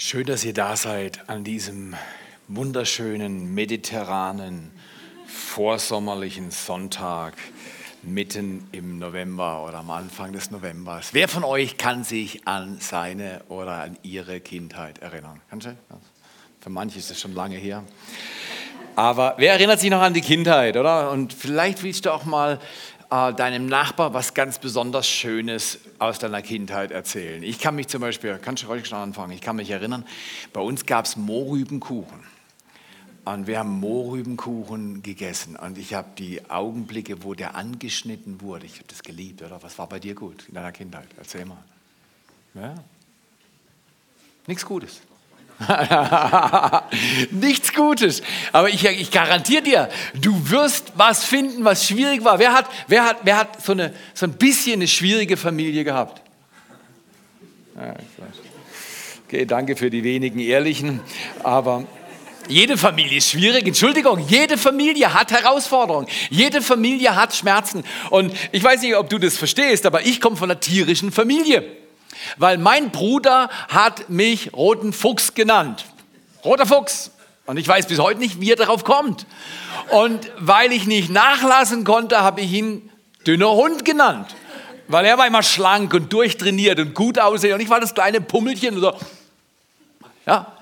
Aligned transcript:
Schön, 0.00 0.26
dass 0.26 0.44
ihr 0.44 0.54
da 0.54 0.76
seid 0.76 1.28
an 1.28 1.42
diesem 1.42 1.96
wunderschönen, 2.46 3.52
mediterranen, 3.52 4.70
vorsommerlichen 5.26 6.52
Sonntag 6.52 7.34
mitten 8.04 8.68
im 8.70 9.00
November 9.00 9.64
oder 9.66 9.78
am 9.78 9.90
Anfang 9.90 10.32
des 10.32 10.52
Novembers. 10.52 11.14
Wer 11.14 11.26
von 11.26 11.42
euch 11.42 11.78
kann 11.78 12.04
sich 12.04 12.46
an 12.46 12.78
seine 12.78 13.40
oder 13.48 13.72
an 13.82 13.98
ihre 14.04 14.38
Kindheit 14.38 14.98
erinnern? 14.98 15.40
Kannst 15.50 15.66
du? 15.66 15.76
Für 16.60 16.70
manche 16.70 17.00
ist 17.00 17.10
es 17.10 17.20
schon 17.20 17.34
lange 17.34 17.56
her. 17.56 17.82
Aber 18.94 19.34
wer 19.38 19.54
erinnert 19.54 19.80
sich 19.80 19.90
noch 19.90 20.00
an 20.00 20.14
die 20.14 20.20
Kindheit, 20.20 20.76
oder? 20.76 21.10
Und 21.10 21.32
vielleicht 21.32 21.82
willst 21.82 22.06
du 22.06 22.12
auch 22.12 22.24
mal 22.24 22.60
äh, 23.10 23.32
deinem 23.32 23.66
Nachbar 23.66 24.14
was 24.14 24.34
ganz 24.34 24.58
besonders 24.58 25.08
Schönes 25.08 25.78
aus 25.98 26.18
deiner 26.18 26.42
Kindheit 26.42 26.90
erzählen. 26.90 27.42
Ich 27.42 27.58
kann 27.58 27.74
mich 27.74 27.88
zum 27.88 28.00
Beispiel, 28.00 28.38
kannst 28.40 28.64
du 28.64 28.68
heute 28.68 28.84
schon 28.84 28.98
anfangen, 28.98 29.32
ich 29.32 29.40
kann 29.40 29.56
mich 29.56 29.70
erinnern, 29.70 30.04
bei 30.52 30.60
uns 30.60 30.86
gab 30.86 31.06
es 31.06 31.16
Mohrrübenkuchen. 31.16 32.20
Und 33.24 33.46
wir 33.46 33.58
haben 33.58 33.78
Mohrrübenkuchen 33.80 35.02
gegessen. 35.02 35.56
Und 35.56 35.76
ich 35.76 35.92
habe 35.92 36.08
die 36.16 36.48
Augenblicke, 36.50 37.22
wo 37.24 37.34
der 37.34 37.56
angeschnitten 37.56 38.40
wurde, 38.40 38.64
ich 38.64 38.76
habe 38.76 38.88
das 38.88 39.02
geliebt, 39.02 39.42
oder? 39.42 39.62
Was 39.62 39.78
war 39.78 39.86
bei 39.86 39.98
dir 39.98 40.14
gut 40.14 40.46
in 40.48 40.54
deiner 40.54 40.72
Kindheit? 40.72 41.08
Erzähl 41.18 41.44
mal. 41.44 41.62
Ja. 42.54 42.74
Nichts 44.46 44.64
Gutes. 44.64 45.02
Nichts 47.30 47.72
Gutes. 47.72 48.22
Aber 48.52 48.68
ich, 48.68 48.84
ich 48.84 49.10
garantiere 49.10 49.62
dir, 49.62 49.88
du 50.14 50.50
wirst 50.50 50.92
was 50.94 51.24
finden, 51.24 51.64
was 51.64 51.86
schwierig 51.86 52.24
war. 52.24 52.38
Wer 52.38 52.52
hat, 52.52 52.66
wer 52.86 53.04
hat, 53.04 53.18
wer 53.24 53.36
hat 53.36 53.62
so, 53.62 53.72
eine, 53.72 53.92
so 54.14 54.26
ein 54.26 54.32
bisschen 54.32 54.74
eine 54.74 54.88
schwierige 54.88 55.36
Familie 55.36 55.84
gehabt? 55.84 56.22
Okay, 59.26 59.44
danke 59.44 59.76
für 59.76 59.90
die 59.90 60.04
wenigen 60.04 60.38
Ehrlichen. 60.38 61.00
Aber 61.42 61.84
jede 62.48 62.78
Familie 62.78 63.18
ist 63.18 63.30
schwierig. 63.30 63.66
Entschuldigung, 63.66 64.20
jede 64.28 64.56
Familie 64.56 65.12
hat 65.12 65.30
Herausforderungen. 65.32 66.06
Jede 66.30 66.62
Familie 66.62 67.14
hat 67.14 67.34
Schmerzen. 67.34 67.84
Und 68.10 68.32
ich 68.52 68.62
weiß 68.62 68.80
nicht, 68.82 68.96
ob 68.96 69.10
du 69.10 69.18
das 69.18 69.36
verstehst, 69.36 69.86
aber 69.86 70.06
ich 70.06 70.20
komme 70.20 70.36
von 70.36 70.50
einer 70.50 70.60
tierischen 70.60 71.12
Familie. 71.12 71.77
Weil 72.36 72.58
mein 72.58 72.90
Bruder 72.90 73.48
hat 73.68 74.08
mich 74.10 74.52
roten 74.54 74.92
Fuchs 74.92 75.34
genannt. 75.34 75.86
Roter 76.44 76.66
Fuchs. 76.66 77.10
Und 77.46 77.56
ich 77.56 77.66
weiß 77.66 77.86
bis 77.86 77.98
heute 77.98 78.20
nicht, 78.20 78.40
wie 78.40 78.52
er 78.52 78.56
darauf 78.56 78.84
kommt. 78.84 79.26
Und 79.90 80.30
weil 80.38 80.72
ich 80.72 80.86
nicht 80.86 81.10
nachlassen 81.10 81.84
konnte, 81.84 82.20
habe 82.20 82.40
ich 82.42 82.52
ihn 82.52 82.90
dünner 83.26 83.52
Hund 83.52 83.84
genannt. 83.84 84.34
Weil 84.86 85.04
er 85.06 85.18
war 85.18 85.26
immer 85.26 85.42
schlank 85.42 85.94
und 85.94 86.12
durchtrainiert 86.12 86.78
und 86.78 86.94
gut 86.94 87.18
aussehen. 87.18 87.54
Und 87.54 87.60
ich 87.60 87.70
war 87.70 87.80
das 87.80 87.94
kleine 87.94 88.20
Pummelchen. 88.20 88.80
So. 88.80 88.94
Ja. 90.26 90.52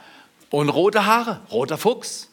Und 0.50 0.68
rote 0.68 1.06
Haare, 1.06 1.40
roter 1.50 1.78
Fuchs. 1.78 2.28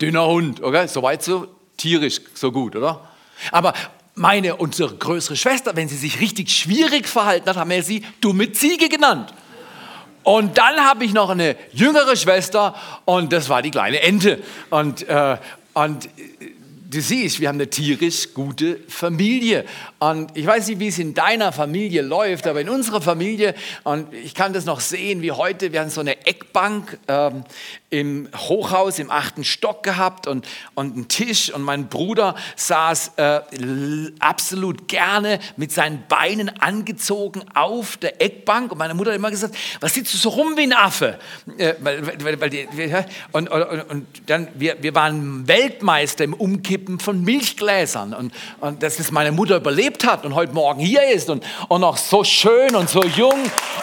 Dünner 0.00 0.26
Hund. 0.26 0.62
Okay? 0.62 0.86
Soweit 0.88 1.22
so 1.22 1.48
tierisch, 1.76 2.20
so 2.34 2.52
gut, 2.52 2.76
oder? 2.76 3.08
Aber 3.52 3.72
meine, 4.20 4.56
unsere 4.56 4.94
größere 4.94 5.34
Schwester, 5.34 5.74
wenn 5.74 5.88
sie 5.88 5.96
sich 5.96 6.20
richtig 6.20 6.50
schwierig 6.50 7.08
verhalten 7.08 7.48
hat, 7.48 7.56
haben 7.56 7.70
wir 7.70 7.82
sie 7.82 8.04
dumme 8.20 8.52
Ziege 8.52 8.88
genannt. 8.88 9.32
Und 10.22 10.58
dann 10.58 10.76
habe 10.84 11.04
ich 11.06 11.14
noch 11.14 11.30
eine 11.30 11.56
jüngere 11.72 12.14
Schwester 12.14 12.74
und 13.06 13.32
das 13.32 13.48
war 13.48 13.62
die 13.62 13.70
kleine 13.70 14.02
Ente. 14.02 14.42
Und, 14.68 15.08
äh, 15.08 15.38
und 15.72 16.08
du 16.90 17.00
siehst, 17.00 17.40
wir 17.40 17.48
haben 17.48 17.56
eine 17.56 17.70
tierisch 17.70 18.34
gute 18.34 18.80
Familie. 18.88 19.64
Und 20.00 20.36
ich 20.36 20.44
weiß 20.44 20.66
nicht, 20.66 20.80
wie 20.80 20.88
es 20.88 20.98
in 20.98 21.14
deiner 21.14 21.52
Familie 21.52 22.02
läuft, 22.02 22.46
aber 22.48 22.60
in 22.60 22.68
unserer 22.68 23.00
Familie, 23.00 23.54
und 23.84 24.12
ich 24.12 24.34
kann 24.34 24.52
das 24.52 24.64
noch 24.64 24.80
sehen 24.80 25.22
wie 25.22 25.30
heute, 25.30 25.72
wir 25.72 25.80
haben 25.80 25.90
so 25.90 26.00
eine 26.00 26.26
Eckbank 26.26 26.98
ähm, 27.06 27.44
im 27.90 28.28
Hochhaus 28.36 28.98
im 28.98 29.10
achten 29.10 29.44
Stock 29.44 29.82
gehabt 29.82 30.26
und, 30.26 30.46
und 30.74 30.94
einen 30.94 31.08
Tisch 31.08 31.52
und 31.52 31.62
mein 31.62 31.88
Bruder 31.88 32.34
saß 32.56 33.12
äh, 33.16 33.40
absolut 34.18 34.88
gerne 34.88 35.38
mit 35.56 35.72
seinen 35.72 36.04
Beinen 36.08 36.48
angezogen 36.60 37.44
auf 37.54 37.96
der 37.96 38.20
Eckbank 38.20 38.72
und 38.72 38.78
meine 38.78 38.94
Mutter 38.94 39.10
hat 39.10 39.16
immer 39.16 39.30
gesagt, 39.30 39.56
was 39.80 39.94
sitzt 39.94 40.14
du 40.14 40.18
so 40.18 40.30
rum 40.30 40.56
wie 40.56 40.62
ein 40.62 40.72
Affe? 40.72 41.18
Äh, 41.56 41.74
weil, 41.80 42.24
weil, 42.24 42.40
weil 42.40 42.50
die, 42.50 42.66
und, 43.32 43.48
und, 43.48 43.62
und, 43.90 44.06
dann, 44.26 44.48
wir, 44.54 44.76
wir 44.80 44.94
waren 44.94 45.46
Weltmeister 45.46 46.24
im 46.24 46.34
Umkippen 46.34 46.79
von 47.00 47.22
Milchgläsern 47.22 48.14
und, 48.14 48.32
und 48.60 48.82
dass 48.82 48.96
das 48.96 49.10
meine 49.10 49.32
Mutter 49.32 49.56
überlebt 49.56 50.06
hat 50.06 50.24
und 50.24 50.34
heute 50.34 50.52
Morgen 50.52 50.80
hier 50.80 51.10
ist 51.10 51.28
und, 51.28 51.44
und 51.68 51.80
noch 51.80 51.96
so 51.96 52.24
schön 52.24 52.74
und 52.76 52.88
so 52.88 53.02
jung 53.02 53.38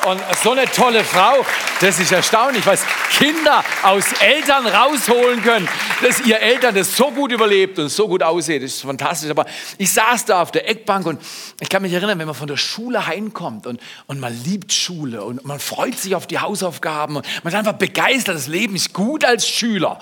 und 0.08 0.22
so 0.42 0.52
eine 0.52 0.66
tolle 0.66 1.04
Frau, 1.04 1.46
das 1.82 2.00
ist 2.00 2.12
erstaunlich, 2.12 2.66
was 2.66 2.82
Kinder 3.18 3.64
aus 3.84 3.98
aus 3.98 4.22
Eltern 4.22 4.68
rausholen 4.68 5.42
können, 5.42 5.68
dass 6.02 6.22
ihr 6.22 6.40
Eltern 6.40 6.76
das 6.76 6.96
so 6.96 7.12
gut 7.12 7.32
überlebt 7.32 7.80
und 7.80 7.90
so 7.90 8.08
gut 8.08 8.22
aussieht. 8.24 8.64
Das 8.64 8.72
ist 8.72 8.82
fantastisch. 8.82 9.30
Aber 9.30 9.46
ich 9.78 9.92
saß 9.92 10.26
da 10.26 10.42
auf 10.42 10.52
der 10.52 10.70
Eckbank 10.70 11.06
und 11.06 11.22
ich 11.60 11.70
kann 11.70 11.82
mich 11.82 11.94
erinnern, 11.94 12.20
wenn 12.20 12.28
man 12.28 12.36
von 12.36 12.48
der 12.48 12.58
Schule 12.58 13.08
heimkommt 13.08 13.66
und, 13.68 13.80
und 14.06 14.20
man 14.20 14.34
liebt 14.44 14.72
Schule 14.72 15.24
und 15.24 15.44
man 15.46 15.60
freut 15.60 15.98
sich 15.98 16.16
auf 16.16 16.28
die 16.28 16.40
Hausaufgaben 16.40 17.18
und 17.18 17.26
man 17.44 17.54
ist 17.54 17.58
einfach 17.58 17.74
begeistert, 17.74 18.36
das 18.36 18.48
Leben 18.48 18.76
ist 18.76 18.94
gut 18.94 19.26
als 19.26 19.48
Schüler. 19.48 20.00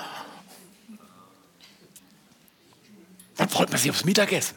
Dann 3.38 3.50
freut 3.50 3.70
man 3.70 3.80
sich 3.80 3.90
aufs 3.90 4.06
Mittagessen. 4.06 4.56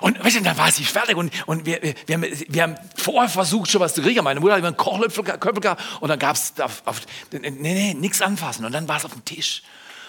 Und 0.00 0.22
weißt 0.22 0.36
du, 0.36 0.42
dann 0.42 0.58
war 0.58 0.70
sie 0.70 0.84
fertig 0.84 1.16
und, 1.16 1.32
und 1.46 1.64
wir, 1.64 1.80
wir, 1.82 1.94
wir, 2.06 2.62
haben, 2.62 2.74
vorher 2.96 3.28
versucht, 3.28 3.70
schon 3.70 3.80
was 3.80 3.94
zu 3.94 4.02
kriegen. 4.02 4.22
Meine 4.24 4.40
Mutter 4.40 4.54
hat 4.54 4.58
immer 4.58 4.68
einen 4.68 4.76
Kochlöffel 4.76 5.24
gehabt 5.24 5.82
und 6.00 6.08
dann 6.08 6.18
gab 6.18 6.36
es 6.36 6.54
auf, 6.60 6.82
auf, 6.84 7.00
nee, 7.30 7.50
nee, 7.50 7.94
nichts 7.94 8.20
anfassen. 8.20 8.64
Und 8.64 8.72
dann 8.72 8.88
war 8.88 8.96
es 8.96 9.04
auf 9.04 9.12
dem 9.12 9.24
Tisch. 9.24 9.62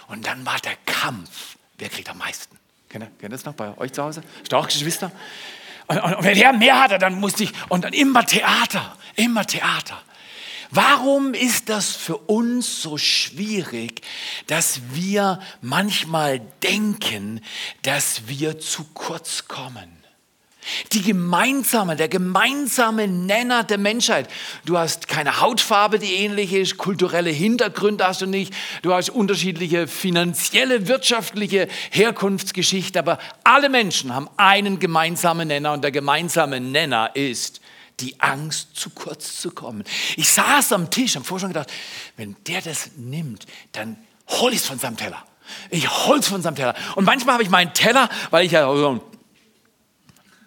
Und 0.07 0.25
dann 0.25 0.45
war 0.45 0.57
der 0.59 0.75
Kampf. 0.85 1.57
Wer 1.77 1.89
kriegt 1.89 2.09
am 2.09 2.17
meisten? 2.17 2.57
Kennt 2.89 3.03
ihr, 3.03 3.07
kennt 3.07 3.23
ihr 3.23 3.29
das 3.29 3.45
noch 3.45 3.53
bei 3.53 3.77
euch 3.77 3.93
zu 3.93 4.03
Hause? 4.03 4.23
Hast 4.39 4.51
du 4.51 4.55
auch 4.57 4.67
Geschwister? 4.67 5.11
Und, 5.87 6.01
und, 6.01 6.15
und 6.15 6.23
wenn 6.23 6.37
der 6.37 6.53
mehr 6.53 6.81
hatte, 6.81 6.97
dann 6.97 7.19
musste 7.19 7.43
ich, 7.43 7.51
und 7.69 7.83
dann 7.83 7.93
immer 7.93 8.25
Theater, 8.25 8.95
immer 9.15 9.45
Theater. 9.45 10.01
Warum 10.71 11.33
ist 11.33 11.69
das 11.69 11.95
für 11.95 12.17
uns 12.17 12.81
so 12.81 12.97
schwierig, 12.97 14.01
dass 14.47 14.81
wir 14.91 15.39
manchmal 15.61 16.41
denken, 16.61 17.41
dass 17.83 18.27
wir 18.27 18.59
zu 18.59 18.85
kurz 18.93 19.47
kommen? 19.47 19.97
Die 20.91 21.01
gemeinsame, 21.01 21.95
der 21.95 22.09
gemeinsame 22.09 23.07
Nenner 23.07 23.63
der 23.63 23.77
Menschheit. 23.77 24.29
Du 24.65 24.77
hast 24.77 25.07
keine 25.07 25.39
Hautfarbe, 25.39 25.97
die 25.97 26.13
ähnlich 26.15 26.51
ist, 26.51 26.77
kulturelle 26.77 27.29
Hintergründe 27.29 28.05
hast 28.05 28.21
du 28.21 28.25
nicht, 28.25 28.53
du 28.81 28.93
hast 28.93 29.09
unterschiedliche 29.09 29.87
finanzielle, 29.87 30.89
wirtschaftliche 30.89 31.69
Herkunftsgeschichten, 31.91 32.99
aber 32.99 33.17
alle 33.45 33.69
Menschen 33.69 34.13
haben 34.13 34.29
einen 34.35 34.79
gemeinsamen 34.79 35.47
Nenner 35.47 35.71
und 35.71 35.85
der 35.85 35.91
gemeinsame 35.91 36.59
Nenner 36.59 37.11
ist, 37.15 37.61
die 37.99 38.19
Angst, 38.19 38.75
zu 38.75 38.91
kurz 38.91 39.41
zu 39.41 39.51
kommen. 39.51 39.83
Ich 40.15 40.29
saß 40.29 40.71
am 40.73 40.91
Tisch, 40.91 41.17
am 41.17 41.23
Vorstand 41.23 41.53
gedacht, 41.53 41.71
wenn 42.15 42.35
der 42.45 42.61
das 42.61 42.91
nimmt, 42.95 43.45
dann 43.71 43.97
hol 44.27 44.53
ich 44.53 44.59
es 44.59 44.67
von 44.67 44.77
seinem 44.77 44.97
Teller. 44.97 45.25
Ich 45.69 45.89
hol 46.05 46.19
es 46.19 46.27
von 46.27 46.41
seinem 46.41 46.55
Teller. 46.55 46.75
Und 46.95 47.05
manchmal 47.05 47.33
habe 47.33 47.43
ich 47.43 47.49
meinen 47.49 47.73
Teller, 47.73 48.09
weil 48.29 48.45
ich 48.45 48.51
ja 48.51 48.73
so 48.75 48.95
ein 48.95 49.01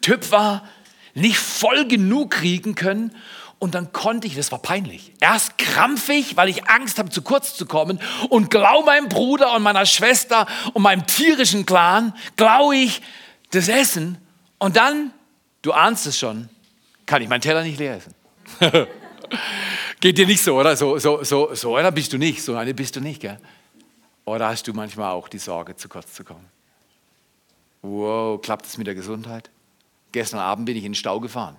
Typ 0.00 0.30
war, 0.30 0.68
nicht 1.14 1.38
voll 1.38 1.86
genug 1.86 2.32
kriegen 2.32 2.74
können. 2.74 3.16
Und 3.58 3.74
dann 3.74 3.92
konnte 3.92 4.26
ich, 4.26 4.36
das 4.36 4.52
war 4.52 4.60
peinlich, 4.60 5.12
erst 5.20 5.58
krampfig, 5.58 6.36
weil 6.36 6.48
ich 6.48 6.68
Angst 6.68 6.98
habe, 6.98 7.10
zu 7.10 7.20
kurz 7.20 7.56
zu 7.56 7.66
kommen. 7.66 8.00
Und 8.30 8.50
glau 8.50 8.82
meinem 8.82 9.08
Bruder 9.08 9.54
und 9.54 9.62
meiner 9.62 9.84
Schwester 9.84 10.46
und 10.72 10.82
meinem 10.82 11.06
tierischen 11.06 11.66
Clan, 11.66 12.14
glau 12.36 12.72
ich 12.72 13.02
das 13.50 13.68
Essen. 13.68 14.16
Und 14.58 14.76
dann, 14.76 15.12
du 15.62 15.72
ahnst 15.72 16.06
es 16.06 16.18
schon, 16.18 16.48
kann 17.10 17.22
ich 17.22 17.28
meinen 17.28 17.40
Teller 17.40 17.64
nicht 17.64 17.80
leer 17.80 17.96
essen. 17.96 18.14
Geht 20.00 20.16
dir 20.16 20.28
nicht 20.28 20.44
so, 20.44 20.56
oder? 20.56 20.76
So, 20.76 20.96
so, 21.00 21.24
so, 21.24 21.52
so 21.56 21.74
einer 21.74 21.90
bist 21.90 22.12
du 22.12 22.18
nicht, 22.18 22.40
so 22.40 22.54
eine 22.54 22.72
bist 22.72 22.94
du 22.94 23.00
nicht, 23.00 23.20
gell? 23.20 23.40
Oder 24.24 24.46
hast 24.46 24.68
du 24.68 24.72
manchmal 24.72 25.10
auch 25.10 25.26
die 25.26 25.38
Sorge, 25.38 25.74
zu 25.74 25.88
kurz 25.88 26.14
zu 26.14 26.22
kommen? 26.22 26.46
Wow, 27.82 28.40
klappt 28.40 28.64
es 28.64 28.78
mit 28.78 28.86
der 28.86 28.94
Gesundheit? 28.94 29.50
Gestern 30.12 30.38
Abend 30.38 30.66
bin 30.66 30.76
ich 30.76 30.84
in 30.84 30.92
den 30.92 30.94
Stau 30.94 31.18
gefahren. 31.18 31.56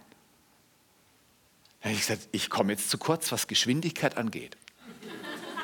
Da 1.81 1.89
habe 1.89 1.95
ich 1.95 2.07
gesagt, 2.07 2.29
ich 2.31 2.49
komme 2.49 2.71
jetzt 2.71 2.89
zu 2.89 2.97
kurz, 2.97 3.29
was 3.33 3.47
Geschwindigkeit 3.47 4.15
angeht. 4.15 4.55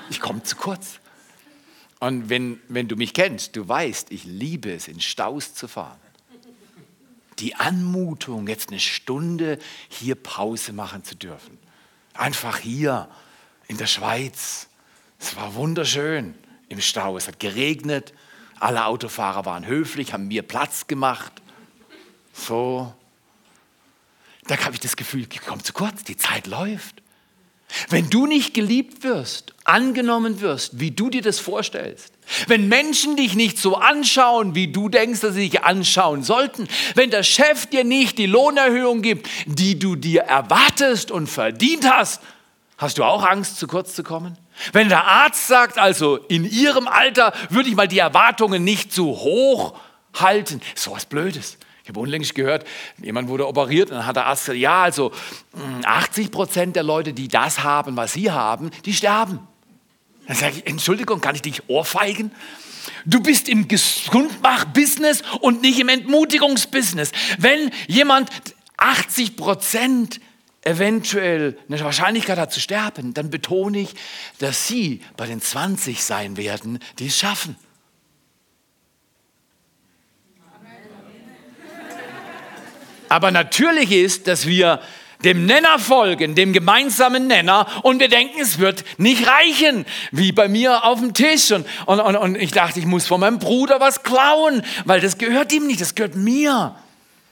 Ich 0.10 0.20
komme 0.20 0.44
zu 0.44 0.58
kurz. 0.58 1.00
Und 2.02 2.30
wenn, 2.30 2.60
wenn 2.68 2.90
du 2.90 2.98
mich 2.98 3.14
kennst, 3.14 3.56
du 3.56 3.66
weißt, 3.66 4.12
ich 4.12 4.26
liebe 4.26 4.70
es, 4.74 4.90
in 4.90 5.00
Staus 5.00 5.54
zu 5.54 5.70
fahren 5.70 5.98
die 7.40 7.56
Anmutung, 7.56 8.48
jetzt 8.48 8.70
eine 8.70 8.80
Stunde 8.80 9.60
hier 9.90 10.16
Pause 10.16 10.74
machen 10.74 11.04
zu 11.04 11.16
dürfen. 11.16 11.58
Einfach 12.14 12.58
hier 12.58 13.08
in 13.68 13.78
der 13.78 13.88
Schweiz. 13.88 14.68
Es 15.20 15.36
war 15.36 15.56
wunderschön 15.56 16.36
im 16.70 16.82
Stau. 16.82 17.18
Es 17.18 17.28
hat 17.28 17.40
geregnet. 17.40 18.14
Alle 18.60 18.86
Autofahrer 18.86 19.46
waren 19.46 19.66
höflich, 19.66 20.14
haben 20.14 20.28
mir 20.28 20.42
Platz 20.42 20.88
gemacht. 20.88 21.32
So. 22.34 22.94
Da 24.48 24.58
habe 24.64 24.74
ich 24.74 24.80
das 24.80 24.96
Gefühl, 24.96 25.28
ich 25.32 25.42
komme 25.42 25.62
zu 25.62 25.74
kurz, 25.74 26.04
die 26.04 26.18
Zeit 26.18 26.48
läuft. 26.48 27.02
Wenn 27.90 28.10
du 28.10 28.26
nicht 28.26 28.54
geliebt 28.54 29.04
wirst, 29.04 29.54
angenommen 29.66 30.40
wirst, 30.40 30.80
wie 30.80 30.92
du 30.92 31.10
dir 31.10 31.22
das 31.22 31.40
vorstellst, 31.40 32.17
wenn 32.48 32.68
Menschen 32.68 33.16
dich 33.16 33.36
nicht 33.36 33.58
so 33.58 33.76
anschauen, 33.76 34.56
wie 34.56 34.68
du 34.68 34.90
denkst, 34.90 35.22
dass 35.22 35.36
sie 35.36 35.50
dich 35.50 35.64
anschauen 35.64 36.24
sollten, 36.24 36.68
wenn 36.96 37.10
der 37.10 37.24
Chef 37.24 37.66
dir 37.68 37.84
nicht 37.84 38.18
die 38.18 38.26
Lohnerhöhung 38.26 39.02
gibt, 39.02 39.30
die 39.46 39.80
du 39.80 39.96
dir 39.96 40.22
erwartest 40.22 41.12
und 41.12 41.28
verdient 41.28 41.90
hast, 41.90 42.22
hast 42.78 42.98
du 42.98 43.04
auch 43.04 43.24
Angst, 43.24 43.58
zu 43.58 43.68
kurz 43.68 43.94
zu 43.94 44.04
kommen? 44.04 44.38
Wenn 44.74 44.90
der 44.90 45.06
Arzt 45.06 45.48
sagt, 45.48 45.78
also 45.78 46.18
in 46.18 46.44
ihrem 46.44 46.88
Alter 46.88 47.34
würde 47.50 47.70
ich 47.70 47.76
mal 47.76 47.88
die 47.88 48.00
Erwartungen 48.00 48.64
nicht 48.64 48.92
zu 48.92 49.08
hoch 49.08 49.76
halten, 50.14 50.62
so 50.76 50.92
was 50.92 51.06
Blödes. 51.06 51.58
Ich 51.84 51.90
habe 51.90 52.02
unlängst 52.02 52.36
gehört, 52.36 52.66
jemand 53.02 53.30
wurde 53.30 53.48
operiert 53.48 53.92
und 53.92 53.98
dann 53.98 54.06
hat 54.06 54.18
der 54.18 54.26
Arzt 54.26 54.46
gesagt, 54.46 54.60
ja, 54.60 54.84
also 54.84 55.14
80 55.86 56.26
hm, 56.26 56.32
Prozent 56.32 56.76
der 56.76 56.84
Leute, 56.84 57.14
die 57.14 57.30
das 57.30 57.64
haben, 57.64 57.96
was 57.96 58.14
sie 58.14 58.30
haben, 58.30 58.72
die 58.84 58.94
sterben. 58.94 59.40
Dann 60.28 60.36
sage 60.36 60.58
ich, 60.58 60.68
Entschuldigung, 60.68 61.22
kann 61.22 61.36
ich 61.36 61.42
dich 61.42 61.70
ohrfeigen? 61.70 62.32
Du 63.06 63.22
bist 63.22 63.50
im 63.50 63.68
Gesundmach-Business 63.68 65.24
und 65.42 65.62
nicht 65.62 65.80
im 65.80 65.90
Entmutigungsbusiness. 65.90 67.12
Wenn 67.38 67.72
jemand 67.88 68.30
80 68.78 69.36
Prozent 69.36 70.20
eventuell 70.62 71.58
eine 71.70 71.80
Wahrscheinlichkeit 71.80 72.38
hat 72.38 72.52
zu 72.52 72.60
sterben, 72.60 73.14
dann 73.14 73.30
betone 73.30 73.80
ich, 73.80 73.94
dass 74.40 74.68
sie 74.68 75.02
bei 75.16 75.26
den 75.26 75.42
20 75.42 76.04
sein 76.04 76.36
werden, 76.36 76.80
die 77.00 77.08
es 77.08 77.18
schaffen. 77.18 77.56
Aber 83.10 83.32
natürlich 83.32 83.94
ist, 83.94 84.28
dass 84.28 84.46
wir 84.46 84.82
dem 85.24 85.46
Nenner 85.46 85.80
folgen, 85.80 86.36
dem 86.36 86.54
gemeinsamen 86.54 87.28
Nenner 87.28 87.68
und 87.84 88.00
wir 88.00 88.10
denken, 88.10 88.40
es 88.40 88.60
wird 88.60 88.84
nicht 88.98 89.28
reichen, 89.28 89.86
wie 90.12 90.32
bei 90.32 90.48
mir 90.48 90.86
auf 90.86 91.00
dem 91.00 91.14
Tisch. 91.14 91.52
Und, 91.52 91.66
und, 91.86 92.00
und, 92.00 92.16
und 92.16 92.36
ich 92.36 92.52
dachte, 92.52 92.80
ich 92.80 92.86
muss 92.86 93.08
von 93.08 93.20
meinem 93.20 93.40
Bruder 93.40 93.80
was 93.80 94.04
klauen, 94.04 94.64
weil 94.86 95.02
das 95.02 95.18
gehört 95.18 95.52
ihm 95.54 95.68
nicht, 95.68 95.82
das 95.82 95.96
gehört 95.96 96.16
mir. 96.16 96.76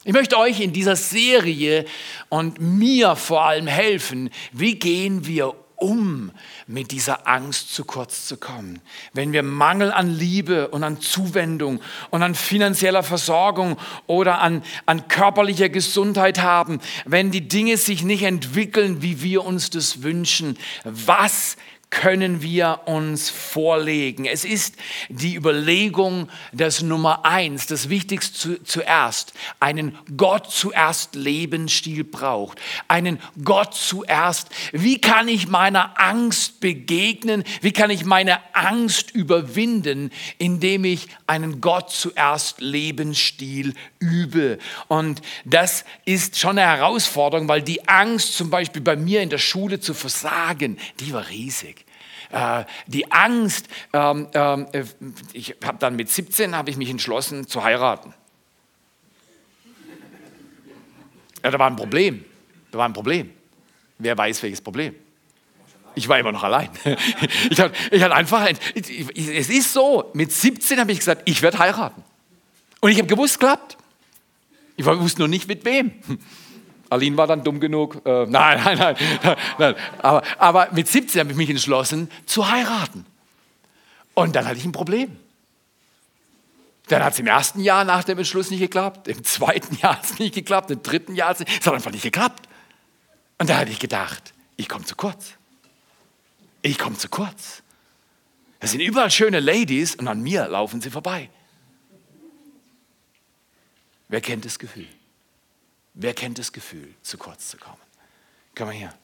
Ich 0.03 0.13
möchte 0.13 0.37
euch 0.37 0.59
in 0.59 0.71
dieser 0.71 0.95
Serie 0.95 1.85
und 2.29 2.61
mir 2.61 3.15
vor 3.15 3.45
allem 3.45 3.67
helfen, 3.67 4.29
wie 4.51 4.75
gehen 4.75 5.25
wir 5.25 5.55
um 5.77 6.31
mit 6.67 6.91
dieser 6.91 7.27
Angst 7.27 7.73
zu 7.73 7.85
kurz 7.85 8.25
zu 8.25 8.37
kommen. 8.37 8.81
Wenn 9.13 9.33
wir 9.33 9.43
Mangel 9.43 9.91
an 9.91 10.09
Liebe 10.09 10.69
und 10.69 10.83
an 10.83 10.99
Zuwendung 10.99 11.79
und 12.09 12.23
an 12.23 12.33
finanzieller 12.33 13.03
Versorgung 13.03 13.77
oder 14.07 14.39
an, 14.39 14.63
an 14.85 15.07
körperlicher 15.07 15.69
Gesundheit 15.69 16.41
haben, 16.41 16.79
wenn 17.05 17.29
die 17.29 17.47
Dinge 17.47 17.77
sich 17.77 18.03
nicht 18.03 18.23
entwickeln, 18.23 19.01
wie 19.03 19.21
wir 19.21 19.45
uns 19.45 19.69
das 19.69 20.01
wünschen, 20.01 20.57
was 20.83 21.55
können 21.89 22.41
wir 22.41 22.81
uns 22.85 23.29
vorlegen. 23.29 24.25
Es 24.25 24.43
ist 24.43 24.75
die 25.07 25.35
Überlegung 25.35 26.27
das 26.51 26.81
Nummer 26.81 27.23
eins, 27.23 27.67
das 27.67 27.87
Wichtigste 27.87 28.61
zuerst, 28.63 29.33
einen 29.61 29.97
Gott 30.17 30.51
zuerst 30.51 31.15
Lebensstil 31.15 32.03
braucht, 32.03 32.59
einen 32.89 33.19
Gott 33.43 33.75
zuerst. 33.75 34.49
Wie 34.73 34.99
kann 34.99 35.29
ich 35.29 35.47
meiner 35.47 35.97
Angst 35.97 36.54
begegnen? 36.65 37.43
Wie 37.61 37.71
kann 37.71 37.91
ich 37.91 38.05
meine 38.05 38.39
Angst 38.55 39.11
überwinden, 39.11 40.09
indem 40.39 40.83
ich 40.83 41.07
einen 41.27 41.61
Gott 41.61 41.91
zuerst 41.91 42.59
Lebensstil 42.59 43.75
übe? 43.99 44.57
Und 44.87 45.21
das 45.43 45.85
ist 46.05 46.39
schon 46.39 46.57
eine 46.57 46.61
Herausforderung, 46.61 47.47
weil 47.47 47.61
die 47.61 47.87
Angst 47.87 48.35
zum 48.35 48.49
Beispiel 48.49 48.81
bei 48.81 48.95
mir 48.95 49.21
in 49.21 49.29
der 49.29 49.37
Schule 49.37 49.79
zu 49.79 49.93
versagen, 49.93 50.79
die 50.99 51.13
war 51.13 51.29
riesig. 51.29 51.85
Äh, 52.31 52.65
die 52.87 53.11
Angst, 53.11 53.67
ähm, 53.93 54.27
ähm, 54.33 54.65
äh, 54.71 54.85
ich 55.33 55.55
habe 55.63 55.77
dann 55.77 55.95
mit 55.95 56.09
17 56.09 56.55
habe 56.55 56.71
ich 56.71 56.77
mich 56.77 56.89
entschlossen 56.89 57.47
zu 57.47 57.63
heiraten. 57.63 58.11
Ja, 61.43 61.51
da 61.51 61.59
war 61.59 61.69
ein 61.69 61.75
Problem. 61.75 62.25
Da 62.71 62.79
war 62.79 62.89
ein 62.89 62.93
Problem. 62.93 63.29
Wer 63.99 64.17
weiß, 64.17 64.41
welches 64.41 64.61
Problem? 64.61 64.95
Ich 65.95 66.07
war 66.07 66.19
immer 66.19 66.31
noch 66.31 66.43
allein. 66.43 66.69
Ich 67.49 67.59
hatte, 67.59 67.73
ich 67.91 68.03
hatte 68.03 68.15
einfach, 68.15 68.47
es 68.75 69.49
ist 69.49 69.73
so, 69.73 70.09
mit 70.13 70.31
17 70.31 70.79
habe 70.79 70.91
ich 70.91 70.99
gesagt, 70.99 71.23
ich 71.25 71.41
werde 71.41 71.59
heiraten. 71.59 72.03
Und 72.81 72.91
ich 72.91 72.97
habe 72.97 73.07
gewusst, 73.07 73.39
klappt. 73.39 73.77
Ich 74.77 74.85
wusste 74.85 75.19
nur 75.19 75.27
nicht 75.27 75.47
mit 75.47 75.63
wem. 75.65 75.93
Aline 76.89 77.17
war 77.17 77.27
dann 77.27 77.43
dumm 77.43 77.59
genug. 77.59 78.01
Äh, 78.05 78.25
nein, 78.29 78.61
nein, 78.63 78.77
nein, 78.77 79.37
nein. 79.57 79.75
Aber, 80.01 80.23
aber 80.37 80.67
mit 80.71 80.87
17 80.87 81.19
habe 81.19 81.31
ich 81.31 81.37
mich 81.37 81.49
entschlossen, 81.49 82.09
zu 82.25 82.49
heiraten. 82.49 83.05
Und 84.13 84.35
dann 84.35 84.45
hatte 84.45 84.57
ich 84.57 84.65
ein 84.65 84.71
Problem. 84.71 85.15
Dann 86.87 87.03
hat 87.03 87.13
es 87.13 87.19
im 87.19 87.27
ersten 87.27 87.59
Jahr 87.61 87.83
nach 87.83 88.03
dem 88.03 88.17
Entschluss 88.17 88.51
nicht 88.51 88.59
geklappt, 88.59 89.07
im 89.07 89.23
zweiten 89.23 89.75
Jahr 89.77 89.97
hat 89.97 90.05
es 90.05 90.19
nicht 90.19 90.35
geklappt, 90.35 90.69
im 90.69 90.83
dritten 90.83 91.15
Jahr 91.15 91.29
hat 91.29 91.39
es 91.41 91.47
nicht, 91.47 91.67
einfach 91.67 91.91
nicht 91.91 92.03
geklappt. 92.03 92.47
Und 93.39 93.49
da 93.49 93.57
hatte 93.57 93.71
ich 93.71 93.79
gedacht, 93.79 94.33
ich 94.55 94.69
komme 94.69 94.85
zu 94.85 94.95
kurz. 94.95 95.33
Ich 96.65 96.79
komme 96.79 96.97
zu 96.97 97.09
kurz. 97.09 97.61
Es 98.59 98.71
sind 98.71 98.79
überall 98.79 99.11
schöne 99.11 99.39
Ladies 99.39 99.93
und 99.93 100.07
an 100.07 100.23
mir 100.23 100.47
laufen 100.47 100.81
sie 100.81 100.89
vorbei. 100.89 101.29
Wer 104.07 104.19
kennt 104.19 104.45
das 104.45 104.57
Gefühl? 104.57 104.87
Wer 105.93 106.15
kennt 106.15 106.39
das 106.39 106.51
Gefühl, 106.51 106.91
zu 107.03 107.19
kurz 107.19 107.49
zu 107.49 107.57
kommen? 107.57 107.77
Komm 108.55 108.69
mal 108.69 108.73
her. 108.73 108.97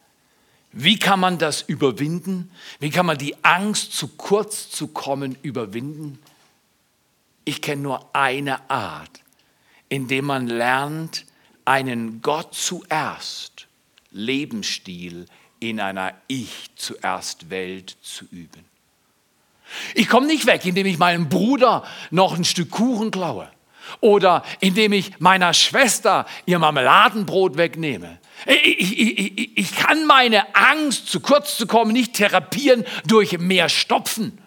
Wie 0.72 0.98
kann 0.98 1.19
man 1.19 1.38
das 1.38 1.62
überwinden? 1.62 2.50
Wie 2.80 2.90
kann 2.90 3.06
man 3.06 3.19
die 3.19 3.36
Angst, 3.44 3.94
zu 3.94 4.07
kurz 4.07 4.72
zu 4.72 4.88
kommen, 4.88 5.38
überwinden? 5.44 6.18
Ich 7.46 7.62
kenne 7.62 7.84
nur 7.84 8.16
eine 8.16 8.72
Art, 8.72 9.22
indem 9.88 10.25
man 10.25 10.48
lernt, 10.48 11.28
einen 11.64 12.24
Gott 12.24 12.56
zuerst 12.56 13.68
Lebensstil 14.10 15.28
in 15.62 15.80
einer 15.80 16.13
Ich 16.28 16.72
zuerst 16.75 17.50
Welt 17.50 17.96
zu 18.02 18.25
üben. 18.31 18.66
Ich 19.94 20.10
komme 20.10 20.28
nicht 20.28 20.48
weg, 20.48 20.66
indem 20.66 20.86
ich 20.86 20.98
meinem 20.98 21.30
Bruder 21.30 21.86
noch 22.10 22.36
ein 22.36 22.44
Stück 22.44 22.72
Kuchen 22.72 23.12
klaue 23.12 23.48
oder 24.02 24.44
indem 24.60 24.92
ich 24.92 25.19
meiner 25.19 25.54
Schwester 25.54 26.25
ihr 26.46 26.60
Marmeladenbrot 26.60 27.58
wegnehme. 27.58 28.19
Ich, 28.48 29.00
ich, 29.00 29.19
ich, 29.19 29.58
ich, 29.58 29.75
kann 29.75 30.08
meine 30.08 30.56
Angst, 30.56 31.08
zu 31.08 31.19
kurz 31.19 31.58
zu 31.58 31.68
kommen, 31.68 31.94
nicht 31.94 32.14
therapieren 32.14 32.84
durch 33.06 33.38
mehr 33.38 33.69
Stopfen, 33.69 34.38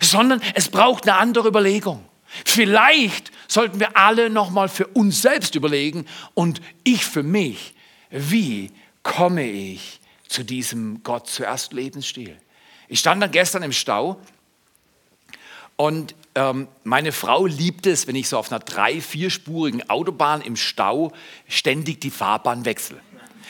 sondern 0.00 0.40
es 0.54 0.70
braucht 0.70 1.06
eine 1.06 1.18
andere 1.18 1.48
Überlegung. 1.48 2.04
Vielleicht 2.44 3.30
sollten 3.46 3.78
wir 3.78 3.96
alle 3.96 4.30
nochmal 4.30 4.68
für 4.68 4.86
uns 4.86 5.20
selbst 5.20 5.54
überlegen 5.54 6.06
und 6.34 6.62
ich 6.82 7.04
für 7.04 7.22
mich, 7.22 7.74
wie 8.10 8.70
komme 9.02 9.48
ich 9.48 9.97
zu 10.28 10.44
diesem 10.44 11.02
Gott 11.02 11.28
zuerst 11.28 11.72
Lebensstil? 11.72 12.36
Ich 12.88 13.00
stand 13.00 13.22
dann 13.22 13.30
gestern 13.30 13.62
im 13.62 13.72
Stau 13.72 14.20
und 15.76 16.14
ähm, 16.34 16.66
meine 16.82 17.12
Frau 17.12 17.46
liebt 17.46 17.86
es, 17.86 18.08
wenn 18.08 18.16
ich 18.16 18.28
so 18.28 18.36
auf 18.36 18.50
einer 18.50 18.58
drei-, 18.58 19.00
vierspurigen 19.00 19.88
Autobahn 19.88 20.40
im 20.40 20.56
Stau 20.56 21.12
ständig 21.48 22.00
die 22.00 22.10
Fahrbahn 22.10 22.64
wechsle. 22.64 23.00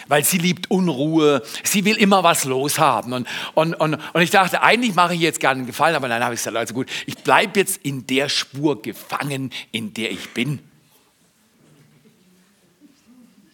Weil 0.09 0.25
sie 0.25 0.39
liebt 0.39 0.71
Unruhe, 0.71 1.43
sie 1.65 1.85
will 1.85 1.97
immer 1.97 2.25
was 2.25 2.45
los 2.45 2.79
haben. 2.79 3.13
Und, 3.13 3.29
und, 3.55 3.75
und, 3.75 3.95
und 3.95 4.21
ich 4.21 4.31
dachte, 4.31 4.63
eigentlich 4.63 4.95
mache 4.95 5.15
ich 5.15 5.21
jetzt 5.21 5.41
gar 5.41 5.53
einen 5.53 5.67
Gefallen, 5.67 5.97
aber 5.97 6.09
dann 6.09 6.23
habe 6.23 6.35
ich 6.35 6.41
gesagt, 6.41 6.57
also 6.57 6.75
gut, 6.75 6.89
ich 7.07 7.17
bleibe 7.17 7.59
jetzt 7.59 7.79
in 7.79 8.07
der 8.07 8.29
Spur 8.29 8.83
gefangen, 8.83 9.51
in 9.73 9.95
der 9.95 10.11
ich 10.11 10.31
bin. 10.31 10.61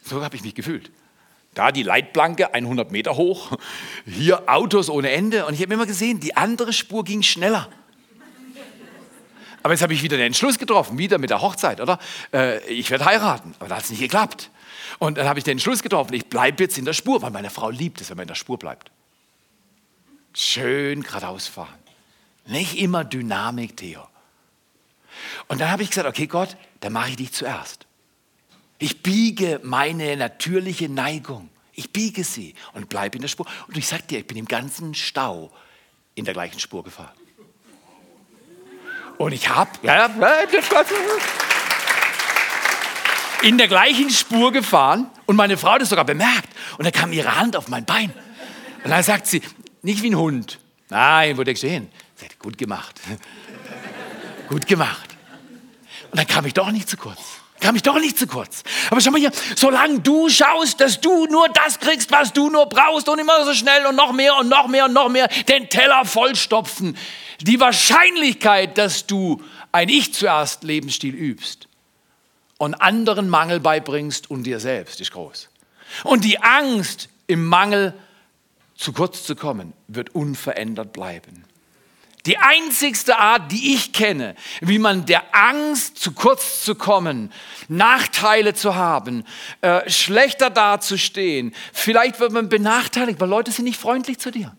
So 0.02 0.22
habe 0.22 0.36
ich 0.36 0.42
mich 0.42 0.54
gefühlt. 0.54 0.90
Da 1.54 1.70
die 1.72 1.82
Leitplanke 1.82 2.52
100 2.52 2.90
Meter 2.90 3.16
hoch, 3.16 3.52
hier 4.06 4.48
Autos 4.48 4.90
ohne 4.90 5.10
Ende. 5.10 5.46
Und 5.46 5.54
ich 5.54 5.62
habe 5.62 5.72
immer 5.74 5.86
gesehen, 5.86 6.20
die 6.20 6.36
andere 6.36 6.72
Spur 6.72 7.04
ging 7.04 7.22
schneller. 7.22 7.68
Aber 9.62 9.72
jetzt 9.72 9.82
habe 9.82 9.94
ich 9.94 10.02
wieder 10.02 10.18
den 10.18 10.26
Entschluss 10.26 10.58
getroffen, 10.58 10.98
wieder 10.98 11.16
mit 11.16 11.30
der 11.30 11.40
Hochzeit, 11.40 11.80
oder? 11.80 11.98
Äh, 12.34 12.62
ich 12.66 12.90
werde 12.90 13.06
heiraten. 13.06 13.54
Aber 13.58 13.68
da 13.70 13.76
hat 13.76 13.84
es 13.84 13.90
nicht 13.90 14.00
geklappt. 14.00 14.50
Und 14.98 15.16
dann 15.16 15.26
habe 15.26 15.38
ich 15.38 15.44
den 15.44 15.52
Entschluss 15.52 15.82
getroffen, 15.82 16.12
ich 16.12 16.26
bleibe 16.26 16.62
jetzt 16.62 16.76
in 16.76 16.84
der 16.84 16.92
Spur, 16.92 17.22
weil 17.22 17.30
meine 17.30 17.48
Frau 17.48 17.70
liebt 17.70 18.00
es, 18.00 18.10
wenn 18.10 18.18
man 18.18 18.24
in 18.24 18.28
der 18.28 18.34
Spur 18.34 18.58
bleibt. 18.58 18.90
Schön 20.34 21.02
geradeaus 21.02 21.46
fahren. 21.46 21.78
Nicht 22.46 22.78
immer 22.78 23.04
Dynamik, 23.04 23.76
Theo. 23.76 24.06
Und 25.48 25.60
dann 25.60 25.70
habe 25.70 25.82
ich 25.82 25.88
gesagt, 25.88 26.08
okay 26.08 26.26
Gott, 26.26 26.56
dann 26.80 26.92
mache 26.92 27.10
ich 27.10 27.16
dich 27.16 27.32
zuerst. 27.32 27.86
Ich 28.84 29.02
biege 29.02 29.60
meine 29.62 30.14
natürliche 30.14 30.90
Neigung. 30.90 31.48
Ich 31.72 31.90
biege 31.90 32.22
sie 32.22 32.54
und 32.74 32.90
bleibe 32.90 33.16
in 33.16 33.22
der 33.22 33.28
Spur. 33.28 33.46
Und 33.66 33.78
ich 33.78 33.88
sage 33.88 34.02
dir, 34.02 34.18
ich 34.18 34.26
bin 34.26 34.36
im 34.36 34.44
ganzen 34.44 34.92
Stau 34.92 35.50
in 36.14 36.26
der 36.26 36.34
gleichen 36.34 36.60
Spur 36.60 36.84
gefahren. 36.84 37.14
Und 39.16 39.32
ich 39.32 39.48
habe 39.48 39.70
ja, 39.84 40.04
in 43.40 43.56
der 43.56 43.68
gleichen 43.68 44.10
Spur 44.10 44.52
gefahren 44.52 45.06
und 45.24 45.36
meine 45.36 45.56
Frau 45.56 45.70
hat 45.70 45.80
es 45.80 45.88
sogar 45.88 46.04
bemerkt. 46.04 46.50
Und 46.76 46.84
da 46.84 46.90
kam 46.90 47.10
ihre 47.10 47.36
Hand 47.36 47.56
auf 47.56 47.68
mein 47.68 47.86
Bein. 47.86 48.12
Und 48.84 48.90
dann 48.90 49.02
sagt 49.02 49.28
sie, 49.28 49.40
nicht 49.80 50.02
wie 50.02 50.10
ein 50.10 50.18
Hund. 50.18 50.58
Nein, 50.90 51.38
wo 51.38 51.42
denkst 51.42 51.62
du 51.62 51.68
hin? 51.68 51.88
Sagt, 52.16 52.38
gut 52.38 52.58
gemacht. 52.58 53.00
gut 54.50 54.66
gemacht. 54.66 55.08
Und 56.10 56.18
dann 56.18 56.26
kam 56.26 56.44
ich 56.44 56.52
doch 56.52 56.70
nicht 56.70 56.90
zu 56.90 56.98
kurz. 56.98 57.43
Kam 57.64 57.76
ich 57.76 57.82
doch 57.82 57.98
nicht 57.98 58.18
zu 58.18 58.26
kurz. 58.26 58.62
Aber 58.90 59.00
schau 59.00 59.10
mal 59.10 59.18
hier, 59.18 59.32
solange 59.56 60.00
du 60.00 60.28
schaust, 60.28 60.82
dass 60.82 61.00
du 61.00 61.24
nur 61.24 61.48
das 61.48 61.80
kriegst, 61.80 62.12
was 62.12 62.30
du 62.30 62.50
nur 62.50 62.66
brauchst 62.66 63.08
und 63.08 63.18
immer 63.18 63.42
so 63.46 63.54
schnell 63.54 63.86
und 63.86 63.96
noch 63.96 64.12
mehr 64.12 64.36
und 64.36 64.50
noch 64.50 64.68
mehr 64.68 64.84
und 64.84 64.92
noch 64.92 65.08
mehr 65.08 65.28
den 65.48 65.70
Teller 65.70 66.04
vollstopfen, 66.04 66.94
die 67.40 67.58
Wahrscheinlichkeit, 67.60 68.76
dass 68.76 69.06
du 69.06 69.42
ein 69.72 69.88
Ich 69.88 70.12
zuerst 70.12 70.62
Lebensstil 70.62 71.14
übst 71.14 71.66
und 72.58 72.74
anderen 72.74 73.30
Mangel 73.30 73.60
beibringst 73.60 74.30
und 74.30 74.42
dir 74.42 74.60
selbst, 74.60 75.00
ist 75.00 75.12
groß. 75.12 75.48
Und 76.02 76.22
die 76.22 76.42
Angst 76.42 77.08
im 77.28 77.46
Mangel 77.46 77.94
zu 78.76 78.92
kurz 78.92 79.24
zu 79.24 79.36
kommen, 79.36 79.72
wird 79.88 80.14
unverändert 80.14 80.92
bleiben. 80.92 81.46
Die 82.26 82.38
einzigste 82.38 83.18
Art, 83.18 83.52
die 83.52 83.74
ich 83.74 83.92
kenne, 83.92 84.34
wie 84.62 84.78
man 84.78 85.04
der 85.04 85.34
Angst, 85.34 85.98
zu 85.98 86.12
kurz 86.12 86.64
zu 86.64 86.74
kommen, 86.74 87.30
Nachteile 87.68 88.54
zu 88.54 88.74
haben, 88.74 89.24
äh, 89.60 89.88
schlechter 89.90 90.48
dazustehen, 90.48 91.54
vielleicht 91.72 92.20
wird 92.20 92.32
man 92.32 92.48
benachteiligt, 92.48 93.20
weil 93.20 93.28
Leute 93.28 93.52
sind 93.52 93.66
nicht 93.66 93.78
freundlich 93.78 94.18
zu 94.18 94.30
dir. 94.30 94.56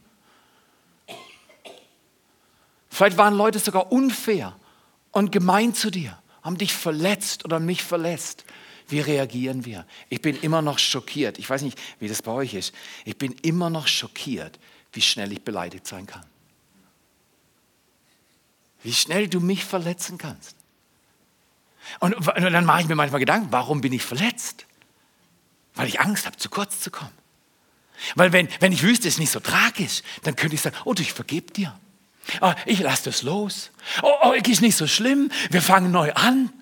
Vielleicht 2.90 3.18
waren 3.18 3.36
Leute 3.36 3.58
sogar 3.58 3.92
unfair 3.92 4.56
und 5.12 5.32
gemein 5.32 5.74
zu 5.74 5.90
dir, 5.90 6.18
haben 6.44 6.60
dich 6.60 6.74
verletzt 6.74 7.46
oder 7.46 7.60
mich 7.60 7.84
verletzt. 7.84 8.46
Wie 8.88 9.00
reagieren 9.00 9.66
wir? 9.66 9.88
Ich 10.10 10.22
bin 10.22 10.40
immer 10.42 10.62
noch 10.62 10.78
schockiert. 10.78 11.40
Ich 11.40 11.50
weiß 11.50 11.64
nicht, 11.64 11.80
wie 12.00 12.08
das 12.08 12.22
bei 12.22 12.32
euch 12.32 12.54
ist. 12.54 12.76
Ich 13.04 13.18
bin 13.18 13.34
immer 13.42 13.72
noch 13.72 13.88
schockiert, 13.88 14.60
wie 14.94 15.02
schnell 15.02 15.32
ich 15.32 15.42
beleidigt 15.42 15.88
sein 15.88 16.06
kann. 16.06 16.24
Wie 18.86 18.94
schnell 18.94 19.28
du 19.28 19.40
mich 19.40 19.66
verletzen 19.66 20.20
kannst. 20.20 20.56
Und, 22.00 22.14
und 22.14 22.54
dann 22.54 22.66
mache 22.66 22.82
ich 22.82 22.88
mir 22.88 22.94
manchmal 22.96 23.20
Gedanken, 23.20 23.48
warum 23.50 23.82
bin 23.82 23.92
ich 23.92 24.04
verletzt? 24.04 24.68
Weil 25.74 25.88
ich 25.88 26.00
Angst 26.00 26.28
habe, 26.28 26.38
zu 26.38 26.50
kurz 26.50 26.82
zu 26.82 26.92
kommen. 26.92 27.18
Weil 28.14 28.32
wenn, 28.32 28.48
wenn 28.60 28.72
ich 28.72 28.84
wüsste, 28.84 29.08
es 29.08 29.16
ist 29.16 29.20
nicht 29.20 29.32
so 29.32 29.40
tragisch, 29.40 30.04
dann 30.22 30.36
könnte 30.36 30.54
ich 30.54 30.62
sagen, 30.62 30.76
oh, 30.86 30.94
ich 31.00 31.14
vergebe 31.14 31.52
dir. 31.52 31.76
Oh, 32.42 32.54
ich 32.68 32.80
lasse 32.80 33.06
das 33.06 33.24
los. 33.24 33.72
Oh, 34.04 34.14
oh, 34.22 34.34
es 34.34 34.48
ist 34.48 34.62
nicht 34.62 34.76
so 34.76 34.86
schlimm, 34.86 35.32
wir 35.50 35.64
fangen 35.64 35.90
neu 35.90 36.14
an. 36.14 36.54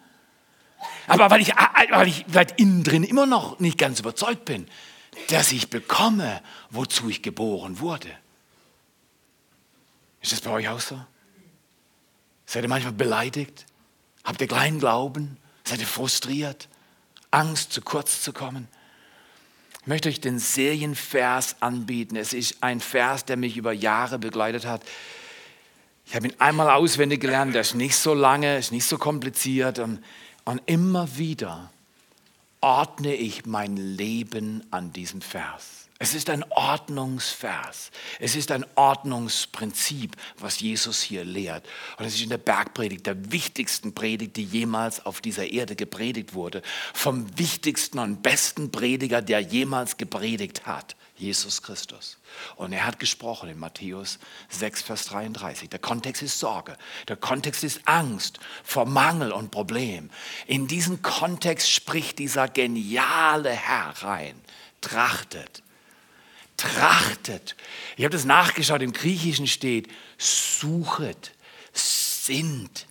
Aber 1.08 1.30
weil 1.30 1.42
ich, 1.42 1.50
weil 1.50 2.08
ich 2.08 2.24
vielleicht 2.30 2.58
innen 2.58 2.86
drin 2.86 3.04
immer 3.04 3.26
noch 3.26 3.60
nicht 3.60 3.78
ganz 3.78 4.00
überzeugt 4.00 4.46
bin, 4.46 4.66
dass 5.28 5.52
ich 5.52 5.70
bekomme, 5.70 6.42
wozu 6.70 7.10
ich 7.10 7.22
geboren 7.22 7.82
wurde. 7.82 8.10
Ist 10.22 10.32
das 10.32 10.40
bei 10.40 10.52
euch 10.52 10.70
auch 10.70 10.80
so? 10.80 11.06
Seid 12.54 12.64
ihr 12.64 12.70
manchmal 12.70 12.94
beleidigt? 12.94 13.66
Habt 14.24 14.40
ihr 14.40 14.48
kleinen 14.48 14.80
Glauben? 14.80 15.38
Seid 15.64 15.80
ihr 15.80 15.88
frustriert? 15.88 16.70
Angst, 17.32 17.74
zu 17.74 17.82
kurz 17.82 18.22
zu 18.22 18.32
kommen? 18.32 18.68
Ich 19.82 19.88
möchte 19.88 20.08
euch 20.08 20.22
den 20.22 20.40
Serienvers 20.40 21.58
anbieten. 21.62 22.16
Es 22.16 22.32
ist 22.32 22.58
ein 22.62 22.80
Vers, 22.80 23.26
der 23.26 23.38
mich 23.38 23.58
über 23.58 23.74
Jahre 23.74 24.20
begleitet 24.20 24.66
hat. 24.66 24.84
Ich 26.06 26.16
habe 26.16 26.28
ihn 26.28 26.36
einmal 26.38 26.70
auswendig 26.70 27.22
gelernt, 27.22 27.56
der 27.56 27.62
ist 27.62 27.74
nicht 27.74 27.96
so 27.96 28.14
lange, 28.14 28.58
ist 28.58 28.72
nicht 28.72 28.86
so 28.86 28.98
kompliziert. 28.98 29.80
Und 29.80 30.04
und 30.46 30.62
immer 30.66 31.18
wieder 31.18 31.72
ordne 32.62 33.16
ich 33.16 33.46
mein 33.46 33.78
Leben 33.78 34.64
an 34.72 34.92
diesem 34.92 35.22
Vers. 35.22 35.83
Es 36.04 36.14
ist 36.14 36.30
ein 36.30 36.44
Ordnungsvers. 36.50 37.90
Es 38.20 38.36
ist 38.36 38.52
ein 38.52 38.66
Ordnungsprinzip, 38.76 40.18
was 40.38 40.60
Jesus 40.60 41.02
hier 41.02 41.24
lehrt. 41.24 41.66
Und 41.98 42.04
es 42.04 42.16
ist 42.16 42.24
in 42.24 42.30
der 42.30 42.40
Bergpredigt, 42.40 43.08
der 43.08 43.32
wichtigsten 43.32 43.96
Predigt, 43.96 44.36
die 44.36 44.44
jemals 44.44 45.06
auf 45.06 45.22
dieser 45.22 45.50
Erde 45.50 45.78
gepredigt 45.78 46.34
wurde. 46.34 46.62
Vom 46.94 47.40
wichtigsten 47.40 48.00
und 48.00 48.22
besten 48.22 48.70
Prediger, 48.70 49.22
der 49.22 49.40
jemals 49.40 49.96
gepredigt 49.96 50.66
hat. 50.66 50.98
Jesus 51.16 51.62
Christus. 51.62 52.18
Und 52.58 52.74
er 52.74 52.86
hat 52.86 53.00
gesprochen 53.00 53.48
in 53.48 53.58
Matthäus 53.58 54.20
6, 54.50 54.82
Vers 54.82 55.06
33. 55.06 55.70
Der 55.70 55.80
Kontext 55.80 56.22
ist 56.22 56.38
Sorge. 56.38 56.76
Der 57.08 57.16
Kontext 57.16 57.64
ist 57.64 57.80
Angst 57.86 58.42
vor 58.66 58.86
Mangel 58.86 59.32
und 59.32 59.52
Problem. 59.52 60.10
In 60.48 60.68
diesen 60.68 61.02
Kontext 61.02 61.72
spricht 61.72 62.20
dieser 62.20 62.50
geniale 62.50 63.52
Herr 63.52 64.04
rein. 64.04 64.42
Trachtet. 64.82 65.63
Trachtet. 66.64 67.58
Ich 67.98 68.06
habe 68.06 68.14
das 68.14 68.24
nachgeschaut, 68.24 68.82
im 68.82 68.94
Griechischen 68.94 69.48
steht, 69.48 69.90
suchet, 70.18 71.34
sinnt, 71.74 72.88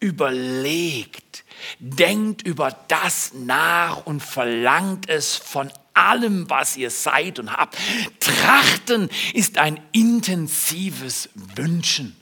überlegt, 0.00 1.44
denkt 1.78 2.42
über 2.42 2.76
das 2.88 3.32
nach 3.34 4.06
und 4.06 4.22
verlangt 4.22 5.08
es 5.08 5.36
von 5.36 5.70
allem, 5.94 6.50
was 6.50 6.76
ihr 6.76 6.90
seid 6.90 7.38
und 7.38 7.52
habt. 7.52 7.78
Trachten 8.18 9.08
ist 9.34 9.56
ein 9.56 9.80
intensives 9.92 11.28
Wünschen. 11.34 12.16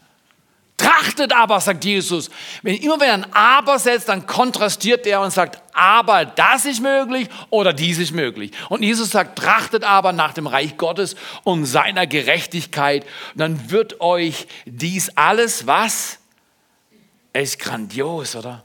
Trachtet 0.80 1.34
aber, 1.34 1.60
sagt 1.60 1.84
Jesus. 1.84 2.30
Wenn, 2.62 2.76
immer 2.76 2.98
wenn 3.00 3.08
er 3.08 3.14
ein 3.14 3.32
Aber 3.34 3.78
setzt, 3.78 4.08
dann 4.08 4.26
kontrastiert 4.26 5.06
er 5.06 5.20
und 5.20 5.30
sagt, 5.30 5.60
aber 5.74 6.24
das 6.24 6.64
ist 6.64 6.80
möglich 6.80 7.28
oder 7.50 7.74
dies 7.74 7.98
ist 7.98 8.12
möglich. 8.12 8.52
Und 8.70 8.82
Jesus 8.82 9.10
sagt, 9.10 9.38
trachtet 9.38 9.84
aber 9.84 10.14
nach 10.14 10.32
dem 10.32 10.46
Reich 10.46 10.78
Gottes 10.78 11.16
und 11.44 11.66
seiner 11.66 12.06
Gerechtigkeit. 12.06 13.04
Und 13.34 13.40
dann 13.40 13.70
wird 13.70 14.00
euch 14.00 14.46
dies 14.64 15.10
alles, 15.18 15.66
was? 15.66 16.18
Es 17.34 17.50
ist 17.50 17.58
grandios, 17.58 18.34
oder? 18.34 18.64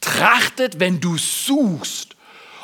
Trachtet, 0.00 0.80
wenn 0.80 0.98
du 0.98 1.18
suchst 1.18 2.16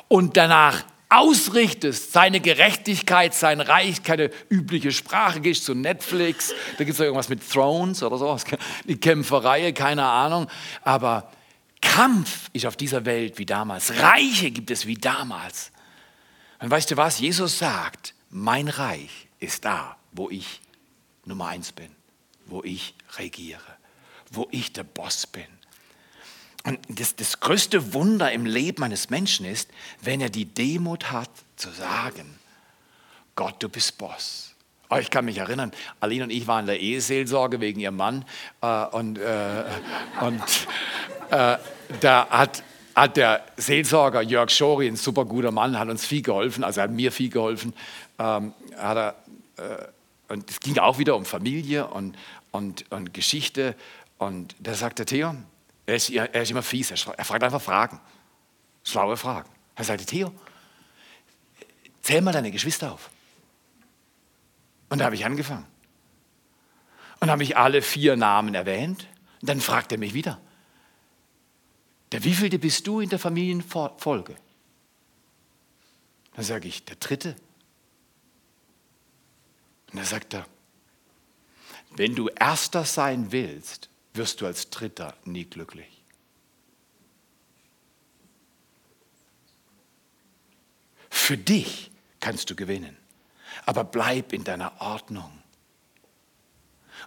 und 0.08 0.38
danach 0.38 0.84
ausrichtest, 1.10 2.12
seine 2.12 2.40
Gerechtigkeit, 2.40 3.34
sein 3.34 3.60
Reich, 3.60 4.02
keine 4.04 4.30
übliche 4.48 4.92
Sprache, 4.92 5.40
gehst 5.40 5.64
zu 5.64 5.74
Netflix, 5.74 6.54
da 6.78 6.84
gibt 6.84 6.94
es 6.94 7.00
irgendwas 7.00 7.28
mit 7.28 7.48
Thrones 7.48 8.02
oder 8.02 8.16
sowas, 8.16 8.44
die 8.84 8.96
Kämpferei, 8.96 9.72
keine 9.72 10.04
Ahnung, 10.04 10.46
aber 10.82 11.30
Kampf 11.80 12.48
ist 12.52 12.64
auf 12.64 12.76
dieser 12.76 13.04
Welt 13.04 13.38
wie 13.38 13.46
damals, 13.46 13.92
Reiche 14.00 14.50
gibt 14.50 14.70
es 14.70 14.86
wie 14.86 14.94
damals. 14.94 15.72
Und 16.60 16.70
weißt 16.70 16.90
du 16.90 16.96
was, 16.96 17.18
Jesus 17.18 17.58
sagt, 17.58 18.14
mein 18.30 18.68
Reich 18.68 19.28
ist 19.40 19.64
da, 19.64 19.96
wo 20.12 20.30
ich 20.30 20.60
Nummer 21.24 21.48
eins 21.48 21.72
bin, 21.72 21.90
wo 22.46 22.62
ich 22.62 22.94
regiere, 23.16 23.60
wo 24.30 24.46
ich 24.52 24.72
der 24.72 24.84
Boss 24.84 25.26
bin. 25.26 25.46
Und 26.64 26.78
das, 26.88 27.16
das 27.16 27.40
größte 27.40 27.94
Wunder 27.94 28.32
im 28.32 28.44
Leben 28.44 28.82
eines 28.82 29.10
Menschen 29.10 29.46
ist, 29.46 29.70
wenn 30.02 30.20
er 30.20 30.28
die 30.28 30.44
Demut 30.44 31.10
hat 31.10 31.30
zu 31.56 31.70
sagen, 31.70 32.38
Gott, 33.34 33.56
du 33.60 33.68
bist 33.68 33.96
Boss. 33.96 34.54
Oh, 34.90 34.96
ich 34.96 35.10
kann 35.10 35.24
mich 35.24 35.38
erinnern, 35.38 35.72
Aline 36.00 36.24
und 36.24 36.30
ich 36.30 36.46
waren 36.46 36.60
in 36.60 36.66
der 36.66 36.80
Eheseelsorge 36.80 37.60
wegen 37.60 37.80
ihrem 37.80 37.96
Mann 37.96 38.24
äh, 38.60 38.84
und, 38.86 39.18
äh, 39.18 39.64
und 40.20 40.42
äh, 41.30 41.56
da 42.00 42.28
hat, 42.28 42.64
hat 42.96 43.16
der 43.16 43.44
Seelsorger 43.56 44.20
Jörg 44.20 44.50
Schori, 44.50 44.88
ein 44.88 44.96
super 44.96 45.24
guter 45.24 45.52
Mann, 45.52 45.78
hat 45.78 45.88
uns 45.88 46.04
viel 46.04 46.22
geholfen, 46.22 46.64
also 46.64 46.82
hat 46.82 46.90
mir 46.90 47.12
viel 47.12 47.30
geholfen. 47.30 47.72
Ähm, 48.18 48.52
hat 48.76 48.96
er, 48.96 49.14
äh, 49.56 50.32
und 50.32 50.50
es 50.50 50.60
ging 50.60 50.76
auch 50.78 50.98
wieder 50.98 51.16
um 51.16 51.24
Familie 51.24 51.86
und, 51.86 52.16
und, 52.50 52.90
und 52.90 53.14
Geschichte. 53.14 53.76
Und 54.18 54.56
da 54.58 54.74
sagte 54.74 55.04
Theo, 55.06 55.34
er 55.90 55.96
ist, 55.96 56.10
er 56.10 56.42
ist 56.42 56.50
immer 56.50 56.62
fies, 56.62 56.90
er, 56.90 56.96
fragt 57.24 57.42
einfach 57.42 57.60
Fragen. 57.60 58.00
Schlaue 58.84 59.16
Fragen. 59.16 59.50
Er 59.74 59.84
sagte, 59.84 60.06
Theo, 60.06 60.32
zähl 62.00 62.22
mal 62.22 62.32
deine 62.32 62.50
Geschwister 62.50 62.92
auf. 62.92 63.10
Und 64.88 64.98
da 64.98 65.06
habe 65.06 65.16
ich 65.16 65.24
angefangen. 65.24 65.66
Und 67.18 67.28
habe 67.28 67.42
ich 67.42 67.56
alle 67.56 67.82
vier 67.82 68.16
Namen 68.16 68.54
erwähnt. 68.54 69.06
Und 69.40 69.48
dann 69.48 69.60
fragt 69.60 69.92
er 69.92 69.98
mich 69.98 70.14
wieder, 70.14 70.40
der 72.12 72.24
wievielte 72.24 72.58
bist 72.58 72.86
du 72.86 73.00
in 73.00 73.08
der 73.08 73.18
Familienfolge? 73.18 74.36
Dann 76.34 76.44
sage 76.44 76.68
ich, 76.68 76.84
der 76.84 76.96
dritte. 76.96 77.36
Und 79.90 79.98
dann 79.98 80.06
sagt 80.06 80.34
er, 80.34 80.46
wenn 81.96 82.14
du 82.14 82.28
erster 82.28 82.84
sein 82.84 83.32
willst, 83.32 83.89
wirst 84.14 84.40
du 84.40 84.46
als 84.46 84.70
Dritter 84.70 85.16
nie 85.24 85.44
glücklich. 85.44 86.04
Für 91.08 91.36
dich 91.36 91.90
kannst 92.20 92.50
du 92.50 92.56
gewinnen, 92.56 92.96
aber 93.66 93.84
bleib 93.84 94.32
in 94.32 94.44
deiner 94.44 94.80
Ordnung. 94.80 95.30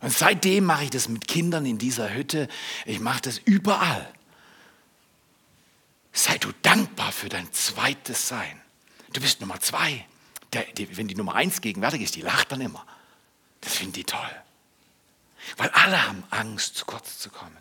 Und 0.02 0.12
seitdem 0.12 0.66
mache 0.66 0.86
ich 0.86 0.90
das 0.90 1.08
mit 1.08 1.28
Kindern 1.28 1.66
in 1.66 1.78
dieser 1.78 2.14
Hütte. 2.14 2.48
Ich 2.86 3.00
mache 3.00 3.22
das 3.22 3.38
überall. 3.38 4.12
Sei 6.12 6.38
du 6.38 6.52
dankbar 6.62 7.12
für 7.12 7.30
dein 7.30 7.52
zweites 7.54 8.28
Sein. 8.28 8.62
Du 9.14 9.22
bist 9.22 9.40
Nummer 9.42 9.60
zwei. 9.60 10.06
der, 10.54 10.64
die, 10.74 10.98
wenn 10.98 11.08
die 11.08 11.16
Nummer 11.16 11.36
eins 11.36 11.62
gegenwärtig 11.62 12.02
ist, 12.02 12.16
die 12.16 12.22
lacht 12.22 12.52
dann 12.52 12.62
immer. 12.62 12.86
Das 13.62 13.76
finden 13.76 13.94
die 13.94 14.04
toll. 14.04 14.43
Weil 15.58 15.70
alle 15.70 16.08
haben 16.08 16.24
Angst, 16.30 16.78
zu 16.78 16.86
kurz 16.86 17.20
zu 17.20 17.30
kommen. 17.30 17.58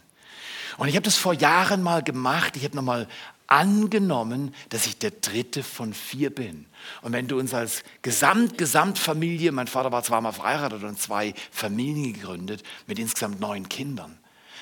Und 0.79 0.89
ich 0.89 0.97
habe 0.97 1.05
das 1.05 1.17
vor 1.17 1.35
Jahren 1.35 1.83
mal 1.83 2.03
gemacht. 2.03 2.57
Ich 2.57 2.65
habe 2.65 2.77
nochmal 2.77 3.09
angenommen, 3.47 4.55
dass 4.71 4.87
ich 4.87 4.99
der 4.99 5.11
dritte 5.11 5.62
von 5.62 5.93
vier 5.93 6.35
bin. 6.35 6.67
Und 7.03 7.12
wenn 7.12 7.29
du 7.29 7.39
uns 7.39 7.53
als 7.53 7.83
Gesamt, 8.01 8.57
Gesamtfamilie, 8.57 9.53
mein 9.53 9.67
Vater 9.67 9.93
war 9.93 10.03
zweimal 10.03 10.33
verheiratet 10.33 10.83
und 10.85 10.99
zwei 10.99 11.35
Familien 11.51 12.15
gegründet 12.15 12.62
mit 12.87 12.99
insgesamt 12.99 13.41
neun 13.41 13.69
Kindern. 13.69 14.19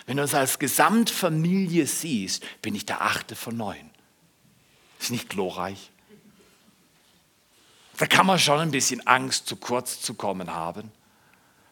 Wenn 0.07 0.17
du 0.17 0.25
uns 0.25 0.35
als 0.35 0.59
Gesamtfamilie 0.59 1.87
siehst, 1.87 2.45
bin 2.63 2.75
ich 2.75 2.85
der 2.85 3.03
achte 3.03 3.37
von 3.37 3.57
neun. 3.57 3.91
Ist 4.99 5.13
nicht 5.13 5.29
glorreich? 5.29 5.91
Da 7.97 8.07
kann 8.07 8.27
man 8.27 8.39
schon 8.39 8.59
ein 8.59 8.71
bisschen 8.71 9.07
Angst, 9.07 9.47
zu 9.47 9.57
kurz 9.57 10.01
zu 10.01 10.15
kommen 10.15 10.53
haben. 10.53 10.91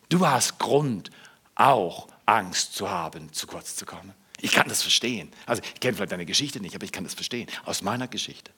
Du 0.08 0.26
hast 0.26 0.58
Grund, 0.58 1.10
auch 1.58 2.08
Angst 2.24 2.74
zu 2.74 2.88
haben, 2.88 3.32
zu 3.32 3.46
kurz 3.46 3.76
zu 3.76 3.84
kommen. 3.84 4.14
Ich 4.40 4.52
kann 4.52 4.68
das 4.68 4.82
verstehen. 4.82 5.30
Also 5.46 5.62
ich 5.62 5.80
kenne 5.80 5.96
vielleicht 5.96 6.12
deine 6.12 6.26
Geschichte 6.26 6.60
nicht, 6.60 6.74
aber 6.74 6.84
ich 6.84 6.92
kann 6.92 7.04
das 7.04 7.14
verstehen. 7.14 7.48
Aus 7.64 7.82
meiner 7.82 8.08
Geschichte. 8.08 8.52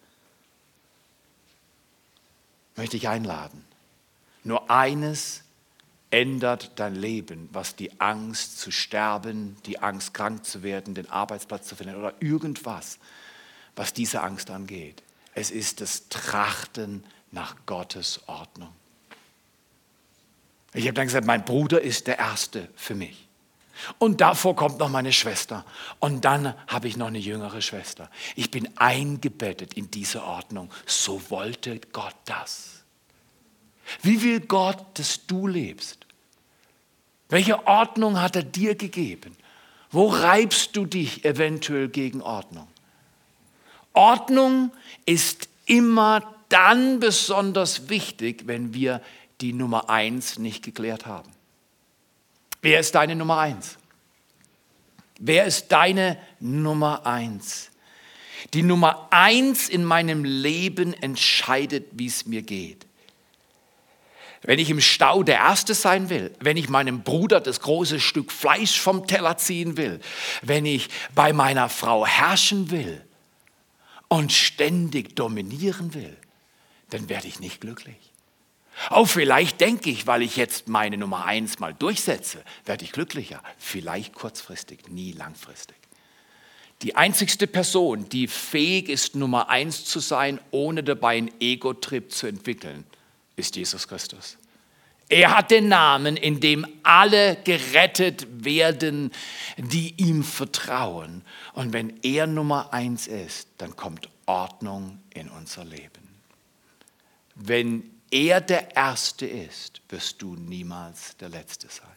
Möchte 2.77 2.97
ich 2.97 3.09
einladen. 3.09 3.65
Nur 4.45 4.71
eines 4.71 5.43
ändert 6.11 6.73
dein 6.77 6.95
Leben, 6.95 7.49
was 7.53 7.77
die 7.77 8.01
Angst 8.01 8.59
zu 8.59 8.71
sterben, 8.71 9.57
die 9.65 9.79
Angst 9.79 10.13
krank 10.13 10.45
zu 10.45 10.63
werden, 10.63 10.95
den 10.95 11.09
Arbeitsplatz 11.09 11.69
zu 11.69 11.77
finden 11.77 11.97
oder 11.97 12.15
irgendwas, 12.21 12.99
was 13.77 13.93
diese 13.93 14.23
Angst 14.23 14.51
angeht. 14.51 15.03
Es 15.35 15.51
ist 15.51 15.81
das 15.81 16.09
Trachten 16.09 17.05
nach 17.31 17.55
Gottes 17.65 18.21
Ordnung. 18.27 18.75
Ich 20.73 20.85
habe 20.85 20.95
dann 20.95 21.07
gesagt, 21.07 21.27
mein 21.27 21.45
Bruder 21.45 21.81
ist 21.81 22.07
der 22.07 22.19
Erste 22.19 22.69
für 22.77 22.95
mich. 22.95 23.29
Und 23.99 24.21
davor 24.21 24.55
kommt 24.55 24.79
noch 24.79 24.89
meine 24.89 25.13
Schwester. 25.13 25.65
Und 25.99 26.25
dann 26.25 26.55
habe 26.69 26.87
ich 26.89 26.97
noch 26.97 27.07
eine 27.07 27.19
jüngere 27.19 27.63
Schwester. 27.63 28.11
Ich 28.37 28.51
bin 28.51 28.69
eingebettet 28.77 29.75
in 29.75 29.91
diese 29.91 30.23
Ordnung. 30.23 30.71
So 30.87 31.21
wollte 31.31 31.81
Gott 31.93 32.15
das. 32.27 32.85
Wie 34.03 34.23
will 34.23 34.41
Gott, 34.41 34.85
dass 34.95 35.27
du 35.27 35.47
lebst? 35.47 36.07
Welche 37.29 37.67
Ordnung 37.67 38.21
hat 38.21 38.37
er 38.37 38.43
dir 38.43 38.75
gegeben? 38.75 39.37
Wo 39.91 40.09
reibst 40.09 40.77
du 40.77 40.87
dich 40.87 41.25
eventuell 41.25 41.89
gegen 41.89 42.23
Ordnung? 42.23 42.69
Ordnung 43.93 44.73
ist 45.07 45.49
immer 45.67 46.23
dann 46.49 47.01
besonders 47.01 47.89
wichtig, 47.89 48.47
wenn 48.47 48.75
wir 48.75 49.01
die 49.41 49.53
Nummer 49.53 49.91
eins 49.91 50.39
nicht 50.39 50.65
geklärt 50.65 51.07
haben. 51.07 51.31
Wer 52.63 52.81
ist 52.81 52.95
deine 52.95 53.17
Nummer 53.17 53.39
eins? 53.39 53.79
Wer 55.19 55.45
ist 55.45 55.69
deine 55.69 56.19
Nummer 56.41 57.07
eins? 57.07 57.71
Die 58.55 58.63
Nummer 58.63 59.09
eins 59.11 59.69
in 59.69 59.85
meinem 59.85 60.25
Leben 60.25 60.95
entscheidet, 60.95 61.87
wie 61.93 62.07
es 62.07 62.27
mir 62.27 62.43
geht. 62.43 62.87
Wenn 64.43 64.59
ich 64.59 64.71
im 64.71 64.81
Stau 64.81 65.23
der 65.23 65.37
Erste 65.37 65.75
sein 65.75 66.09
will, 66.09 66.35
wenn 66.41 66.57
ich 66.57 66.71
meinem 66.71 67.03
Bruder 67.03 67.41
das 67.41 67.61
große 67.61 68.01
Stück 68.01 68.33
Fleisch 68.33 68.81
vom 68.81 69.07
Teller 69.07 69.37
ziehen 69.37 69.77
will, 69.77 70.01
wenn 70.41 70.65
ich 70.65 70.89
bei 71.15 71.35
meiner 71.35 71.69
Frau 71.69 72.07
herrschen 72.07 72.71
will 72.71 73.05
und 74.09 74.33
ständig 74.33 75.15
dominieren 75.15 75.93
will, 75.93 76.17
dann 76.89 77.11
werde 77.11 77.29
ich 77.29 77.41
nicht 77.41 77.61
glücklich. 77.61 78.11
Auch 78.89 79.07
vielleicht 79.07 79.61
denke 79.61 79.91
ich, 79.91 80.07
weil 80.07 80.23
ich 80.23 80.37
jetzt 80.37 80.69
meine 80.69 80.97
Nummer 80.97 81.25
eins 81.25 81.59
mal 81.59 81.75
durchsetze, 81.75 82.43
werde 82.65 82.85
ich 82.85 82.93
glücklicher. 82.93 83.43
Vielleicht 83.59 84.15
kurzfristig, 84.15 84.89
nie 84.89 85.13
langfristig. 85.13 85.77
Die 86.83 86.97
einzigste 86.97 87.47
Person, 87.47 88.09
die 88.09 88.27
fähig 88.27 88.89
ist, 88.89 89.15
Nummer 89.15 89.51
eins 89.51 89.85
zu 89.85 90.01
sein, 90.01 90.41
ohne 90.51 90.83
dabei 90.83 91.19
einen 91.19 91.31
Ego-Trip 91.39 92.11
zu 92.11 92.27
entwickeln, 92.27 92.85
ist 93.37 93.57
Jesus 93.57 93.87
Christus. 93.87 94.39
Er 95.11 95.37
hat 95.37 95.51
den 95.51 95.69
Namen, 95.69 96.17
in 96.17 96.41
dem 96.41 96.65
alle 96.85 97.37
gerettet 97.43 98.45
werden, 98.45 99.11
die 99.59 99.93
ihm 99.97 100.23
vertrauen. 100.23 101.23
Und 101.53 101.73
wenn 101.73 101.99
er 102.03 102.29
Nummer 102.29 102.73
eins 102.73 103.09
ist, 103.09 103.49
dann 103.59 103.77
kommt 103.77 104.09
Ordnung 104.27 105.01
in 105.13 105.29
unser 105.29 105.65
Leben. 105.65 106.09
Wenn 107.35 108.00
er 108.11 108.41
der 108.41 108.77
Erste 108.77 109.27
ist, 109.27 109.81
wirst 109.89 110.21
du 110.23 110.35
niemals 110.35 111.17
der 111.19 111.29
Letzte 111.29 111.69
sein. 111.69 111.89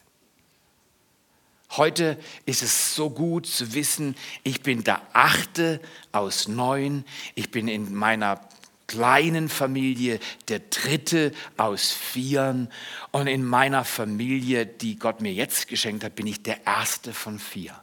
Heute 1.76 2.20
ist 2.46 2.62
es 2.62 2.96
so 2.96 3.10
gut 3.10 3.48
zu 3.48 3.74
wissen, 3.74 4.16
ich 4.44 4.62
bin 4.62 4.84
der 4.84 5.02
Achte 5.14 5.82
aus 6.12 6.48
neun. 6.48 7.04
Ich 7.34 7.50
bin 7.50 7.68
in 7.68 7.96
meiner 7.96 8.40
kleinen 8.86 9.50
Familie 9.50 10.20
der 10.50 10.60
Dritte 10.60 11.32
aus 11.58 11.92
Vieren. 11.92 12.70
Und 13.12 13.26
in 13.26 13.44
meiner 13.44 13.86
Familie, 13.86 14.68
die 14.68 15.00
Gott 15.00 15.20
mir 15.20 15.34
jetzt 15.34 15.68
geschenkt 15.68 16.04
hat, 16.04 16.14
bin 16.14 16.28
ich 16.28 16.44
der 16.44 16.64
Erste 16.68 17.12
von 17.12 17.40
vier. 17.40 17.74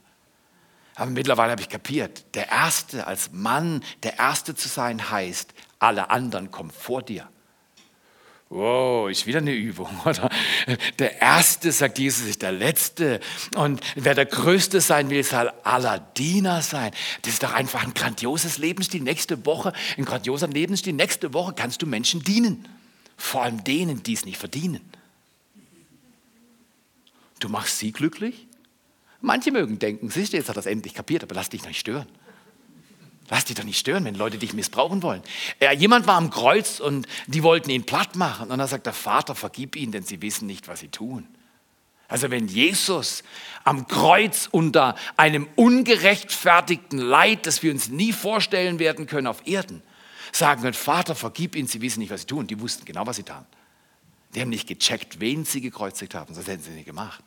Aber 0.95 1.11
mittlerweile 1.11 1.53
habe 1.53 1.63
ich 1.63 1.69
kapiert, 1.69 2.25
der 2.35 2.49
Erste 2.49 3.09
als 3.09 3.33
Mann, 3.33 3.83
der 4.05 4.19
Erste 4.19 4.55
zu 4.55 4.69
sein 4.69 5.11
heißt, 5.11 5.53
alle 5.81 6.11
anderen 6.11 6.53
kommen 6.53 6.71
vor 6.71 7.03
dir. 7.03 7.29
Wow, 8.53 9.09
ist 9.09 9.29
wieder 9.29 9.39
eine 9.39 9.53
Übung, 9.53 9.89
oder? 10.05 10.29
Der 10.99 11.23
Erste, 11.23 11.71
sagt 11.71 12.01
Jesus, 12.01 12.27
ist 12.27 12.43
der 12.43 12.51
Letzte. 12.51 13.21
Und 13.55 13.81
wer 13.95 14.17
der 14.17 14.27
Größte 14.27 14.81
sein 14.81 15.09
will, 15.09 15.23
soll 15.23 15.53
aller 15.63 16.01
Diener 16.01 16.61
sein. 16.61 16.91
Das 17.23 17.33
ist 17.33 17.45
doch 17.45 17.53
einfach 17.53 17.85
ein 17.85 17.95
grandioses 17.95 18.59
Lebensstil. 18.59 19.03
Nächste 19.03 19.47
Woche, 19.47 19.73
ein 19.97 20.05
grandioser 20.05 20.49
Lebensstil. 20.49 20.93
Nächste 20.93 21.33
Woche 21.33 21.53
kannst 21.55 21.81
du 21.81 21.87
Menschen 21.87 22.25
dienen. 22.25 22.67
Vor 23.17 23.45
allem 23.45 23.63
denen, 23.63 24.03
die 24.03 24.15
es 24.15 24.25
nicht 24.25 24.39
verdienen. 24.39 24.81
Du 27.39 27.49
machst 27.49 27.79
sie 27.79 27.93
glücklich. 27.93 28.49
Manche 29.21 29.53
mögen 29.53 29.79
denken, 29.79 30.11
siehst 30.11 30.33
du, 30.33 30.39
jetzt 30.39 30.49
hat 30.49 30.57
das 30.57 30.67
endlich 30.67 30.95
kapiert, 30.95 31.23
aber 31.23 31.37
lass 31.37 31.51
dich 31.51 31.65
nicht 31.65 31.79
stören. 31.79 32.09
Lass 33.31 33.45
dich 33.45 33.55
doch 33.55 33.65
nicht 33.65 33.79
stören, 33.79 34.05
wenn 34.05 34.17
Leute 34.17 34.39
dich 34.39 34.55
missbrauchen 34.55 35.05
wollen. 35.05 35.23
Ja, 35.61 35.73
jemand 35.73 36.09
war 36.09 36.17
am 36.17 36.31
Kreuz 36.31 36.81
und 36.81 37.07
die 37.29 37.45
wollten 37.45 37.71
ihn 37.71 37.87
platt 37.87 38.17
machen. 38.17 38.51
Und 38.51 38.59
dann 38.59 38.67
sagt 38.67 38.87
der 38.87 38.93
Vater, 38.93 39.37
vergib 39.37 39.77
ihnen, 39.77 39.93
denn 39.93 40.03
sie 40.03 40.21
wissen 40.21 40.47
nicht, 40.47 40.67
was 40.67 40.81
sie 40.81 40.89
tun. 40.89 41.29
Also 42.09 42.33
wenn 42.33 42.49
Jesus 42.49 43.23
am 43.63 43.87
Kreuz 43.87 44.49
unter 44.51 44.97
einem 45.17 45.47
ungerechtfertigten 45.55 46.99
Leid, 46.99 47.47
das 47.47 47.63
wir 47.63 47.71
uns 47.71 47.89
nie 47.89 48.13
vorstellen 48.13 48.81
werden 48.81 49.07
können 49.07 49.29
auf 49.29 49.47
Erden, 49.47 49.81
sagen 50.33 50.65
wird, 50.65 50.75
Vater, 50.75 51.15
vergib 51.15 51.55
ihnen, 51.55 51.69
sie 51.69 51.81
wissen 51.81 52.01
nicht, 52.01 52.11
was 52.11 52.23
sie 52.23 52.27
tun. 52.27 52.49
Die 52.49 52.61
wussten 52.61 52.85
genau, 52.85 53.07
was 53.07 53.15
sie 53.15 53.23
taten. 53.23 53.47
Die 54.35 54.41
haben 54.41 54.49
nicht 54.49 54.67
gecheckt, 54.67 55.21
wen 55.21 55.45
sie 55.45 55.61
gekreuzigt 55.61 56.17
haben, 56.17 56.35
sonst 56.35 56.49
hätten 56.49 56.65
sie 56.65 56.71
nicht 56.71 56.87
gemacht. 56.87 57.23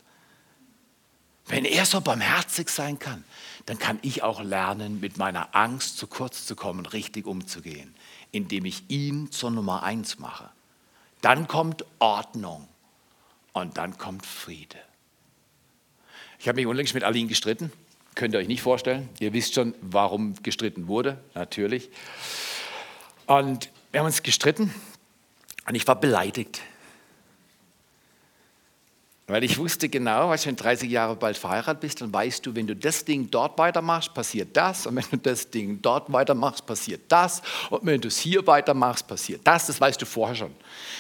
Wenn 1.46 1.66
er 1.66 1.86
so 1.86 2.02
barmherzig 2.02 2.70
sein 2.70 3.00
kann, 3.00 3.24
dann 3.66 3.78
kann 3.78 4.00
ich 4.02 4.24
auch 4.24 4.42
lernen, 4.42 5.00
mit 5.00 5.18
meiner 5.18 5.56
Angst 5.56 5.98
zu 5.98 6.08
kurz 6.08 6.46
zu 6.46 6.56
kommen, 6.56 6.86
richtig 6.86 7.26
umzugehen, 7.26 7.94
indem 8.32 8.66
ich 8.66 8.84
ihn 8.90 9.32
zur 9.32 9.52
Nummer 9.52 9.84
eins 9.84 10.20
mache. 10.20 10.50
Dann 11.22 11.48
kommt 11.48 11.86
Ordnung 12.00 12.68
und 13.54 13.78
dann 13.78 13.98
kommt 13.98 14.26
Friede. 14.26 14.78
Ich 16.40 16.48
habe 16.48 16.58
mich 16.58 16.68
unlängst 16.68 16.94
mit 16.94 17.04
Aline 17.04 17.30
gestritten. 17.30 17.72
Könnt 18.16 18.34
ihr 18.34 18.40
euch 18.40 18.48
nicht 18.48 18.62
vorstellen. 18.62 19.10
Ihr 19.20 19.34
wisst 19.34 19.54
schon, 19.54 19.74
warum 19.82 20.36
gestritten 20.44 20.88
wurde, 20.88 21.18
natürlich. 21.34 21.90
Und 23.26 23.70
wir 23.92 24.02
haben 24.02 24.08
uns 24.08 24.24
gestritten 24.24 24.74
und 25.68 25.76
ich 25.76 25.88
war 25.88 26.00
beleidigt. 26.00 26.62
Weil 29.34 29.44
ich 29.46 29.58
wusste 29.58 29.90
genau, 29.90 30.30
als 30.30 30.44
du 30.44 30.54
30 30.54 30.92
Jahre 30.92 31.16
bald 31.16 31.40
verheiratet 31.40 31.80
bist, 31.80 32.02
dann 32.02 32.14
weißt 32.14 32.46
du, 32.46 32.54
wenn 32.54 32.68
du 32.68 32.76
das 32.76 33.04
Ding 33.04 33.32
dort 33.32 33.58
weitermachst, 33.58 34.14
passiert 34.14 34.56
das. 34.56 34.86
Und 34.86 34.96
wenn 34.96 35.06
du 35.10 35.18
das 35.18 35.50
Ding 35.50 35.82
dort 35.82 36.14
weitermachst, 36.14 36.64
passiert 36.68 37.02
das. 37.08 37.42
Und 37.72 37.84
wenn 37.84 38.00
du 38.00 38.10
es 38.10 38.20
hier 38.20 38.46
weitermachst, 38.46 39.08
passiert 39.08 39.42
das. 39.44 39.66
Das 39.66 39.82
weißt 39.82 40.00
du 40.00 40.06
vorher 40.06 40.36
schon. 40.36 40.52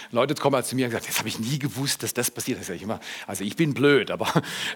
Leute 0.10 0.34
kommen 0.34 0.56
halt 0.56 0.66
zu 0.66 0.76
mir 0.76 0.88
und 0.88 0.94
sagen, 0.94 1.06
das 1.06 1.20
habe 1.20 1.28
ich 1.28 1.38
nie 1.38 1.60
gewusst, 1.60 2.02
dass 2.02 2.12
das 2.12 2.32
passiert. 2.32 2.60
Das 2.60 2.68
ich 2.72 2.82
immer, 2.82 3.00
also 3.28 3.44
ich 3.44 3.56
bin 3.56 3.76
blöd, 3.76 4.10
aber 4.10 4.28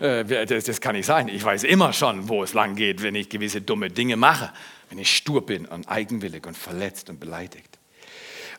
äh, 0.02 0.46
das, 0.46 0.66
das 0.66 0.80
kann 0.80 0.96
nicht 0.96 1.08
sein. 1.08 1.28
Ich 1.28 1.44
weiß 1.44 1.64
immer 1.64 1.94
schon, 1.94 2.30
wo 2.30 2.44
es 2.44 2.54
lang 2.54 2.76
geht, 2.76 3.02
wenn 3.02 3.16
ich 3.16 3.28
gewisse 3.28 3.60
dumme 3.60 3.90
Dinge 3.90 4.18
mache. 4.18 4.54
Wenn 4.90 5.00
ich 5.00 5.10
stur 5.18 5.44
bin 5.44 5.66
und 5.66 5.90
eigenwillig 5.90 6.46
und 6.46 6.56
verletzt 6.56 7.10
und 7.10 7.20
beleidigt. 7.20 7.80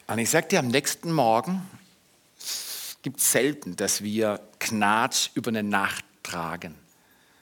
Und 0.08 0.18
ich 0.18 0.28
sagte 0.28 0.58
am 0.58 0.66
nächsten 0.66 1.12
Morgen, 1.12 1.62
gibt 3.09 3.21
selten, 3.21 3.75
dass 3.75 4.03
wir 4.03 4.38
Gnad 4.59 5.31
über 5.33 5.49
eine 5.49 5.62
Nacht 5.62 6.05
tragen. 6.23 6.75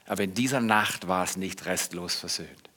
Aber 0.05 0.23
in 0.23 0.33
dieser 0.33 0.61
Nacht 0.61 1.09
war 1.09 1.25
es 1.25 1.35
nicht 1.35 1.65
restlos 1.65 2.15
versöhnt. 2.15 2.69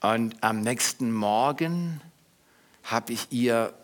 Und 0.00 0.42
am 0.42 0.62
nächsten 0.62 1.12
Morgen 1.12 2.00
habe 2.84 3.12
ich 3.12 3.26
ihr 3.32 3.74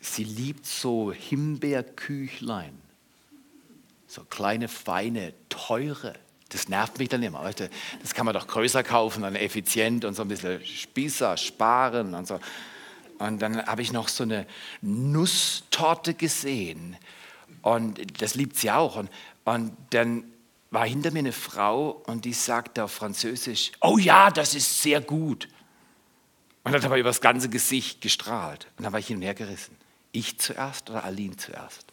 sie 0.00 0.24
liebt 0.24 0.64
so 0.64 1.12
Himbeerküchlein. 1.12 2.80
So 4.06 4.24
kleine, 4.24 4.68
feine, 4.68 5.34
teure. 5.50 6.14
Das 6.48 6.70
nervt 6.70 6.98
mich 6.98 7.10
dann 7.10 7.22
immer. 7.22 7.42
Das 8.00 8.14
kann 8.14 8.24
man 8.24 8.32
doch 8.32 8.46
größer 8.46 8.82
kaufen, 8.82 9.20
dann 9.20 9.36
effizient 9.36 10.06
und 10.06 10.14
so 10.14 10.22
ein 10.22 10.28
bisschen 10.28 10.64
Spießer 10.64 11.36
sparen 11.36 12.14
und 12.14 12.26
so. 12.26 12.40
Und 13.18 13.40
dann 13.40 13.64
habe 13.66 13.82
ich 13.82 13.92
noch 13.92 14.08
so 14.08 14.24
eine 14.24 14.46
Nusstorte 14.80 16.14
gesehen. 16.14 16.96
Und 17.62 18.20
das 18.20 18.34
liebt 18.34 18.56
sie 18.56 18.70
auch. 18.70 18.96
Und, 18.96 19.10
und 19.44 19.76
dann 19.90 20.24
war 20.70 20.86
hinter 20.86 21.12
mir 21.12 21.20
eine 21.20 21.32
Frau 21.32 22.02
und 22.06 22.24
die 22.24 22.32
sagte 22.32 22.84
auf 22.84 22.92
Französisch, 22.92 23.72
oh 23.80 23.96
ja, 23.96 24.30
das 24.30 24.54
ist 24.54 24.82
sehr 24.82 25.00
gut. 25.00 25.48
Und 26.64 26.74
hat 26.74 26.84
aber 26.84 26.98
über 26.98 27.10
das 27.10 27.20
ganze 27.20 27.48
Gesicht 27.48 28.00
gestrahlt. 28.00 28.66
Und 28.76 28.84
dann 28.84 28.92
war 28.92 28.98
ich 28.98 29.06
hin 29.06 29.16
und 29.16 29.22
her 29.22 29.34
gerissen. 29.34 29.76
Ich 30.12 30.38
zuerst 30.38 30.90
oder 30.90 31.04
Aline 31.04 31.36
zuerst? 31.36 31.86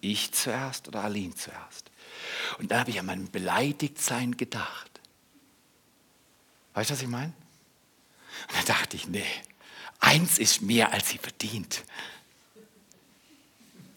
Ich 0.00 0.32
zuerst 0.32 0.88
oder 0.88 1.04
Aline 1.04 1.34
zuerst? 1.34 1.90
Und 2.58 2.70
dann 2.70 2.80
habe 2.80 2.90
ich 2.90 2.98
an 3.00 3.06
mein 3.06 3.30
Beleidigtsein 3.30 4.36
gedacht. 4.36 5.00
Weißt 6.74 6.90
du, 6.90 6.94
was 6.94 7.02
ich 7.02 7.08
meine? 7.08 7.32
Und 8.48 8.56
dann 8.58 8.66
dachte 8.66 8.96
ich, 8.96 9.08
nee, 9.08 9.24
eins 10.00 10.38
ist 10.38 10.62
mehr, 10.62 10.92
als 10.92 11.08
sie 11.08 11.18
verdient. 11.18 11.84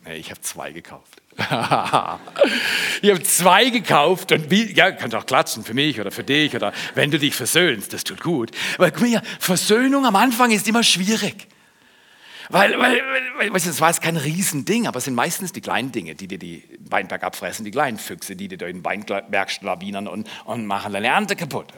Ich 0.05 0.29
habe 0.29 0.41
zwei 0.41 0.71
gekauft. 0.71 1.21
ich 1.37 3.09
habe 3.09 3.21
zwei 3.23 3.69
gekauft 3.69 4.31
und 4.31 4.49
wie, 4.49 4.71
ja, 4.73 4.91
kannst 4.91 5.15
auch 5.15 5.25
klatschen 5.25 5.63
für 5.63 5.73
mich 5.73 5.99
oder 5.99 6.11
für 6.11 6.23
dich 6.23 6.55
oder 6.55 6.73
wenn 6.95 7.11
du 7.11 7.19
dich 7.19 7.35
versöhnst, 7.35 7.93
das 7.93 8.03
tut 8.03 8.21
gut. 8.21 8.51
Aber 8.77 8.89
guck 8.89 9.09
mal, 9.09 9.21
Versöhnung 9.39 10.05
am 10.05 10.15
Anfang 10.15 10.51
ist 10.51 10.67
immer 10.67 10.83
schwierig. 10.83 11.47
Weil, 12.49 12.79
weil, 12.79 13.01
weil 13.37 13.53
weißt 13.53 13.65
du, 13.65 13.69
das 13.69 13.81
war 13.81 13.89
jetzt 13.89 14.01
kein 14.01 14.15
Riesending, 14.15 14.87
aber 14.87 14.99
es 14.99 15.05
sind 15.05 15.15
meistens 15.15 15.51
die 15.51 15.61
kleinen 15.61 15.91
Dinge, 15.91 16.15
die 16.15 16.27
dir 16.27 16.37
die 16.37 16.63
Weinberg 16.79 17.23
abfressen, 17.23 17.65
die 17.65 17.71
kleinen 17.71 17.97
Füchse, 17.97 18.35
die 18.35 18.47
dir 18.47 18.57
den 18.57 18.85
Weinberg 18.85 19.51
schlawinern 19.51 20.07
und, 20.07 20.29
und 20.45 20.65
machen 20.65 20.93
deine 20.93 21.07
Ernte 21.07 21.35
kaputt. 21.35 21.73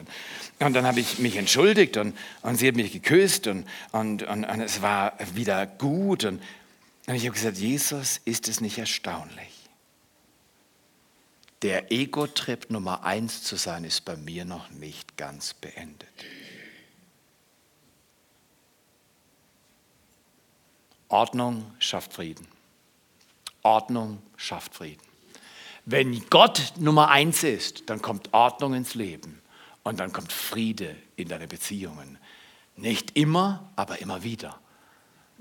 Und 0.60 0.74
dann 0.74 0.86
habe 0.86 1.00
ich 1.00 1.18
mich 1.18 1.36
entschuldigt 1.36 1.96
und, 1.96 2.16
und 2.42 2.56
sie 2.56 2.68
hat 2.68 2.76
mich 2.76 2.92
geküsst 2.92 3.46
und, 3.46 3.66
und, 3.92 4.22
und, 4.22 4.44
und 4.44 4.60
es 4.60 4.82
war 4.82 5.14
wieder 5.34 5.66
gut. 5.66 6.24
Und, 6.24 6.40
und 7.06 7.14
ich 7.14 7.24
habe 7.24 7.34
gesagt, 7.34 7.56
Jesus, 7.56 8.20
ist 8.24 8.46
es 8.46 8.60
nicht 8.60 8.78
erstaunlich? 8.78 9.50
Der 11.62 11.90
Ego-Trip 11.90 12.70
Nummer 12.70 13.04
eins 13.04 13.42
zu 13.42 13.56
sein, 13.56 13.84
ist 13.84 14.04
bei 14.04 14.16
mir 14.16 14.44
noch 14.44 14.70
nicht 14.70 15.16
ganz 15.16 15.54
beendet. 15.54 16.08
Ordnung 21.10 21.66
schafft 21.78 22.12
Frieden. 22.12 22.46
Ordnung 23.62 24.22
schafft 24.36 24.74
Frieden. 24.74 25.02
Wenn 25.84 26.28
Gott 26.30 26.74
Nummer 26.78 27.08
eins 27.08 27.42
ist, 27.42 27.90
dann 27.90 28.00
kommt 28.00 28.32
Ordnung 28.32 28.74
ins 28.74 28.94
Leben 28.94 29.42
und 29.82 30.00
dann 30.00 30.12
kommt 30.12 30.32
Friede 30.32 30.96
in 31.16 31.28
deine 31.28 31.48
Beziehungen. 31.48 32.18
Nicht 32.76 33.16
immer, 33.16 33.70
aber 33.76 34.00
immer 34.00 34.22
wieder. 34.22 34.58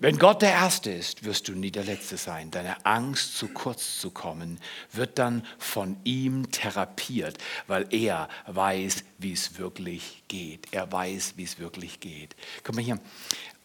Wenn 0.02 0.18
Gott 0.18 0.42
der 0.42 0.54
Erste 0.54 0.92
ist, 0.92 1.26
wirst 1.26 1.50
du 1.50 1.52
nie 1.52 1.72
der 1.72 1.84
Letzte 1.84 2.16
sein. 2.16 2.52
Deine 2.52 2.86
Angst, 2.86 3.38
zu 3.38 3.50
kurz 3.50 4.00
zu 4.00 4.12
kommen, 4.12 4.58
wird 4.94 5.20
dann 5.20 5.46
von 5.58 5.98
ihm 6.06 6.50
therapiert, 6.52 7.38
weil 7.68 7.86
er 7.94 8.30
weiß, 8.48 9.04
wie 9.18 9.34
es 9.34 9.58
wirklich 9.58 10.24
geht. 10.30 10.68
Er 10.72 10.90
weiß, 10.90 11.34
wie 11.36 11.44
es 11.44 11.60
wirklich 11.60 12.00
geht. 12.00 12.38
Guck 12.64 12.76
mal 12.76 12.82
hier, 12.82 12.98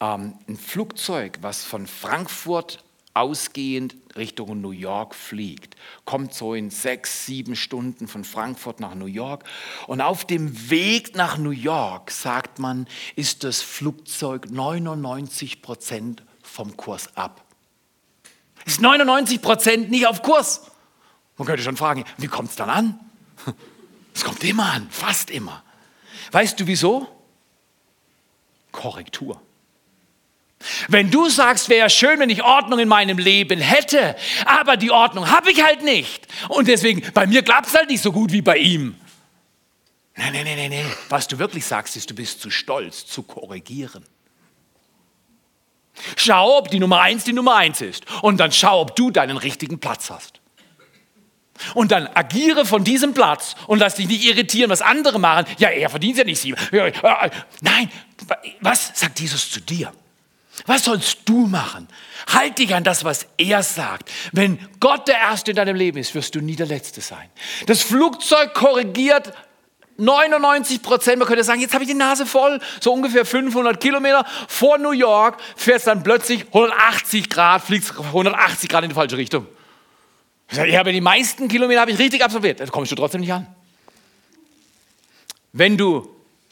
ähm, 0.01 0.37
ein 0.49 0.57
Flugzeug, 0.57 1.37
was 1.39 1.63
von 1.63 1.87
Frankfurt 1.87 2.83
ausgehend 3.15 3.95
Richtung 4.15 4.61
New 4.61 4.71
York 4.71 5.15
fliegt. 5.15 5.75
Kommt 6.03 6.33
so 6.33 6.53
in 6.53 6.69
sechs, 6.69 7.25
sieben 7.25 7.55
Stunden 7.55 8.07
von 8.07 8.23
Frankfurt 8.23 8.79
nach 8.79 8.93
New 8.93 9.05
York. 9.05 9.45
Und 9.87 10.01
auf 10.01 10.25
dem 10.25 10.69
Weg 10.69 11.15
nach 11.15 11.37
New 11.37 11.51
York, 11.51 12.11
sagt 12.11 12.59
man, 12.59 12.87
ist 13.15 13.43
das 13.43 13.61
Flugzeug 13.61 14.51
99 14.51 15.61
Prozent 15.61 16.23
vom 16.43 16.75
Kurs 16.77 17.15
ab. 17.15 17.43
Ist 18.65 18.81
99 18.81 19.41
Prozent 19.41 19.89
nicht 19.89 20.07
auf 20.07 20.21
Kurs. 20.21 20.69
Man 21.37 21.47
könnte 21.47 21.63
schon 21.63 21.77
fragen, 21.77 22.03
wie 22.17 22.27
kommt 22.27 22.49
es 22.49 22.55
dann 22.55 22.69
an? 22.69 22.99
Es 24.13 24.23
kommt 24.23 24.43
immer 24.45 24.71
an, 24.71 24.87
fast 24.89 25.29
immer. 25.29 25.61
Weißt 26.31 26.57
du 26.59 26.67
wieso? 26.67 27.07
Korrektur. 28.71 29.41
Wenn 30.87 31.11
du 31.11 31.29
sagst, 31.29 31.69
wäre 31.69 31.89
schön, 31.89 32.19
wenn 32.19 32.29
ich 32.29 32.43
Ordnung 32.43 32.79
in 32.79 32.87
meinem 32.87 33.17
Leben 33.17 33.59
hätte, 33.59 34.15
aber 34.45 34.77
die 34.77 34.91
Ordnung 34.91 35.29
habe 35.29 35.51
ich 35.51 35.63
halt 35.63 35.83
nicht. 35.83 36.27
Und 36.49 36.67
deswegen, 36.67 37.01
bei 37.13 37.27
mir 37.27 37.43
klappt 37.43 37.67
es 37.67 37.75
halt 37.75 37.89
nicht 37.89 38.01
so 38.01 38.11
gut 38.11 38.31
wie 38.31 38.41
bei 38.41 38.57
ihm. 38.57 38.95
Nein, 40.15 40.33
nein, 40.33 40.45
nein, 40.45 40.57
nein, 40.57 40.69
nein. 40.71 40.93
Was 41.09 41.27
du 41.27 41.39
wirklich 41.39 41.65
sagst, 41.65 41.95
ist, 41.97 42.09
du 42.09 42.15
bist 42.15 42.39
zu 42.39 42.49
stolz, 42.49 43.05
zu 43.05 43.23
korrigieren. 43.23 44.05
Schau, 46.15 46.57
ob 46.57 46.69
die 46.69 46.79
Nummer 46.79 47.01
eins 47.01 47.23
die 47.23 47.33
Nummer 47.33 47.55
eins 47.55 47.81
ist. 47.81 48.05
Und 48.21 48.37
dann 48.37 48.51
schau, 48.51 48.81
ob 48.81 48.95
du 48.95 49.11
deinen 49.11 49.37
richtigen 49.37 49.79
Platz 49.79 50.09
hast. 50.09 50.41
Und 51.73 51.91
dann 51.91 52.07
agiere 52.07 52.65
von 52.65 52.83
diesem 52.83 53.13
Platz 53.13 53.55
und 53.67 53.79
lass 53.79 53.95
dich 53.95 54.07
nicht 54.07 54.25
irritieren, 54.25 54.69
was 54.69 54.81
andere 54.81 55.19
machen. 55.19 55.45
Ja, 55.57 55.69
er 55.69 55.89
verdient 55.89 56.17
ja 56.17 56.23
nicht 56.25 56.39
sieben. 56.39 56.57
Nein, 57.61 57.89
was 58.59 58.91
sagt 58.93 59.19
Jesus 59.19 59.49
zu 59.49 59.61
dir? 59.61 59.93
Was 60.65 60.85
sollst 60.85 61.19
du 61.25 61.47
machen? 61.47 61.87
Halt 62.31 62.57
dich 62.59 62.73
an 62.73 62.83
das, 62.83 63.03
was 63.03 63.27
er 63.37 63.61
sagt. 63.61 64.11
Wenn 64.31 64.59
Gott 64.79 65.07
der 65.07 65.17
Erste 65.17 65.51
in 65.51 65.57
deinem 65.57 65.75
Leben 65.75 65.97
ist, 65.97 66.15
wirst 66.15 66.33
du 66.35 66.41
nie 66.41 66.55
der 66.55 66.65
Letzte 66.65 67.01
sein. 67.01 67.29
Das 67.67 67.81
Flugzeug 67.83 68.53
korrigiert 68.53 69.33
99 69.97 70.81
Prozent. 70.81 71.19
Man 71.19 71.27
könnte 71.27 71.43
sagen, 71.43 71.61
jetzt 71.61 71.73
habe 71.73 71.83
ich 71.83 71.89
die 71.89 71.95
Nase 71.95 72.25
voll. 72.25 72.59
So 72.79 72.93
ungefähr 72.93 73.25
500 73.25 73.79
Kilometer 73.79 74.25
vor 74.47 74.77
New 74.77 74.91
York 74.91 75.39
fährst 75.55 75.87
dann 75.87 76.03
plötzlich 76.03 76.47
180 76.47 77.29
Grad, 77.29 77.61
fliegst 77.61 77.91
180 77.97 78.69
Grad 78.69 78.83
in 78.83 78.89
die 78.89 78.95
falsche 78.95 79.17
Richtung. 79.17 79.47
Ich 80.51 80.77
habe 80.77 80.91
die 80.91 81.01
meisten 81.01 81.47
Kilometer 81.47 81.81
habe 81.81 81.91
ich 81.91 81.99
richtig 81.99 82.23
absolviert. 82.23 82.59
Da 82.59 82.65
kommst 82.67 82.91
du 82.91 82.95
trotzdem 82.95 83.21
nicht 83.21 83.33
an. 83.33 83.47
Wenn 85.53 85.77
du 85.77 86.09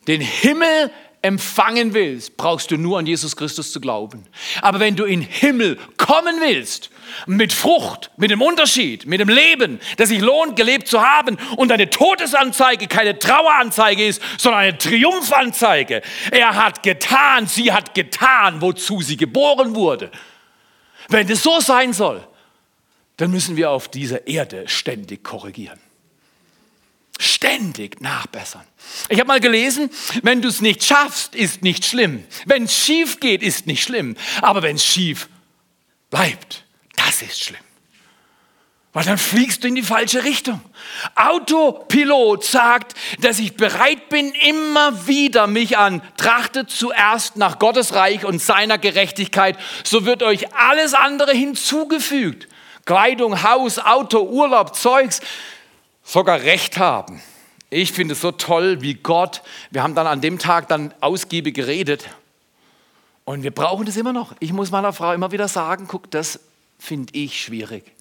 den 0.07 0.21
Himmel 0.21 0.91
empfangen 1.23 1.93
willst, 1.93 2.38
brauchst 2.38 2.69
du 2.69 2.77
nur 2.77 2.99
an 2.99 3.07
Jesus 3.07 3.36
Christus 3.36 3.71
zu 3.71 3.79
glauben. 3.79 4.25
Aber 4.62 4.79
wenn 4.79 4.95
du 4.95 5.05
in 5.05 5.21
Himmel 5.21 5.79
kommen 5.97 6.36
willst, 6.41 6.91
mit 7.25 7.53
Frucht, 7.53 8.12
mit 8.17 8.29
dem 8.29 8.41
Unterschied, 8.41 9.05
mit 9.05 9.19
dem 9.19 9.29
Leben, 9.29 9.79
das 9.97 10.09
sich 10.09 10.19
lohnt, 10.19 10.57
gelebt 10.57 10.88
zu 10.88 11.01
haben 11.01 11.38
und 11.55 11.71
eine 11.71 11.89
Todesanzeige 11.89 12.88
keine 12.88 13.17
Traueranzeige 13.17 14.05
ist, 14.05 14.21
sondern 14.38 14.62
eine 14.62 14.77
Triumphanzeige. 14.77 16.01
Er 16.31 16.55
hat 16.55 16.83
getan, 16.83 17.47
sie 17.47 17.71
hat 17.71 17.95
getan, 17.95 18.62
wozu 18.62 19.01
sie 19.01 19.17
geboren 19.17 19.75
wurde. 19.75 20.12
Wenn 21.07 21.29
es 21.29 21.41
so 21.41 21.59
sein 21.62 21.93
soll, 21.93 22.27
dann 23.17 23.31
müssen 23.31 23.55
wir 23.55 23.71
auf 23.71 23.88
dieser 23.88 24.27
Erde 24.27 24.67
ständig 24.67 25.23
korrigieren. 25.23 25.79
Ständig 27.23 28.01
nachbessern. 28.01 28.65
Ich 29.09 29.19
habe 29.19 29.27
mal 29.27 29.39
gelesen, 29.39 29.89
wenn 30.23 30.41
du 30.41 30.49
es 30.49 30.62
nicht 30.62 30.83
schaffst, 30.83 31.36
ist 31.36 31.63
nicht 31.63 31.86
schlimm. 31.86 32.23
Wenn 32.45 32.63
es 32.63 32.77
schief 32.77 33.19
geht, 33.19 33.41
ist 33.41 33.65
nicht 33.65 33.83
schlimm. 33.83 34.15
Aber 34.41 34.62
wenn 34.62 34.75
es 34.75 34.86
schief 34.86 35.29
bleibt, 36.09 36.65
das 36.95 37.21
ist 37.21 37.41
schlimm. 37.41 37.62
Weil 38.93 39.05
dann 39.05 39.17
fliegst 39.17 39.63
du 39.63 39.67
in 39.67 39.75
die 39.75 39.81
falsche 39.81 40.23
Richtung. 40.23 40.62
Autopilot 41.15 42.43
sagt, 42.43 42.95
dass 43.21 43.39
ich 43.39 43.55
bereit 43.57 44.09
bin, 44.09 44.31
immer 44.33 45.07
wieder 45.07 45.47
mich 45.47 45.77
an, 45.77 46.03
trachtet 46.15 46.69
zuerst 46.69 47.36
nach 47.36 47.57
Gottes 47.57 47.95
Reich 47.95 48.23
und 48.23 48.39
seiner 48.39 48.77
Gerechtigkeit, 48.77 49.57
so 49.83 50.05
wird 50.05 50.21
euch 50.21 50.53
alles 50.53 50.93
andere 50.93 51.31
hinzugefügt. 51.31 52.47
Kleidung, 52.86 53.41
Haus, 53.43 53.79
Auto, 53.79 54.19
Urlaub, 54.23 54.75
Zeugs 54.75 55.21
sogar 56.13 56.41
Recht 56.41 56.78
haben. 56.78 57.21
Ich 57.71 57.91
finde 57.91 58.13
es 58.13 58.21
so 58.21 58.32
toll, 58.32 58.82
wie 58.82 58.93
Gott, 58.93 59.41
wir 59.71 59.82
haben 59.82 59.95
dann 59.95 60.06
an 60.06 60.21
dem 60.21 60.38
Tag 60.38 60.67
dann 60.67 60.93
ausgiebig 61.02 61.56
geredet 61.56 62.08
und 63.26 63.41
wir 63.41 63.49
brauchen 63.49 63.88
das 63.88 63.97
immer 63.97 64.13
noch. 64.13 64.36
Ich 64.39 64.54
muss 64.54 64.69
meiner 64.69 64.93
Frau 64.93 65.12
immer 65.13 65.32
wieder 65.32 65.47
sagen, 65.47 65.88
guck, 65.88 66.12
das 66.12 66.39
finde 66.78 67.15
ich 67.15 67.41
schwierig. 67.41 67.91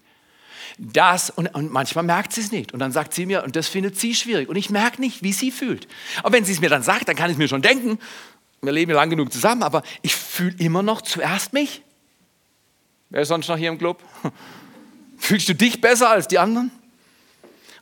Das 0.77 1.31
und, 1.31 1.47
und, 1.55 1.71
manchmal 1.71 2.03
merkt 2.03 2.33
sie 2.33 2.41
es 2.41 2.51
nicht 2.51 2.71
und 2.71 2.79
dann 2.79 2.91
sagt 2.91 3.15
sie 3.15 3.25
mir 3.25 3.43
und 3.43 3.55
das 3.55 3.67
findet 3.67 3.99
sie 3.99 4.13
schwierig 4.13 4.47
und 4.47 4.57
ich 4.57 4.69
merke 4.69 5.01
nicht, 5.01 5.23
wie 5.23 5.33
sie 5.33 5.49
fühlt. 5.49 5.87
Aber 6.21 6.33
wenn 6.33 6.45
sie 6.45 6.51
es 6.51 6.61
mir 6.61 6.69
dann 6.69 6.83
sagt, 6.83 7.07
dann 7.07 7.15
kann 7.15 7.31
ich 7.31 7.35
es 7.35 7.39
mir 7.39 7.47
schon 7.47 7.63
denken. 7.63 7.97
Wir 8.61 8.73
leben 8.73 8.91
lang 8.91 9.09
genug 9.09 9.33
zusammen, 9.33 9.63
aber 9.63 9.81
ich 10.03 10.15
fühle 10.15 10.55
immer 10.59 10.83
noch 10.83 11.01
zuerst 11.01 11.53
mich. 11.53 11.81
Wer 13.09 13.23
ist 13.23 13.29
sonst 13.29 13.47
noch 13.47 13.57
hier 13.57 13.69
im 13.69 13.79
Club? 13.79 14.03
Fühlst 15.17 15.49
du 15.49 15.55
dich 15.55 15.81
besser 15.81 16.11
als 16.11 16.27
die 16.27 16.37
anderen? 16.37 16.71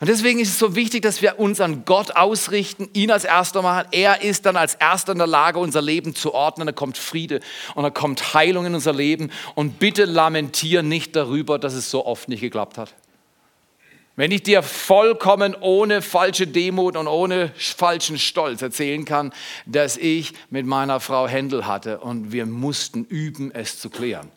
Und 0.01 0.07
deswegen 0.07 0.39
ist 0.39 0.49
es 0.49 0.57
so 0.57 0.75
wichtig, 0.75 1.03
dass 1.03 1.21
wir 1.21 1.39
uns 1.39 1.61
an 1.61 1.85
Gott 1.85 2.15
ausrichten, 2.15 2.89
ihn 2.93 3.11
als 3.11 3.23
Erster 3.23 3.61
machen. 3.61 3.87
Er 3.91 4.23
ist 4.23 4.47
dann 4.47 4.57
als 4.57 4.73
Erster 4.73 5.11
in 5.11 5.19
der 5.19 5.27
Lage, 5.27 5.59
unser 5.59 5.83
Leben 5.83 6.15
zu 6.15 6.33
ordnen. 6.33 6.65
Da 6.65 6.73
kommt 6.73 6.97
Friede 6.97 7.39
und 7.75 7.83
da 7.83 7.91
kommt 7.91 8.33
Heilung 8.33 8.65
in 8.65 8.73
unser 8.73 8.93
Leben. 8.93 9.31
Und 9.53 9.77
bitte 9.77 10.05
lamentier 10.05 10.81
nicht 10.81 11.15
darüber, 11.15 11.59
dass 11.59 11.75
es 11.75 11.91
so 11.91 12.03
oft 12.03 12.29
nicht 12.29 12.41
geklappt 12.41 12.79
hat. 12.79 12.95
Wenn 14.15 14.31
ich 14.31 14.41
dir 14.41 14.63
vollkommen 14.63 15.55
ohne 15.61 16.01
falsche 16.01 16.47
Demut 16.47 16.97
und 16.97 17.07
ohne 17.07 17.51
falschen 17.55 18.17
Stolz 18.17 18.63
erzählen 18.63 19.05
kann, 19.05 19.31
dass 19.67 19.97
ich 19.97 20.33
mit 20.49 20.65
meiner 20.65 20.99
Frau 20.99 21.27
Händel 21.27 21.67
hatte 21.67 21.99
und 21.99 22.31
wir 22.31 22.47
mussten 22.47 23.05
üben, 23.05 23.51
es 23.53 23.79
zu 23.79 23.91
klären. 23.91 24.31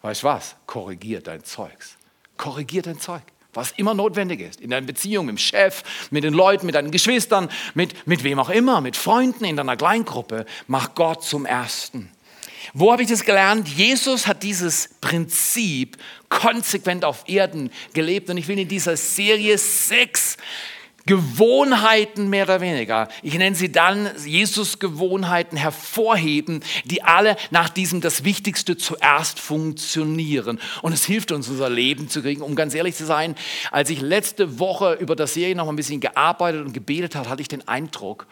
Weißt 0.00 0.22
du 0.22 0.28
was? 0.28 0.56
Korrigier 0.64 1.20
dein 1.20 1.44
Zeugs. 1.44 1.98
Korrigier 2.38 2.80
dein 2.80 2.98
Zeug. 2.98 3.22
Was 3.54 3.72
immer 3.72 3.92
notwendig 3.92 4.40
ist. 4.40 4.60
In 4.60 4.70
deiner 4.70 4.86
Beziehung 4.86 5.26
mit 5.26 5.34
dem 5.34 5.38
Chef, 5.38 5.82
mit 6.10 6.24
den 6.24 6.32
Leuten, 6.32 6.66
mit 6.66 6.74
deinen 6.74 6.90
Geschwistern, 6.90 7.50
mit, 7.74 8.06
mit 8.06 8.24
wem 8.24 8.38
auch 8.38 8.48
immer, 8.48 8.80
mit 8.80 8.96
Freunden 8.96 9.44
in 9.44 9.56
deiner 9.56 9.76
Kleingruppe. 9.76 10.46
Mach 10.66 10.94
Gott 10.94 11.22
zum 11.22 11.44
Ersten. 11.44 12.10
Wo 12.72 12.92
habe 12.92 13.02
ich 13.02 13.08
das 13.08 13.24
gelernt? 13.24 13.68
Jesus 13.68 14.26
hat 14.26 14.42
dieses 14.42 14.88
Prinzip 15.00 15.98
konsequent 16.28 17.04
auf 17.04 17.24
Erden 17.28 17.70
gelebt 17.92 18.30
und 18.30 18.38
ich 18.38 18.48
will 18.48 18.58
in 18.58 18.68
dieser 18.68 18.96
Serie 18.96 19.58
sechs 19.58 20.38
Gewohnheiten 21.06 22.30
mehr 22.30 22.44
oder 22.44 22.60
weniger. 22.60 23.08
Ich 23.22 23.34
nenne 23.34 23.56
sie 23.56 23.72
dann 23.72 24.10
Jesus-Gewohnheiten 24.24 25.56
hervorheben, 25.56 26.62
die 26.84 27.02
alle 27.02 27.36
nach 27.50 27.68
diesem 27.68 28.00
das 28.00 28.24
Wichtigste 28.24 28.76
zuerst 28.76 29.40
funktionieren. 29.40 30.60
Und 30.82 30.92
es 30.92 31.04
hilft 31.04 31.32
uns, 31.32 31.48
unser 31.48 31.70
Leben 31.70 32.08
zu 32.08 32.22
kriegen. 32.22 32.42
Um 32.42 32.54
ganz 32.54 32.74
ehrlich 32.74 32.94
zu 32.94 33.04
sein, 33.04 33.34
als 33.70 33.90
ich 33.90 34.00
letzte 34.00 34.58
Woche 34.58 34.94
über 34.94 35.16
das 35.16 35.34
Serie 35.34 35.56
noch 35.56 35.68
ein 35.68 35.76
bisschen 35.76 36.00
gearbeitet 36.00 36.64
und 36.64 36.72
gebetet 36.72 37.16
habe, 37.16 37.28
hatte 37.28 37.42
ich 37.42 37.48
den 37.48 37.66
Eindruck, 37.66 38.26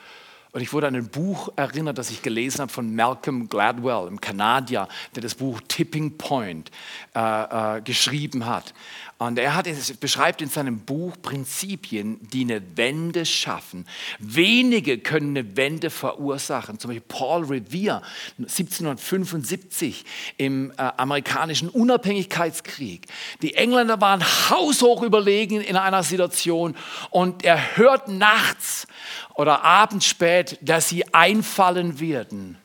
und 0.52 0.62
ich 0.62 0.72
wurde 0.72 0.88
an 0.88 0.96
ein 0.96 1.09
Buch 1.09 1.48
erinnert, 1.54 1.96
das 1.98 2.11
ich 2.11 2.22
gelesen 2.22 2.61
habe 2.62 2.72
von 2.72 2.94
Malcolm 2.94 3.48
Gladwell, 3.48 4.09
einem 4.09 4.20
Kanadier, 4.20 4.88
der 5.14 5.22
das 5.22 5.37
Buch 5.37 5.61
Tipping 5.68 6.18
Point 6.18 6.72
äh, 7.14 7.76
äh, 7.76 7.80
geschrieben 7.83 8.46
hat. 8.46 8.74
Und 9.20 9.38
er 9.38 9.54
hat, 9.54 9.66
es 9.66 9.92
beschreibt 9.98 10.40
in 10.40 10.48
seinem 10.48 10.78
Buch 10.78 11.14
Prinzipien, 11.20 12.18
die 12.33 12.40
eine 12.40 12.62
Wende 12.78 13.26
schaffen. 13.26 13.85
Wenige 14.18 14.96
können 14.96 15.37
eine 15.37 15.59
Wende 15.59 15.90
verursachen. 15.90 16.78
Zum 16.78 16.88
Beispiel 16.88 17.04
Paul 17.06 17.44
Revere 17.44 18.00
1775 18.38 20.06
im 20.38 20.70
äh, 20.70 20.74
amerikanischen 20.96 21.68
Unabhängigkeitskrieg. 21.68 23.09
Die 23.42 23.56
Engländer 23.56 24.00
waren 24.00 24.24
haushoch 24.48 25.02
überlegen 25.02 25.61
in 25.61 25.76
einer 25.76 26.02
Situation 26.02 26.74
und 27.11 27.44
er 27.44 27.76
hört 27.76 28.09
nachts 28.09 28.87
oder 29.35 29.62
abends 29.62 30.06
spät, 30.06 30.56
dass 30.62 30.88
sie 30.88 31.12
einfallen 31.12 32.00
werden. 32.00 32.56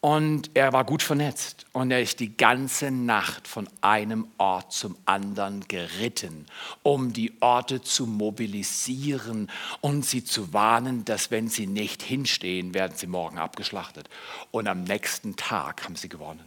Und 0.00 0.50
er 0.54 0.72
war 0.72 0.84
gut 0.84 1.02
vernetzt 1.02 1.66
und 1.72 1.90
er 1.90 2.00
ist 2.00 2.20
die 2.20 2.36
ganze 2.36 2.92
Nacht 2.92 3.48
von 3.48 3.68
einem 3.80 4.28
Ort 4.38 4.72
zum 4.72 4.96
anderen 5.06 5.66
geritten, 5.66 6.46
um 6.84 7.12
die 7.12 7.32
Orte 7.40 7.82
zu 7.82 8.06
mobilisieren 8.06 9.50
und 9.80 10.06
sie 10.06 10.22
zu 10.22 10.52
warnen, 10.52 11.04
dass 11.04 11.32
wenn 11.32 11.48
sie 11.48 11.66
nicht 11.66 12.04
hinstehen, 12.04 12.74
werden 12.74 12.96
sie 12.96 13.08
morgen 13.08 13.38
abgeschlachtet. 13.38 14.08
Und 14.52 14.68
am 14.68 14.84
nächsten 14.84 15.34
Tag 15.34 15.82
haben 15.82 15.96
sie 15.96 16.08
gewonnen. 16.08 16.44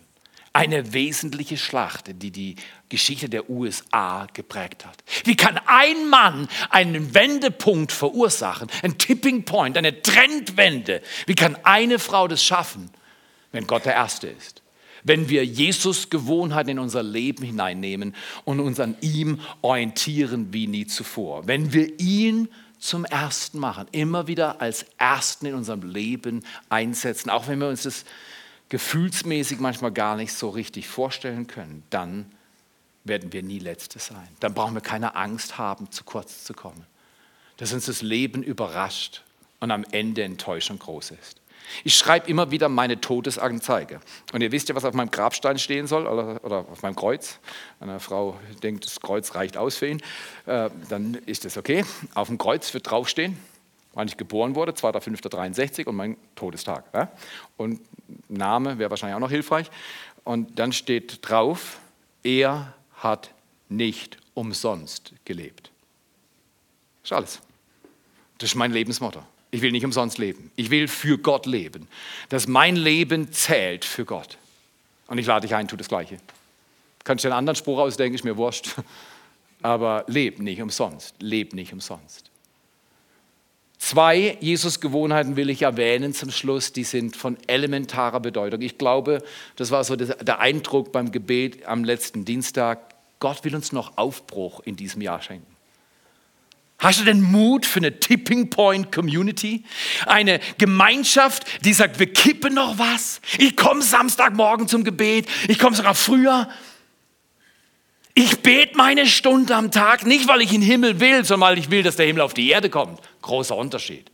Eine 0.54 0.94
wesentliche 0.94 1.58
Schlacht, 1.58 2.10
die 2.22 2.32
die 2.32 2.56
Geschichte 2.88 3.28
der 3.28 3.50
USA 3.50 4.28
geprägt 4.34 4.86
hat. 4.86 5.04
Wie 5.26 5.36
kann 5.36 5.60
ein 5.66 6.10
Mann 6.10 6.48
einen 6.70 7.14
Wendepunkt 7.14 7.92
verursachen, 7.92 8.70
ein 8.82 8.98
Tipping 8.98 9.44
Point, 9.44 9.78
eine 9.78 10.02
Trendwende? 10.02 11.02
Wie 11.26 11.36
kann 11.36 11.58
eine 11.64 12.00
Frau 12.00 12.30
das 12.30 12.44
schaffen? 12.44 12.90
Wenn 13.52 13.68
Gott 13.68 13.86
der 13.86 13.94
Erste 13.94 14.28
ist. 14.28 14.62
Wenn 15.04 15.30
wir 15.30 15.44
Jesus 15.46 16.10
Gewohnheiten 16.10 16.70
in 16.72 16.80
unser 16.80 17.02
Leben 17.02 17.44
hineinnehmen 17.44 18.16
und 18.46 18.60
uns 18.60 18.80
an 18.80 18.96
ihm 19.02 19.40
orientieren 19.62 20.54
wie 20.54 20.68
nie 20.68 20.86
zuvor. 20.86 21.48
Wenn 21.48 21.74
wir 21.74 22.00
ihn 22.00 22.50
zum 22.78 23.06
Ersten 23.06 23.60
machen, 23.60 23.88
immer 23.92 24.28
wieder 24.28 24.62
als 24.62 24.86
Ersten 24.98 25.46
in 25.48 25.56
unserem 25.56 25.84
Leben 25.84 26.44
einsetzen, 26.70 27.30
auch 27.30 27.48
wenn 27.48 27.60
wir 27.60 27.68
uns 27.68 27.84
das 27.84 28.06
gefühlsmäßig 28.70 29.60
manchmal 29.60 29.92
gar 29.92 30.16
nicht 30.16 30.34
so 30.34 30.50
richtig 30.50 30.88
vorstellen 30.88 31.48
können, 31.48 31.84
dann 31.90 32.32
werden 33.04 33.34
wir 33.34 33.44
nie 33.44 33.60
Letzte 33.60 34.00
sein. 34.00 34.28
Dann 34.40 34.54
brauchen 34.54 34.74
wir 34.74 34.82
keine 34.82 35.16
Angst 35.16 35.58
haben, 35.58 35.92
zu 35.92 36.04
kurz 36.04 36.44
zu 36.44 36.54
kommen. 36.54 36.86
Dass 37.58 37.74
uns 37.74 37.86
das 37.86 38.02
Leben 38.02 38.44
überrascht 38.44 39.24
und 39.60 39.72
am 39.72 39.84
Ende 39.92 40.24
Enttäuschung 40.24 40.80
groß 40.80 41.12
ist. 41.12 41.42
Ich 41.84 41.96
schreibe 41.96 42.30
immer 42.30 42.52
wieder 42.52 42.70
meine 42.70 43.02
Todesanzeige. 43.02 44.00
Und 44.34 44.42
ihr 44.42 44.52
wisst 44.52 44.70
ja, 44.70 44.76
was 44.76 44.86
auf 44.86 44.94
meinem 44.94 45.12
Grabstein 45.12 45.58
stehen 45.58 45.88
soll 45.88 46.06
oder, 46.08 46.44
oder 46.44 46.66
auf 46.72 46.82
meinem 46.82 46.96
Kreuz. 46.96 47.40
Eine 47.80 48.00
Frau 48.00 48.40
denkt, 48.62 48.86
das 48.86 49.00
Kreuz 49.00 49.36
reicht 49.36 49.58
aus 49.58 49.78
für 49.78 49.88
ihn. 49.88 50.02
Äh, 50.46 50.70
dann 50.90 51.16
ist 51.26 51.46
das 51.46 51.58
okay. 51.58 51.86
Auf 52.14 52.28
dem 52.28 52.38
Kreuz 52.38 52.74
wird 52.74 52.90
draufstehen, 52.90 53.38
wann 53.94 54.08
ich 54.08 54.18
geboren 54.18 54.56
wurde, 54.56 54.74
2.5.63 54.74 55.88
und 55.88 55.96
mein 55.96 56.18
Todestag. 56.36 56.86
Ja? 56.94 57.12
Und 57.58 57.82
Name 58.28 58.78
wäre 58.78 58.90
wahrscheinlich 58.90 59.16
auch 59.16 59.22
noch 59.22 59.32
hilfreich. 59.32 59.70
Und 60.24 60.60
dann 60.60 60.74
steht 60.74 61.28
drauf, 61.28 61.80
er 62.24 62.74
hat 62.96 63.32
nicht 63.70 64.18
umsonst 64.34 65.14
gelebt. 65.26 65.72
Das 67.02 67.12
ist 67.12 67.14
alles. 67.14 67.42
Das 68.38 68.50
ist 68.50 68.56
mein 68.56 68.72
Lebensmotto. 68.72 69.24
Ich 69.52 69.62
will 69.62 69.72
nicht 69.72 69.86
umsonst 69.86 70.18
leben. 70.18 70.50
Ich 70.56 70.70
will 70.70 70.88
für 70.88 71.18
Gott 71.18 71.46
leben. 71.46 71.88
Dass 72.30 72.48
mein 72.48 72.78
Leben 72.78 73.32
zählt 73.34 73.84
für 73.84 74.06
Gott. 74.06 74.38
Und 75.08 75.18
ich 75.18 75.26
lade 75.26 75.46
dich 75.46 75.56
ein, 75.56 75.68
tu 75.68 75.76
das 75.76 75.90
Gleiche. 75.90 76.18
Kannst 77.04 77.26
du 77.26 77.28
einen 77.28 77.38
anderen 77.38 77.58
Spruch 77.58 77.80
ausdenken, 77.80 78.16
ist 78.16 78.24
mir 78.24 78.38
wurscht. 78.38 78.76
Aber 79.62 80.06
leb 80.08 80.40
nicht 80.40 80.62
umsonst. 80.62 81.16
Leb 81.20 81.54
nicht 81.54 81.74
umsonst. 81.74 82.32
Zwei 83.78 84.38
Jesus-Gewohnheiten 84.40 85.36
will 85.36 85.50
ich 85.50 85.64
erwähnen 85.64 86.14
zum 86.14 86.30
Schluss, 86.30 86.72
die 86.72 86.84
sind 86.84 87.16
von 87.16 87.36
elementarer 87.48 88.20
Bedeutung. 88.20 88.62
Ich 88.62 88.78
glaube, 88.78 89.24
das 89.56 89.72
war 89.72 89.84
so 89.84 89.96
der 89.96 90.40
Eindruck 90.40 90.92
beim 90.92 91.12
Gebet 91.12 91.66
am 91.66 91.84
letzten 91.84 92.24
Dienstag. 92.24 92.94
Gott 93.20 93.44
will 93.44 93.56
uns 93.56 93.72
noch 93.72 93.98
Aufbruch 93.98 94.62
in 94.62 94.76
diesem 94.76 95.02
Jahr 95.02 95.22
schenken. 95.22 95.51
Hast 96.82 97.00
du 97.00 97.04
den 97.06 97.22
Mut 97.22 97.68
für 97.68 97.78
eine 97.78 98.00
Tipping 98.00 98.50
Point 98.50 98.92
Community? 98.92 99.64
Eine 100.08 100.40
Gemeinschaft, 100.58 101.46
die 101.64 101.74
sagt, 101.74 102.00
wir 102.00 102.12
kippen 102.12 102.56
noch 102.56 102.80
was. 102.80 103.22
Ich 103.38 103.56
komme 103.56 103.84
Samstagmorgen 103.84 104.68
zum 104.68 104.84
Gebet. 104.84 105.28
Ich 105.48 105.60
komme 105.60 105.76
sogar 105.76 105.94
früher. 105.94 106.50
Ich 108.16 108.40
bete 108.40 108.76
meine 108.76 109.06
Stunde 109.06 109.56
am 109.56 109.70
Tag, 109.70 110.08
nicht 110.08 110.28
weil 110.28 110.42
ich 110.42 110.54
in 110.54 110.62
den 110.62 110.70
Himmel 110.70 111.00
will, 111.00 111.24
sondern 111.24 111.52
weil 111.52 111.60
ich 111.60 111.70
will, 111.70 111.84
dass 111.84 111.98
der 111.98 112.08
Himmel 112.08 112.24
auf 112.24 112.34
die 112.34 112.50
Erde 112.50 112.72
kommt. 112.72 113.00
Großer 113.22 113.56
Unterschied. 113.56 114.10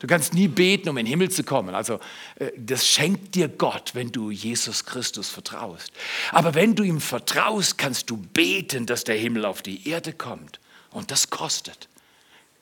Du 0.00 0.08
kannst 0.08 0.34
nie 0.34 0.48
beten, 0.48 0.88
um 0.88 0.96
in 0.98 1.06
den 1.06 1.10
Himmel 1.10 1.30
zu 1.30 1.44
kommen. 1.44 1.76
Also 1.76 2.00
äh, 2.40 2.50
das 2.56 2.88
schenkt 2.88 3.36
dir 3.36 3.48
Gott, 3.48 3.92
wenn 3.94 4.10
du 4.10 4.32
Jesus 4.32 4.84
Christus 4.84 5.28
vertraust. 5.28 5.92
Aber 6.32 6.54
wenn 6.54 6.74
du 6.74 6.82
ihm 6.82 7.00
vertraust, 7.00 7.78
kannst 7.78 8.10
du 8.10 8.16
beten, 8.16 8.84
dass 8.84 9.04
der 9.04 9.16
Himmel 9.16 9.44
auf 9.44 9.62
die 9.62 9.88
Erde 9.88 10.12
kommt. 10.12 10.58
Und 10.90 11.10
das 11.10 11.30
kostet. 11.30 11.88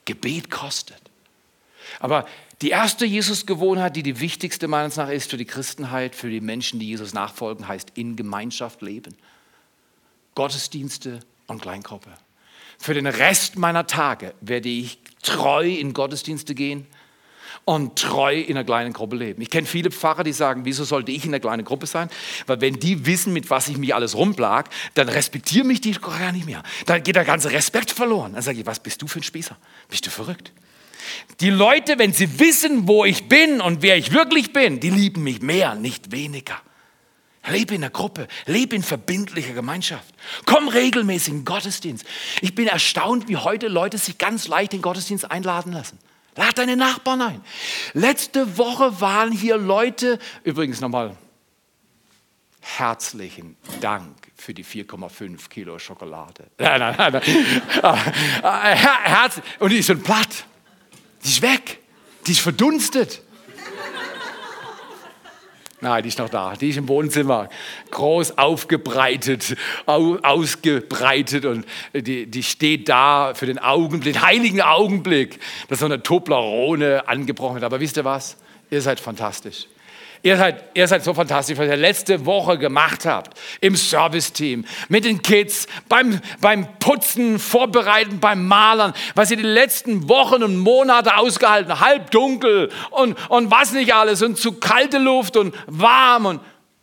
Gebet 0.04 0.50
kostet. 0.50 1.00
Aber 2.00 2.26
die 2.62 2.70
erste 2.70 3.04
Jesus-Gewohnheit, 3.04 3.96
die 3.96 4.02
die 4.02 4.20
wichtigste 4.20 4.66
meines 4.66 4.96
Erachtens 4.96 5.24
ist 5.24 5.30
für 5.30 5.36
die 5.36 5.44
Christenheit, 5.44 6.14
für 6.14 6.30
die 6.30 6.40
Menschen, 6.40 6.80
die 6.80 6.86
Jesus 6.86 7.12
nachfolgen, 7.12 7.68
heißt 7.68 7.92
in 7.94 8.16
Gemeinschaft 8.16 8.82
leben. 8.82 9.14
Gottesdienste 10.34 11.20
und 11.46 11.62
Kleingruppe. 11.62 12.10
Für 12.78 12.94
den 12.94 13.06
Rest 13.06 13.56
meiner 13.56 13.86
Tage 13.86 14.34
werde 14.40 14.68
ich 14.68 14.98
treu 15.22 15.68
in 15.68 15.92
Gottesdienste 15.92 16.54
gehen, 16.54 16.86
und 17.66 17.98
treu 17.98 18.38
in 18.40 18.56
einer 18.56 18.64
kleinen 18.64 18.92
Gruppe 18.92 19.16
leben. 19.16 19.42
Ich 19.42 19.50
kenne 19.50 19.66
viele 19.66 19.90
Pfarrer, 19.90 20.22
die 20.22 20.32
sagen, 20.32 20.64
wieso 20.64 20.84
sollte 20.84 21.10
ich 21.10 21.24
in 21.24 21.30
einer 21.30 21.40
kleinen 21.40 21.64
Gruppe 21.64 21.86
sein? 21.86 22.08
Weil 22.46 22.60
wenn 22.60 22.78
die 22.78 23.06
wissen, 23.06 23.32
mit 23.32 23.50
was 23.50 23.66
ich 23.66 23.76
mich 23.76 23.92
alles 23.92 24.14
rumplag, 24.14 24.70
dann 24.94 25.08
respektieren 25.08 25.66
mich 25.66 25.80
die 25.80 25.90
gar 25.90 26.30
nicht 26.30 26.46
mehr. 26.46 26.62
Dann 26.86 27.02
geht 27.02 27.16
der 27.16 27.24
ganze 27.24 27.50
Respekt 27.50 27.90
verloren. 27.90 28.34
Dann 28.34 28.42
sage 28.42 28.60
ich, 28.60 28.66
was 28.66 28.78
bist 28.78 29.02
du 29.02 29.08
für 29.08 29.18
ein 29.18 29.24
Spießer? 29.24 29.56
Bist 29.88 30.06
du 30.06 30.10
verrückt? 30.10 30.52
Die 31.40 31.50
Leute, 31.50 31.98
wenn 31.98 32.12
sie 32.12 32.38
wissen, 32.38 32.86
wo 32.86 33.04
ich 33.04 33.28
bin 33.28 33.60
und 33.60 33.82
wer 33.82 33.96
ich 33.96 34.12
wirklich 34.12 34.52
bin, 34.52 34.78
die 34.78 34.90
lieben 34.90 35.24
mich 35.24 35.42
mehr, 35.42 35.74
nicht 35.74 36.12
weniger. 36.12 36.60
Lebe 37.48 37.74
in 37.74 37.80
der 37.80 37.90
Gruppe, 37.90 38.28
lebe 38.46 38.76
in 38.76 38.84
verbindlicher 38.84 39.54
Gemeinschaft. 39.54 40.14
Komm 40.44 40.68
regelmäßig 40.68 41.28
in 41.28 41.38
den 41.40 41.44
Gottesdienst. 41.44 42.04
Ich 42.42 42.54
bin 42.54 42.68
erstaunt, 42.68 43.28
wie 43.28 43.36
heute 43.36 43.66
Leute 43.66 43.98
sich 43.98 44.18
ganz 44.18 44.46
leicht 44.46 44.72
in 44.72 44.78
den 44.78 44.82
Gottesdienst 44.82 45.28
einladen 45.28 45.72
lassen. 45.72 45.98
Lad 46.36 46.58
deine 46.58 46.76
Nachbarn 46.76 47.22
ein. 47.22 47.44
Letzte 47.94 48.58
Woche 48.58 49.00
waren 49.00 49.32
hier 49.32 49.56
Leute, 49.56 50.18
übrigens 50.44 50.80
nochmal 50.80 51.16
herzlichen 52.60 53.56
Dank 53.80 54.16
für 54.34 54.52
die 54.52 54.64
4,5 54.64 55.48
Kilo 55.48 55.78
Schokolade. 55.78 56.50
Nein, 56.58 56.80
nein, 56.80 56.94
nein. 56.96 57.12
nein. 57.82 58.76
Herz, 58.76 59.40
und 59.60 59.70
die 59.70 59.78
ist 59.78 59.86
schon 59.86 60.02
platt. 60.02 60.44
Die 61.24 61.28
ist 61.28 61.42
weg. 61.42 61.80
Die 62.26 62.32
ist 62.32 62.40
verdunstet. 62.40 63.22
Nein, 65.86 66.02
die 66.02 66.08
ist 66.08 66.18
noch 66.18 66.28
da. 66.28 66.54
Die 66.54 66.70
ist 66.70 66.78
im 66.78 66.88
Wohnzimmer. 66.88 67.48
Groß 67.92 68.38
aufgebreitet, 68.38 69.56
ausgebreitet 69.86 71.44
und 71.44 71.64
die, 71.94 72.26
die 72.26 72.42
steht 72.42 72.88
da 72.88 73.34
für 73.34 73.46
den 73.46 73.60
Augenblick, 73.60 74.20
heiligen 74.20 74.62
Augenblick, 74.62 75.38
dass 75.68 75.78
so 75.78 75.84
eine 75.84 76.02
Toblerone 76.02 77.06
angebrochen 77.06 77.54
wird. 77.54 77.64
Aber 77.64 77.78
wisst 77.78 77.96
ihr 77.98 78.04
was? 78.04 78.36
Ihr 78.68 78.82
seid 78.82 78.98
fantastisch. 78.98 79.68
Ihr 80.26 80.36
seid, 80.36 80.64
ihr 80.74 80.88
seid 80.88 81.04
so 81.04 81.14
fantastisch, 81.14 81.56
was 81.56 81.68
ihr 81.68 81.76
letzte 81.76 82.26
Woche 82.26 82.58
gemacht 82.58 83.06
habt 83.06 83.38
im 83.60 83.76
Serviceteam, 83.76 84.64
mit 84.88 85.04
den 85.04 85.22
Kids, 85.22 85.68
beim, 85.88 86.20
beim 86.40 86.66
Putzen, 86.80 87.38
Vorbereiten, 87.38 88.18
beim 88.18 88.44
Malern, 88.48 88.92
was 89.14 89.30
ihr 89.30 89.36
die 89.36 89.44
letzten 89.44 90.08
Wochen 90.08 90.42
und 90.42 90.58
Monate 90.58 91.16
ausgehalten 91.16 91.78
habt, 91.78 92.12
dunkel 92.12 92.72
und, 92.90 93.16
und 93.30 93.52
was 93.52 93.70
nicht 93.70 93.94
alles 93.94 94.20
und 94.20 94.36
zu 94.36 94.54
kalte 94.54 94.98
Luft 94.98 95.36
und 95.36 95.54
warm 95.68 96.26
und 96.26 96.40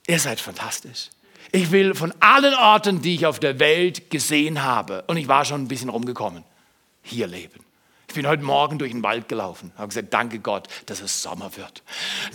ihr 0.08 0.19
seid 0.19 0.39
fantastisch. 0.39 1.10
Ich 1.51 1.69
will 1.69 1.95
von 1.95 2.13
allen 2.21 2.53
Orten, 2.53 3.01
die 3.01 3.15
ich 3.15 3.25
auf 3.25 3.41
der 3.41 3.60
Welt 3.60 4.10
gesehen 4.10 4.63
habe, 4.63 5.03
und 5.08 5.17
ich 5.17 5.27
war 5.27 5.43
schon 5.43 5.63
ein 5.63 5.67
bisschen 5.67 5.89
rumgekommen, 5.89 6.45
hier 7.01 7.27
leben. 7.27 7.62
Ich 8.13 8.15
bin 8.15 8.28
heute 8.28 8.43
Morgen 8.43 8.78
durch 8.78 8.91
den 8.91 9.02
Wald 9.02 9.28
gelaufen, 9.28 9.71
habe 9.76 9.88
gesagt, 9.88 10.13
danke 10.13 10.38
Gott, 10.38 10.67
dass 10.86 11.02
es 11.02 11.23
Sommer 11.23 11.58
wird. 11.58 11.82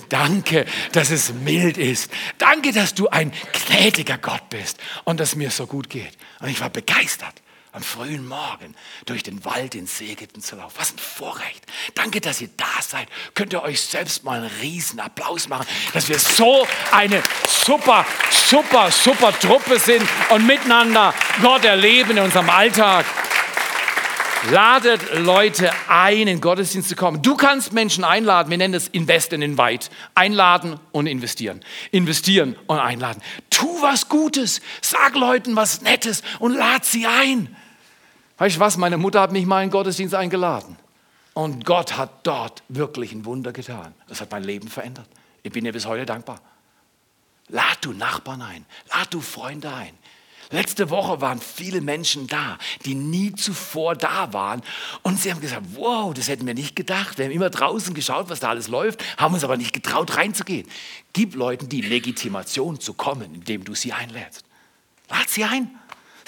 Danke, 0.08 0.66
dass 0.90 1.10
es 1.10 1.32
mild 1.32 1.78
ist. 1.78 2.10
Danke, 2.36 2.72
dass 2.72 2.94
du 2.94 3.06
ein 3.10 3.32
gnädiger 3.52 4.18
Gott 4.18 4.42
bist 4.50 4.76
und 5.04 5.20
dass 5.20 5.36
mir 5.36 5.52
so 5.52 5.68
gut 5.68 5.88
geht. 5.88 6.18
Und 6.40 6.48
ich 6.48 6.60
war 6.60 6.68
begeistert 6.68 7.32
am 7.70 7.84
frühen 7.84 8.26
Morgen 8.26 8.74
durch 9.06 9.22
den 9.22 9.44
Wald 9.44 9.76
in 9.76 9.86
Segeten 9.86 10.42
zu 10.42 10.56
laufen. 10.56 10.74
Was 10.76 10.90
ein 10.90 10.98
Vorrecht. 10.98 11.64
Danke, 11.94 12.20
dass 12.20 12.40
ihr 12.40 12.50
da 12.56 12.82
seid. 12.82 13.06
Könnt 13.34 13.52
ihr 13.52 13.62
euch 13.62 13.80
selbst 13.80 14.24
mal 14.24 14.40
einen 14.40 14.50
riesen 14.60 14.98
Applaus 14.98 15.48
machen, 15.48 15.68
dass 15.92 16.08
wir 16.08 16.18
so 16.18 16.66
eine 16.90 17.22
super, 17.46 18.04
super, 18.32 18.90
super 18.90 19.38
Truppe 19.38 19.78
sind 19.78 20.02
und 20.30 20.44
miteinander 20.44 21.14
Gott 21.40 21.64
erleben 21.64 22.16
in 22.16 22.24
unserem 22.24 22.50
Alltag. 22.50 23.06
Ladet 24.44 25.02
Leute 25.18 25.70
ein, 25.88 26.28
in 26.28 26.40
Gottesdienst 26.40 26.88
zu 26.88 26.96
kommen. 26.96 27.22
Du 27.22 27.36
kannst 27.36 27.72
Menschen 27.72 28.04
einladen. 28.04 28.50
Wir 28.50 28.58
nennen 28.58 28.72
das 28.72 28.88
Invest 28.88 29.32
in 29.32 29.42
Invite. 29.42 29.90
Einladen 30.14 30.78
und 30.92 31.06
investieren. 31.06 31.64
Investieren 31.90 32.56
und 32.66 32.78
einladen. 32.78 33.20
Tu 33.50 33.66
was 33.82 34.08
Gutes. 34.08 34.60
Sag 34.80 35.16
Leuten 35.16 35.56
was 35.56 35.82
Nettes 35.82 36.22
und 36.38 36.54
lad 36.54 36.84
sie 36.84 37.06
ein. 37.06 37.54
Weißt 38.38 38.56
du 38.56 38.60
was? 38.60 38.76
Meine 38.76 38.96
Mutter 38.96 39.20
hat 39.20 39.32
mich 39.32 39.44
mal 39.44 39.64
in 39.64 39.70
Gottesdienst 39.70 40.14
eingeladen. 40.14 40.76
Und 41.34 41.64
Gott 41.64 41.96
hat 41.96 42.20
dort 42.22 42.62
wirklich 42.68 43.12
ein 43.12 43.24
Wunder 43.24 43.52
getan. 43.52 43.94
Das 44.08 44.20
hat 44.20 44.30
mein 44.30 44.44
Leben 44.44 44.68
verändert. 44.68 45.08
Ich 45.42 45.52
bin 45.52 45.64
ihr 45.66 45.72
bis 45.72 45.86
heute 45.86 46.06
dankbar. 46.06 46.40
Lad 47.48 47.78
du 47.80 47.92
Nachbarn 47.92 48.42
ein. 48.42 48.66
Lad 48.90 49.12
du 49.12 49.20
Freunde 49.20 49.72
ein. 49.72 49.98
Letzte 50.50 50.88
Woche 50.88 51.20
waren 51.20 51.40
viele 51.40 51.82
Menschen 51.82 52.26
da, 52.26 52.58
die 52.86 52.94
nie 52.94 53.34
zuvor 53.34 53.94
da 53.94 54.32
waren. 54.32 54.62
Und 55.02 55.20
sie 55.20 55.30
haben 55.30 55.40
gesagt, 55.40 55.66
wow, 55.74 56.14
das 56.14 56.28
hätten 56.28 56.46
wir 56.46 56.54
nicht 56.54 56.74
gedacht. 56.74 57.18
Wir 57.18 57.26
haben 57.26 57.32
immer 57.32 57.50
draußen 57.50 57.92
geschaut, 57.92 58.30
was 58.30 58.40
da 58.40 58.48
alles 58.48 58.68
läuft, 58.68 59.04
haben 59.18 59.34
uns 59.34 59.44
aber 59.44 59.58
nicht 59.58 59.74
getraut, 59.74 60.16
reinzugehen. 60.16 60.66
Gib 61.12 61.34
Leuten 61.34 61.68
die 61.68 61.82
Legitimation 61.82 62.80
zu 62.80 62.94
kommen, 62.94 63.34
indem 63.34 63.64
du 63.64 63.74
sie 63.74 63.92
einlädst. 63.92 64.44
Lad 65.10 65.28
sie 65.28 65.44
ein. 65.44 65.77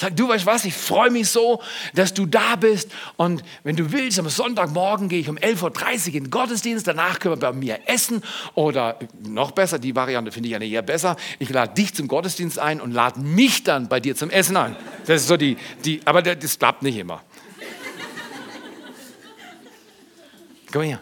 Sag, 0.00 0.16
du 0.16 0.28
weißt 0.28 0.46
was, 0.46 0.64
ich 0.64 0.72
freue 0.72 1.10
mich 1.10 1.28
so, 1.28 1.60
dass 1.92 2.14
du 2.14 2.24
da 2.24 2.56
bist. 2.56 2.90
Und 3.18 3.44
wenn 3.64 3.76
du 3.76 3.92
willst, 3.92 4.18
am 4.18 4.30
Sonntagmorgen 4.30 5.10
gehe 5.10 5.20
ich 5.20 5.28
um 5.28 5.36
11.30 5.36 5.60
Uhr 6.08 6.14
in 6.14 6.24
den 6.24 6.30
Gottesdienst. 6.30 6.86
Danach 6.86 7.18
können 7.18 7.34
wir 7.34 7.50
bei 7.50 7.52
mir 7.52 7.80
essen. 7.84 8.22
Oder 8.54 8.98
noch 9.22 9.50
besser, 9.50 9.78
die 9.78 9.94
Variante 9.94 10.32
finde 10.32 10.48
ich 10.48 10.52
ja 10.54 10.58
eher 10.58 10.80
besser. 10.80 11.16
Ich 11.38 11.50
lade 11.50 11.74
dich 11.74 11.92
zum 11.92 12.08
Gottesdienst 12.08 12.58
ein 12.58 12.80
und 12.80 12.92
lade 12.92 13.20
mich 13.20 13.62
dann 13.62 13.90
bei 13.90 14.00
dir 14.00 14.16
zum 14.16 14.30
Essen 14.30 14.56
ein. 14.56 14.74
Das 15.04 15.20
ist 15.20 15.28
so 15.28 15.36
die, 15.36 15.58
die 15.84 16.00
aber 16.06 16.22
das 16.22 16.58
klappt 16.58 16.82
nicht 16.82 16.96
immer. 16.96 17.22
Komm 20.72 20.80
her. 20.80 21.00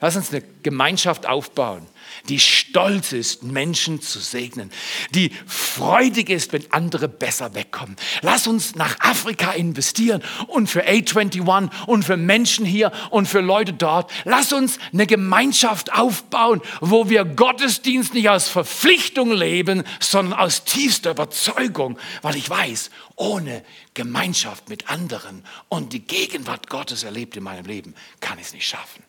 Lass 0.00 0.16
uns 0.16 0.32
eine 0.32 0.42
Gemeinschaft 0.64 1.26
aufbauen 1.26 1.86
die 2.28 2.40
stolz 2.40 3.12
ist, 3.12 3.42
Menschen 3.42 4.00
zu 4.02 4.18
segnen, 4.18 4.70
die 5.10 5.32
freudig 5.46 6.30
ist, 6.30 6.52
wenn 6.52 6.70
andere 6.72 7.08
besser 7.08 7.54
wegkommen. 7.54 7.96
Lass 8.22 8.46
uns 8.46 8.74
nach 8.74 9.00
Afrika 9.00 9.52
investieren 9.52 10.22
und 10.48 10.68
für 10.68 10.86
A21 10.86 11.70
und 11.86 12.04
für 12.04 12.16
Menschen 12.16 12.66
hier 12.66 12.92
und 13.10 13.26
für 13.26 13.40
Leute 13.40 13.72
dort. 13.72 14.10
Lass 14.24 14.52
uns 14.52 14.78
eine 14.92 15.06
Gemeinschaft 15.06 15.92
aufbauen, 15.92 16.60
wo 16.80 17.08
wir 17.08 17.24
Gottesdienst 17.24 18.14
nicht 18.14 18.28
aus 18.28 18.48
Verpflichtung 18.48 19.32
leben, 19.32 19.84
sondern 20.00 20.38
aus 20.38 20.64
tiefster 20.64 21.12
Überzeugung, 21.12 21.98
weil 22.22 22.36
ich 22.36 22.48
weiß, 22.48 22.90
ohne 23.16 23.64
Gemeinschaft 23.94 24.68
mit 24.68 24.90
anderen 24.90 25.44
und 25.68 25.92
die 25.92 26.06
Gegenwart 26.06 26.68
Gottes 26.68 27.02
erlebt 27.02 27.36
in 27.36 27.42
meinem 27.42 27.66
Leben, 27.66 27.94
kann 28.20 28.38
ich 28.38 28.46
es 28.46 28.52
nicht 28.52 28.66
schaffen. 28.66 29.02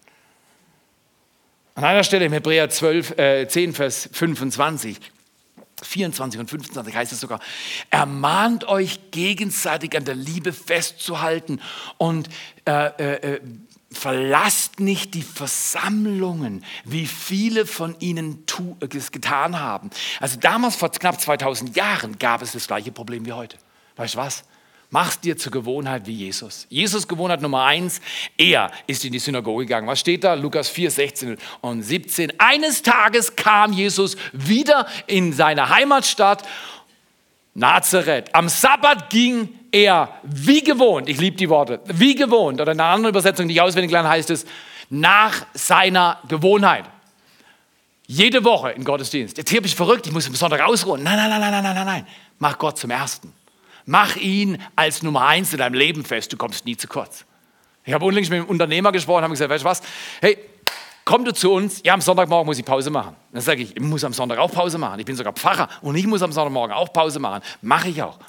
An 1.78 1.84
einer 1.84 2.04
Stelle 2.04 2.26
im 2.26 2.34
Hebräer 2.34 2.72
12, 2.72 3.20
äh, 3.20 3.48
10, 3.48 3.72
Vers 3.76 4.10
25, 4.12 4.98
24 5.84 6.40
und 6.40 6.50
25 6.50 6.96
heißt 6.96 7.12
es 7.12 7.20
sogar, 7.20 7.40
ermahnt 7.92 8.68
euch 8.68 9.12
gegenseitig 9.12 9.96
an 9.96 10.04
der 10.04 10.16
Liebe 10.16 10.54
festzuhalten 10.54 11.62
und 11.98 12.30
äh, 12.66 12.88
äh, 12.98 13.36
äh 13.36 13.42
verlasst 13.92 14.80
nicht 14.80 15.14
die 15.14 15.22
Versammlungen, 15.22 16.66
wie 16.84 17.06
viele 17.06 17.66
von 17.66 17.96
ihnen 18.00 18.44
es 18.94 19.12
getan 19.12 19.60
haben. 19.60 19.92
Also 20.20 20.38
damals 20.40 20.76
vor 20.76 20.92
knapp 20.92 21.22
2000 21.22 21.76
Jahren 21.76 22.18
gab 22.18 22.42
es 22.42 22.52
das 22.54 22.68
gleiche 22.68 22.92
Problem 22.92 23.26
wie 23.26 23.34
heute. 23.34 23.58
Weißt 23.96 24.16
du 24.16 24.18
was? 24.18 24.44
Mach's 24.90 25.20
dir 25.20 25.38
zur 25.38 25.52
Gewohnheit 25.52 26.08
wie 26.08 26.14
Jesus. 26.14 26.66
Jesus 26.70 27.08
Gewohnheit 27.08 27.42
Nummer 27.42 27.66
eins, 27.66 28.00
er 28.38 28.72
ist 28.88 29.04
in 29.04 29.12
die 29.12 29.20
Synagoge 29.20 29.66
gegangen. 29.66 29.86
Was 29.86 30.00
steht 30.00 30.24
da? 30.24 30.34
Lukas 30.34 30.70
4, 30.70 30.92
16 30.92 31.38
und 31.60 31.82
17. 31.82 32.40
Eines 32.40 32.84
Tages 32.84 33.36
kam 33.36 33.74
Jesus 33.74 34.16
wieder 34.32 34.88
in 35.08 35.34
seine 35.34 35.68
Heimatstadt 35.70 36.44
Nazareth. 37.54 38.34
Am 38.34 38.48
Sabbat 38.48 39.10
ging 39.10 39.50
er 39.74 40.22
wie 40.24 40.64
gewohnt, 40.64 41.10
ich 41.10 41.20
liebe 41.20 41.36
die 41.36 41.50
Worte, 41.50 41.82
wie 41.86 42.16
gewohnt, 42.16 42.62
oder 42.62 42.72
in 42.72 42.80
einer 42.80 42.94
anderen 42.94 43.14
Übersetzung, 43.14 43.48
die 43.50 43.56
ich 43.56 43.62
auswendig 43.62 43.92
lerne, 43.92 44.08
heißt 44.08 44.30
es, 44.30 44.46
nach 44.90 45.46
seiner 45.54 46.20
Gewohnheit. 46.30 46.86
Jede 48.06 48.46
Woche 48.46 48.72
im 48.72 48.86
Gottesdienst. 48.86 49.38
Jetzt 49.38 49.50
hier 49.50 49.60
bin 49.60 49.68
ich 49.68 49.76
verrückt, 49.76 50.08
ich 50.08 50.14
muss 50.14 50.28
am 50.28 50.36
Sonntag 50.36 50.62
ausruhen. 50.62 51.04
Nein, 51.04 51.18
nein, 51.18 51.30
nein, 51.30 51.42
nein, 51.42 51.64
nein, 51.64 51.76
nein, 51.76 51.86
nein. 51.86 52.08
Mach 52.40 52.58
Gott 52.58 52.78
zum 52.78 52.90
Ersten. 52.90 53.34
Mach 53.88 54.18
ihn 54.18 54.62
als 54.76 55.02
Nummer 55.02 55.26
eins 55.26 55.54
in 55.54 55.60
deinem 55.60 55.74
Leben 55.74 56.04
fest, 56.04 56.32
du 56.34 56.38
kommst 56.38 56.66
nie 56.66 56.76
zu 56.76 56.88
kurz. 56.88 57.26
Ich 57.86 57.94
habe 57.94 58.04
unlängst 58.04 58.30
mit 58.30 58.42
einem 58.42 58.50
Unternehmer 58.50 58.92
gesprochen, 58.92 59.24
habe 59.24 59.32
gesagt, 59.32 59.50
weißt 59.50 59.64
du 59.64 59.70
was, 59.70 59.82
hey, 60.20 60.38
komm 61.06 61.24
du 61.24 61.34
zu 61.34 61.54
uns, 61.54 61.82
ja, 61.86 61.94
am 61.94 62.02
Sonntagmorgen 62.02 62.46
muss 62.46 62.60
ich 62.60 62.66
Pause 62.66 62.90
machen. 62.90 63.16
Dann 63.32 63.42
sage 63.42 63.62
ich, 63.62 63.78
ich 63.78 63.82
muss 63.82 64.04
am 64.04 64.12
Sonntag 64.12 64.40
auch 64.40 64.52
Pause 64.52 64.78
machen. 64.78 65.00
Ich 65.00 65.06
bin 65.06 65.16
sogar 65.16 65.32
Pfarrer 65.32 65.70
und 65.82 65.96
ich 65.96 66.06
muss 66.06 66.22
am 66.22 66.34
Sonntagmorgen 66.34 66.76
auch 66.76 66.92
Pause 66.92 67.20
machen. 67.20 67.42
Mache 67.62 67.88
ich 67.88 68.04
auch. 68.04 68.20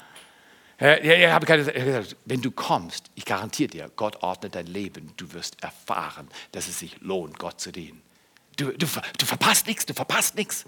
Ja, 0.79 1.33
habe 1.33 1.45
gesagt, 1.45 2.15
wenn 2.23 2.41
du 2.41 2.51
kommst, 2.51 3.11
ich 3.15 3.25
garantiere 3.25 3.69
dir, 3.69 3.91
Gott 3.97 4.23
ordnet 4.23 4.55
dein 4.55 4.67
Leben. 4.67 5.11
Du 5.17 5.33
wirst 5.33 5.61
erfahren, 5.61 6.29
dass 6.53 6.69
es 6.69 6.79
sich 6.79 7.01
lohnt, 7.01 7.37
Gott 7.37 7.59
zu 7.59 7.73
dienen. 7.73 8.01
Du, 8.55 8.67
du, 8.71 8.87
du 9.17 9.25
verpasst 9.25 9.67
nichts, 9.67 9.85
du 9.85 9.93
verpasst 9.93 10.35
nichts. 10.35 10.63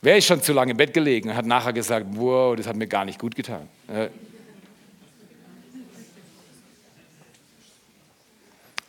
Wer 0.00 0.16
ist 0.16 0.26
schon 0.26 0.42
zu 0.42 0.52
lange 0.52 0.72
im 0.72 0.76
Bett 0.76 0.94
gelegen 0.94 1.30
und 1.30 1.36
hat 1.36 1.46
nachher 1.46 1.72
gesagt, 1.72 2.06
wow, 2.10 2.54
das 2.54 2.66
hat 2.66 2.76
mir 2.76 2.86
gar 2.86 3.04
nicht 3.04 3.18
gut 3.18 3.34
getan. 3.34 3.68
Äh, 3.88 4.08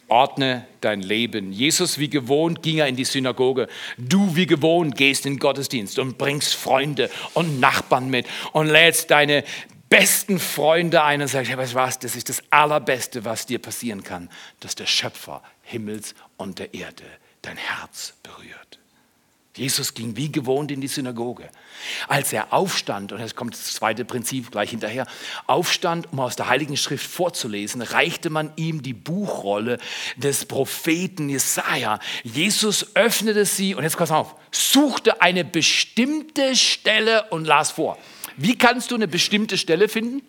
ordne 0.08 0.65
dein 0.82 1.02
Leben. 1.02 1.52
Jesus 1.52 1.98
wie 1.98 2.10
gewohnt 2.10 2.62
ging 2.62 2.78
er 2.78 2.88
in 2.88 2.95
die 2.95 3.06
Synagoge. 3.06 3.67
Du 3.98 4.36
wie 4.36 4.45
gewohnt 4.45 4.95
gehst 4.95 5.26
in 5.26 5.34
den 5.34 5.40
Gottesdienst 5.40 6.00
und 6.00 6.17
bringst 6.17 6.56
Freunde 6.56 7.10
und 7.34 7.60
Nachbarn 7.60 8.10
mit 8.10 8.27
und 8.52 8.67
lädst 8.67 9.12
deine 9.12 9.44
besten 9.90 10.40
Freunde 10.40 11.04
ein 11.04 11.21
und 11.21 11.27
sagst, 11.27 11.50
hey, 11.50 11.58
weißt 11.58 11.73
du 11.73 11.77
was, 11.77 12.00
das 12.00 12.15
ist 12.15 12.29
das 12.29 12.44
Allerbeste, 12.52 13.25
was 13.25 13.46
dir 13.46 13.60
passieren 13.60 14.04
kann, 14.04 14.29
dass 14.60 14.75
der 14.75 14.86
Schöpfer 14.86 15.42
Himmels 15.63 16.13
und 16.38 16.60
der 16.60 16.73
Erde 16.73 17.04
dein 17.42 17.58
Herz 17.58 18.13
berührt. 18.21 18.79
Jesus 19.56 19.93
ging 19.93 20.15
wie 20.15 20.31
gewohnt 20.31 20.71
in 20.71 20.79
die 20.79 20.87
Synagoge. 20.87 21.50
Als 22.08 22.31
er 22.31 22.54
aufstand, 22.54 23.12
und 23.12 23.19
jetzt 23.19 23.35
kommt 23.35 23.54
das 23.54 23.73
zweite 23.73 24.06
Prinzip 24.06 24.52
gleich 24.52 24.69
hinterher, 24.69 25.08
aufstand, 25.47 26.13
um 26.13 26.19
aus 26.19 26.35
der 26.35 26.50
Heiligen 26.50 26.77
Schrift 26.77 27.10
vorzulesen, 27.10 27.81
reichte 27.81 28.29
man 28.29 28.54
ihm 28.58 28.83
die 28.83 28.93
Buchrolle 28.93 29.79
des 30.17 30.45
Propheten 30.45 31.29
Jesaja. 31.29 32.00
Jesus 32.23 32.95
öffnete 32.95 33.45
sie, 33.45 33.73
und 33.75 33.83
jetzt 33.83 33.97
pass 33.97 34.12
auf, 34.12 34.35
suchte 34.52 35.21
eine 35.21 35.43
bestimmte 35.43 36.56
Stelle 36.56 37.25
und 37.31 37.45
las 37.45 37.71
vor. 37.71 37.97
Wie 38.37 38.58
kannst 38.58 38.91
du 38.91 38.95
eine 38.95 39.08
bestimmte 39.08 39.58
Stelle 39.58 39.89
finden? 39.89 40.21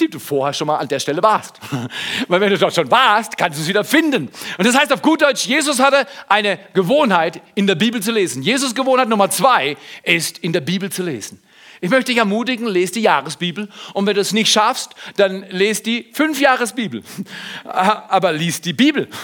Die 0.00 0.08
du 0.08 0.18
vorher 0.18 0.52
schon 0.52 0.66
mal 0.66 0.76
an 0.76 0.88
der 0.88 1.00
Stelle 1.00 1.22
warst. 1.22 1.56
Weil 2.28 2.40
wenn 2.40 2.50
du 2.50 2.58
dort 2.58 2.74
schon 2.74 2.90
warst, 2.90 3.36
kannst 3.36 3.58
du 3.58 3.62
es 3.62 3.68
wieder 3.68 3.84
finden. 3.84 4.30
Und 4.56 4.66
das 4.66 4.76
heißt 4.76 4.92
auf 4.92 5.02
gut 5.02 5.22
Deutsch, 5.22 5.46
Jesus 5.46 5.80
hatte 5.80 6.06
eine 6.28 6.58
Gewohnheit, 6.74 7.40
in 7.54 7.66
der 7.66 7.74
Bibel 7.74 8.02
zu 8.02 8.12
lesen. 8.12 8.42
Jesus 8.42 8.74
Gewohnheit 8.74 9.08
Nummer 9.08 9.30
zwei 9.30 9.76
ist, 10.02 10.38
in 10.38 10.52
der 10.52 10.60
Bibel 10.60 10.90
zu 10.90 11.02
lesen. 11.02 11.40
Ich 11.80 11.90
möchte 11.90 12.10
dich 12.10 12.18
ermutigen, 12.18 12.66
lese 12.66 12.94
die 12.94 13.02
Jahresbibel. 13.02 13.68
Und 13.94 14.06
wenn 14.06 14.14
du 14.14 14.20
es 14.20 14.32
nicht 14.32 14.50
schaffst, 14.50 14.94
dann 15.16 15.44
lese 15.50 15.82
die 15.82 16.08
Fünfjahresbibel. 16.12 17.02
Aber 17.64 18.32
lies 18.32 18.60
die 18.60 18.72
Bibel. 18.72 19.08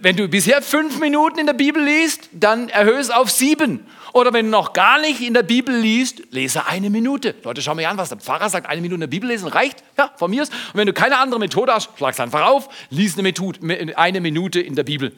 Wenn 0.00 0.16
du 0.16 0.28
bisher 0.28 0.62
fünf 0.62 1.00
Minuten 1.00 1.38
in 1.38 1.46
der 1.46 1.52
Bibel 1.52 1.82
liest, 1.82 2.28
dann 2.32 2.68
erhöhe 2.68 2.98
es 2.98 3.10
auf 3.10 3.30
sieben. 3.30 3.86
Oder 4.12 4.32
wenn 4.32 4.46
du 4.46 4.50
noch 4.52 4.72
gar 4.72 5.00
nicht 5.00 5.20
in 5.20 5.34
der 5.34 5.42
Bibel 5.42 5.74
liest, 5.76 6.22
lese 6.30 6.66
eine 6.66 6.88
Minute. 6.88 7.34
Leute, 7.42 7.62
schau 7.62 7.74
mir 7.74 7.88
an, 7.90 7.96
was 7.96 8.10
der 8.10 8.18
Pfarrer 8.18 8.48
sagt. 8.48 8.68
Eine 8.68 8.80
Minute 8.80 8.94
in 8.94 9.00
der 9.00 9.06
Bibel 9.08 9.28
lesen 9.28 9.48
reicht. 9.48 9.82
Ja, 9.98 10.12
von 10.16 10.30
mir 10.30 10.44
ist. 10.44 10.52
Und 10.52 10.74
wenn 10.74 10.86
du 10.86 10.92
keine 10.92 11.18
andere 11.18 11.40
Methode 11.40 11.74
hast, 11.74 11.90
schlag 11.98 12.14
es 12.14 12.20
einfach 12.20 12.46
auf, 12.46 12.68
lies 12.90 13.14
eine, 13.14 13.24
Methode, 13.24 13.58
eine 13.96 14.20
Minute 14.20 14.60
in 14.60 14.76
der 14.76 14.84
Bibel. 14.84 15.12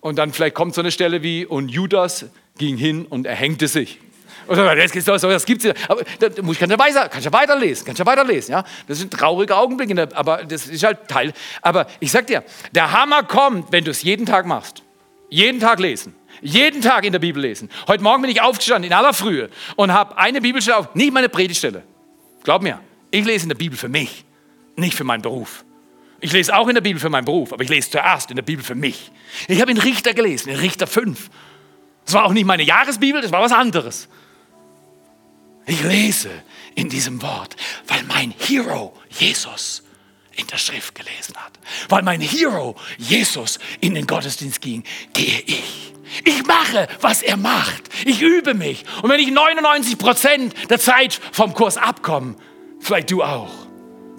Und 0.00 0.18
dann 0.18 0.32
vielleicht 0.32 0.54
kommt 0.54 0.74
so 0.74 0.82
eine 0.82 0.90
Stelle 0.90 1.22
wie, 1.22 1.46
und 1.46 1.70
Judas 1.70 2.26
ging 2.58 2.76
hin 2.76 3.06
und 3.06 3.26
erhängte 3.26 3.66
sich. 3.66 3.98
Oder 4.48 4.74
das, 4.74 4.92
das, 4.92 5.20
das 5.20 5.46
gibt's 5.46 5.64
ja. 5.64 5.74
Aber 5.88 6.02
da 6.18 6.28
muss 6.42 6.54
ich 6.54 6.60
kann 6.60 6.70
ja 6.70 6.78
weiter, 6.78 7.08
kann 7.08 7.22
ja 7.22 7.32
weiterlesen, 7.32 7.84
kann 7.84 7.94
ja 7.94 8.06
weiterlesen, 8.06 8.52
ja. 8.52 8.64
Das 8.86 8.98
sind 8.98 9.12
traurige 9.12 9.56
Augenblicke, 9.56 10.08
aber 10.14 10.44
das 10.44 10.66
ist 10.66 10.82
halt 10.82 11.06
Teil. 11.08 11.32
Aber 11.62 11.86
ich 12.00 12.10
sag 12.10 12.26
dir, 12.26 12.42
der 12.72 12.92
Hammer 12.92 13.22
kommt, 13.22 13.70
wenn 13.72 13.84
du 13.84 13.90
es 13.90 14.02
jeden 14.02 14.26
Tag 14.26 14.46
machst. 14.46 14.82
Jeden 15.28 15.60
Tag 15.60 15.78
lesen. 15.78 16.14
Jeden 16.40 16.80
Tag 16.80 17.04
in 17.04 17.12
der 17.12 17.18
Bibel 17.18 17.42
lesen. 17.42 17.68
Heute 17.86 18.02
Morgen 18.02 18.22
bin 18.22 18.30
ich 18.30 18.40
aufgestanden 18.40 18.90
in 18.90 18.96
aller 18.96 19.12
Frühe 19.12 19.50
und 19.76 19.92
habe 19.92 20.16
eine 20.16 20.40
Bibelstelle 20.40 20.78
auf, 20.78 20.94
nicht 20.94 21.12
meine 21.12 21.28
Predigtstelle. 21.28 21.82
Glaub 22.44 22.62
mir, 22.62 22.80
ich 23.10 23.24
lese 23.24 23.44
in 23.44 23.48
der 23.50 23.56
Bibel 23.56 23.76
für 23.76 23.88
mich, 23.88 24.24
nicht 24.76 24.94
für 24.94 25.04
meinen 25.04 25.22
Beruf. 25.22 25.64
Ich 26.20 26.32
lese 26.32 26.56
auch 26.56 26.68
in 26.68 26.74
der 26.74 26.80
Bibel 26.80 27.00
für 27.00 27.10
meinen 27.10 27.24
Beruf, 27.24 27.52
aber 27.52 27.62
ich 27.62 27.68
lese 27.68 27.90
zuerst 27.90 28.30
in 28.30 28.36
der 28.36 28.42
Bibel 28.42 28.64
für 28.64 28.74
mich. 28.74 29.10
Ich 29.46 29.60
habe 29.60 29.70
in 29.70 29.78
Richter 29.78 30.14
gelesen, 30.14 30.50
in 30.50 30.58
Richter 30.58 30.86
5. 30.86 31.28
Das 32.04 32.14
war 32.14 32.24
auch 32.24 32.32
nicht 32.32 32.46
meine 32.46 32.62
Jahresbibel, 32.62 33.20
das 33.20 33.32
war 33.32 33.42
was 33.42 33.52
anderes. 33.52 34.08
Ich 35.68 35.82
lese 35.82 36.30
in 36.74 36.88
diesem 36.88 37.20
Wort, 37.20 37.54
weil 37.86 38.02
mein 38.04 38.32
Hero 38.38 38.94
Jesus 39.10 39.82
in 40.34 40.46
der 40.46 40.56
Schrift 40.56 40.94
gelesen 40.94 41.36
hat. 41.36 41.52
Weil 41.90 42.02
mein 42.02 42.22
Hero 42.22 42.74
Jesus 42.96 43.58
in 43.80 43.94
den 43.94 44.06
Gottesdienst 44.06 44.62
ging, 44.62 44.82
gehe 45.12 45.42
ich. 45.46 45.92
Ich 46.24 46.46
mache, 46.46 46.88
was 47.02 47.22
er 47.22 47.36
macht. 47.36 47.82
Ich 48.06 48.22
übe 48.22 48.54
mich. 48.54 48.86
Und 49.02 49.10
wenn 49.10 49.20
ich 49.20 49.30
99 49.30 49.98
Prozent 49.98 50.54
der 50.70 50.80
Zeit 50.80 51.20
vom 51.32 51.52
Kurs 51.52 51.76
abkomme, 51.76 52.36
vielleicht 52.80 53.10
du 53.10 53.22
auch, 53.22 53.52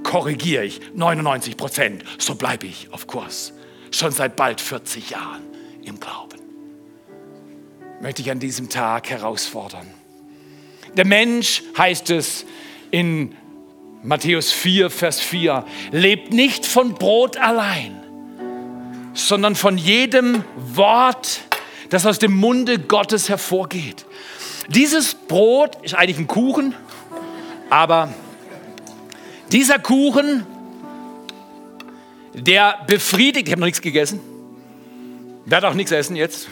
korrigiere 0.04 0.66
ich 0.66 0.82
99 0.94 1.58
Prozent. 1.58 2.04
So 2.20 2.36
bleibe 2.36 2.68
ich 2.68 2.94
auf 2.94 3.08
Kurs. 3.08 3.54
Schon 3.90 4.12
seit 4.12 4.36
bald 4.36 4.62
40 4.62 5.10
Jahren 5.10 5.42
im 5.82 6.00
Glauben. 6.00 6.38
Möchte 8.02 8.22
ich 8.22 8.30
an 8.30 8.40
diesem 8.40 8.70
Tag 8.70 9.10
herausfordern. 9.10 9.99
Der 10.96 11.06
Mensch, 11.06 11.64
heißt 11.78 12.10
es 12.10 12.46
in 12.92 13.36
Matthäus 14.04 14.52
4, 14.52 14.90
Vers 14.90 15.20
4, 15.20 15.66
lebt 15.92 16.34
nicht 16.34 16.66
von 16.66 16.94
Brot 16.94 17.38
allein, 17.38 18.00
sondern 19.14 19.56
von 19.56 19.78
jedem 19.78 20.44
Wort, 20.56 21.42
das 21.90 22.06
aus 22.06 22.20
dem 22.20 22.34
Munde 22.34 22.80
Gottes 22.80 23.30
hervorgeht. 23.30 24.06
Dieses 24.70 25.16
Brot 25.16 25.78
ist 25.82 25.96
eigentlich 25.96 26.20
ein 26.20 26.28
Kuchen, 26.28 26.76
aber 27.70 28.14
dieser 29.52 29.80
Kuchen, 29.80 30.46
der 32.34 32.80
befriedigt, 32.88 33.48
ich 33.48 33.52
habe 33.52 33.62
noch 33.62 33.68
nichts 33.68 33.82
gegessen, 33.82 34.20
werde 35.46 35.68
auch 35.68 35.74
nichts 35.74 35.92
essen 35.92 36.16
jetzt, 36.16 36.48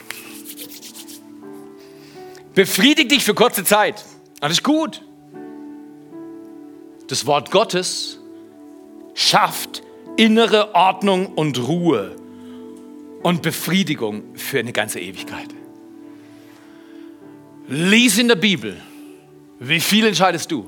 befriedigt 2.56 3.12
dich 3.12 3.24
für 3.24 3.36
kurze 3.36 3.64
Zeit. 3.64 4.04
Alles 4.40 4.62
gut. 4.62 5.02
Das 7.08 7.26
Wort 7.26 7.52
Gottes 7.52 8.20
schafft 9.14 9.82
innere 10.18 10.76
Ordnung 10.76 11.28
und 11.28 11.58
Ruhe 11.68 12.16
und 13.24 13.42
Befriedigung 13.42 14.36
für 14.36 14.60
eine 14.60 14.74
ganze 14.74 15.00
Ewigkeit. 15.00 15.48
Lies 17.68 18.18
in 18.18 18.28
der 18.28 18.36
Bibel, 18.36 18.78
wie 19.60 19.80
viel 19.80 20.06
entscheidest 20.06 20.52
du? 20.52 20.66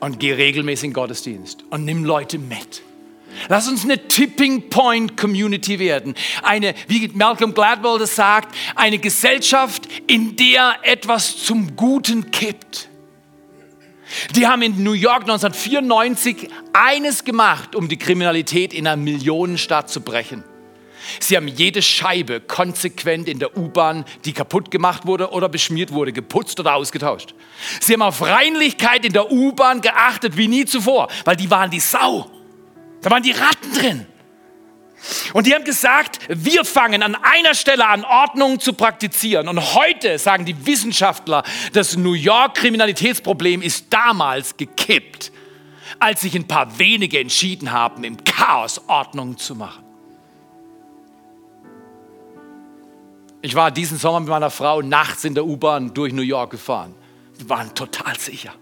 Und 0.00 0.18
geh 0.18 0.32
regelmäßig 0.32 0.88
in 0.88 0.92
Gottesdienst 0.94 1.64
und 1.70 1.84
nimm 1.84 2.04
Leute 2.04 2.38
mit. 2.38 2.82
Lass 3.48 3.68
uns 3.68 3.84
eine 3.84 4.08
Tipping 4.08 4.68
Point 4.70 5.16
Community 5.16 5.78
werden. 5.78 6.14
Eine, 6.42 6.74
wie 6.88 7.08
Malcolm 7.08 7.54
Gladwell 7.54 7.98
das 7.98 8.14
sagt, 8.14 8.54
eine 8.74 8.98
Gesellschaft, 8.98 9.88
in 10.06 10.36
der 10.36 10.76
etwas 10.82 11.44
zum 11.44 11.76
Guten 11.76 12.30
kippt. 12.30 12.88
Die 14.34 14.46
haben 14.46 14.62
in 14.62 14.82
New 14.82 14.92
York 14.92 15.22
1994 15.22 16.48
eines 16.72 17.24
gemacht, 17.24 17.76
um 17.76 17.88
die 17.88 17.96
Kriminalität 17.96 18.74
in 18.74 18.86
einer 18.86 18.96
Millionenstadt 18.96 19.88
zu 19.88 20.00
brechen. 20.00 20.44
Sie 21.18 21.36
haben 21.36 21.48
jede 21.48 21.82
Scheibe 21.82 22.40
konsequent 22.40 23.28
in 23.28 23.38
der 23.38 23.56
U-Bahn, 23.56 24.04
die 24.24 24.32
kaputt 24.32 24.70
gemacht 24.70 25.06
wurde 25.06 25.30
oder 25.30 25.48
beschmiert 25.48 25.92
wurde, 25.92 26.12
geputzt 26.12 26.60
oder 26.60 26.74
ausgetauscht. 26.74 27.34
Sie 27.80 27.94
haben 27.94 28.02
auf 28.02 28.20
Reinlichkeit 28.20 29.04
in 29.04 29.12
der 29.12 29.30
U-Bahn 29.30 29.80
geachtet 29.80 30.36
wie 30.36 30.48
nie 30.48 30.66
zuvor, 30.66 31.08
weil 31.24 31.36
die 31.36 31.50
waren 31.50 31.70
die 31.70 31.80
Sau. 31.80 32.30
Da 33.02 33.10
waren 33.10 33.22
die 33.22 33.32
Ratten 33.32 33.72
drin. 33.74 34.06
Und 35.32 35.46
die 35.46 35.54
haben 35.54 35.64
gesagt, 35.64 36.18
wir 36.28 36.64
fangen 36.64 37.02
an 37.02 37.14
einer 37.14 37.54
Stelle 37.54 37.86
an, 37.86 38.04
Ordnung 38.04 38.60
zu 38.60 38.74
praktizieren. 38.74 39.48
Und 39.48 39.74
heute 39.74 40.18
sagen 40.18 40.44
die 40.44 40.66
Wissenschaftler, 40.66 41.42
das 41.72 41.96
New 41.96 42.12
York 42.12 42.56
Kriminalitätsproblem 42.56 43.62
ist 43.62 43.86
damals 43.90 44.56
gekippt, 44.56 45.32
als 45.98 46.20
sich 46.20 46.34
ein 46.34 46.46
paar 46.46 46.78
wenige 46.78 47.18
entschieden 47.18 47.72
haben, 47.72 48.04
im 48.04 48.22
Chaos 48.24 48.80
Ordnung 48.88 49.38
zu 49.38 49.54
machen. 49.54 49.84
Ich 53.42 53.54
war 53.54 53.70
diesen 53.70 53.96
Sommer 53.96 54.20
mit 54.20 54.28
meiner 54.28 54.50
Frau 54.50 54.82
nachts 54.82 55.24
in 55.24 55.34
der 55.34 55.46
U-Bahn 55.46 55.94
durch 55.94 56.12
New 56.12 56.20
York 56.20 56.50
gefahren. 56.50 56.94
Wir 57.38 57.48
waren 57.48 57.74
total 57.74 58.18
sicher. 58.18 58.52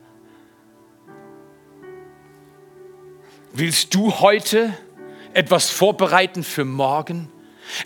Willst 3.52 3.94
du 3.94 4.20
heute 4.20 4.76
etwas 5.32 5.70
vorbereiten 5.70 6.44
für 6.44 6.64
morgen? 6.64 7.28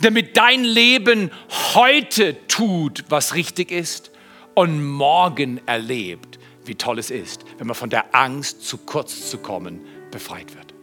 Damit 0.00 0.36
dein 0.36 0.64
Leben 0.64 1.30
heute 1.74 2.36
tut, 2.46 3.04
was 3.08 3.34
richtig 3.34 3.70
ist 3.70 4.10
und 4.54 4.84
morgen 4.84 5.60
erlebt, 5.66 6.38
wie 6.64 6.74
toll 6.74 6.98
es 6.98 7.10
ist, 7.10 7.44
wenn 7.58 7.66
man 7.66 7.76
von 7.76 7.90
der 7.90 8.14
Angst, 8.14 8.66
zu 8.66 8.78
kurz 8.78 9.30
zu 9.30 9.38
kommen, 9.38 9.80
befreit 10.10 10.54
wird. 10.54 10.74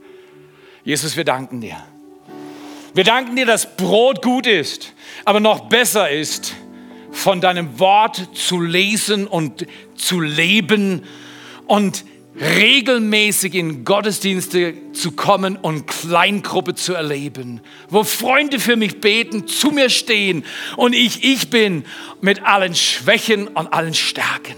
Jesus, 0.83 1.15
wir 1.15 1.25
danken 1.25 1.61
dir. 1.61 1.77
Wir 2.93 3.03
danken 3.03 3.35
dir, 3.35 3.45
dass 3.45 3.75
Brot 3.75 4.21
gut 4.21 4.47
ist, 4.47 4.93
aber 5.25 5.39
noch 5.39 5.69
besser 5.69 6.09
ist, 6.09 6.55
von 7.11 7.41
deinem 7.41 7.79
Wort 7.79 8.29
zu 8.33 8.61
lesen 8.61 9.27
und 9.27 9.65
zu 9.95 10.19
leben 10.21 11.03
und 11.67 12.05
regelmäßig 12.39 13.55
in 13.55 13.83
Gottesdienste 13.83 14.73
zu 14.93 15.11
kommen 15.11 15.57
und 15.57 15.87
Kleingruppe 15.87 16.75
zu 16.75 16.93
erleben, 16.93 17.61
wo 17.89 18.03
Freunde 18.03 18.59
für 18.59 18.75
mich 18.75 19.01
beten, 19.01 19.47
zu 19.47 19.71
mir 19.71 19.89
stehen 19.89 20.45
und 20.77 20.93
ich 20.93 21.23
ich 21.23 21.49
bin 21.49 21.85
mit 22.21 22.43
allen 22.43 22.75
Schwächen 22.75 23.47
und 23.47 23.73
allen 23.73 23.93
Stärken. 23.93 24.55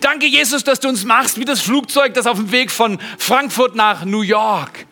Danke, 0.00 0.26
Jesus, 0.26 0.64
dass 0.64 0.80
du 0.80 0.88
uns 0.88 1.04
machst 1.04 1.38
wie 1.38 1.44
das 1.44 1.60
Flugzeug, 1.60 2.14
das 2.14 2.26
auf 2.26 2.38
dem 2.38 2.52
Weg 2.52 2.70
von 2.70 2.98
Frankfurt 3.18 3.74
nach 3.74 4.04
New 4.04 4.22
York 4.22 4.86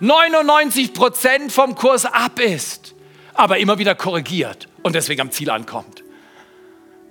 99 0.00 0.92
Prozent 0.92 1.50
vom 1.50 1.74
Kurs 1.74 2.04
ab 2.04 2.38
ist, 2.38 2.94
aber 3.34 3.58
immer 3.58 3.78
wieder 3.78 3.94
korrigiert 3.94 4.68
und 4.82 4.94
deswegen 4.94 5.22
am 5.22 5.30
Ziel 5.32 5.50
ankommt. 5.50 6.04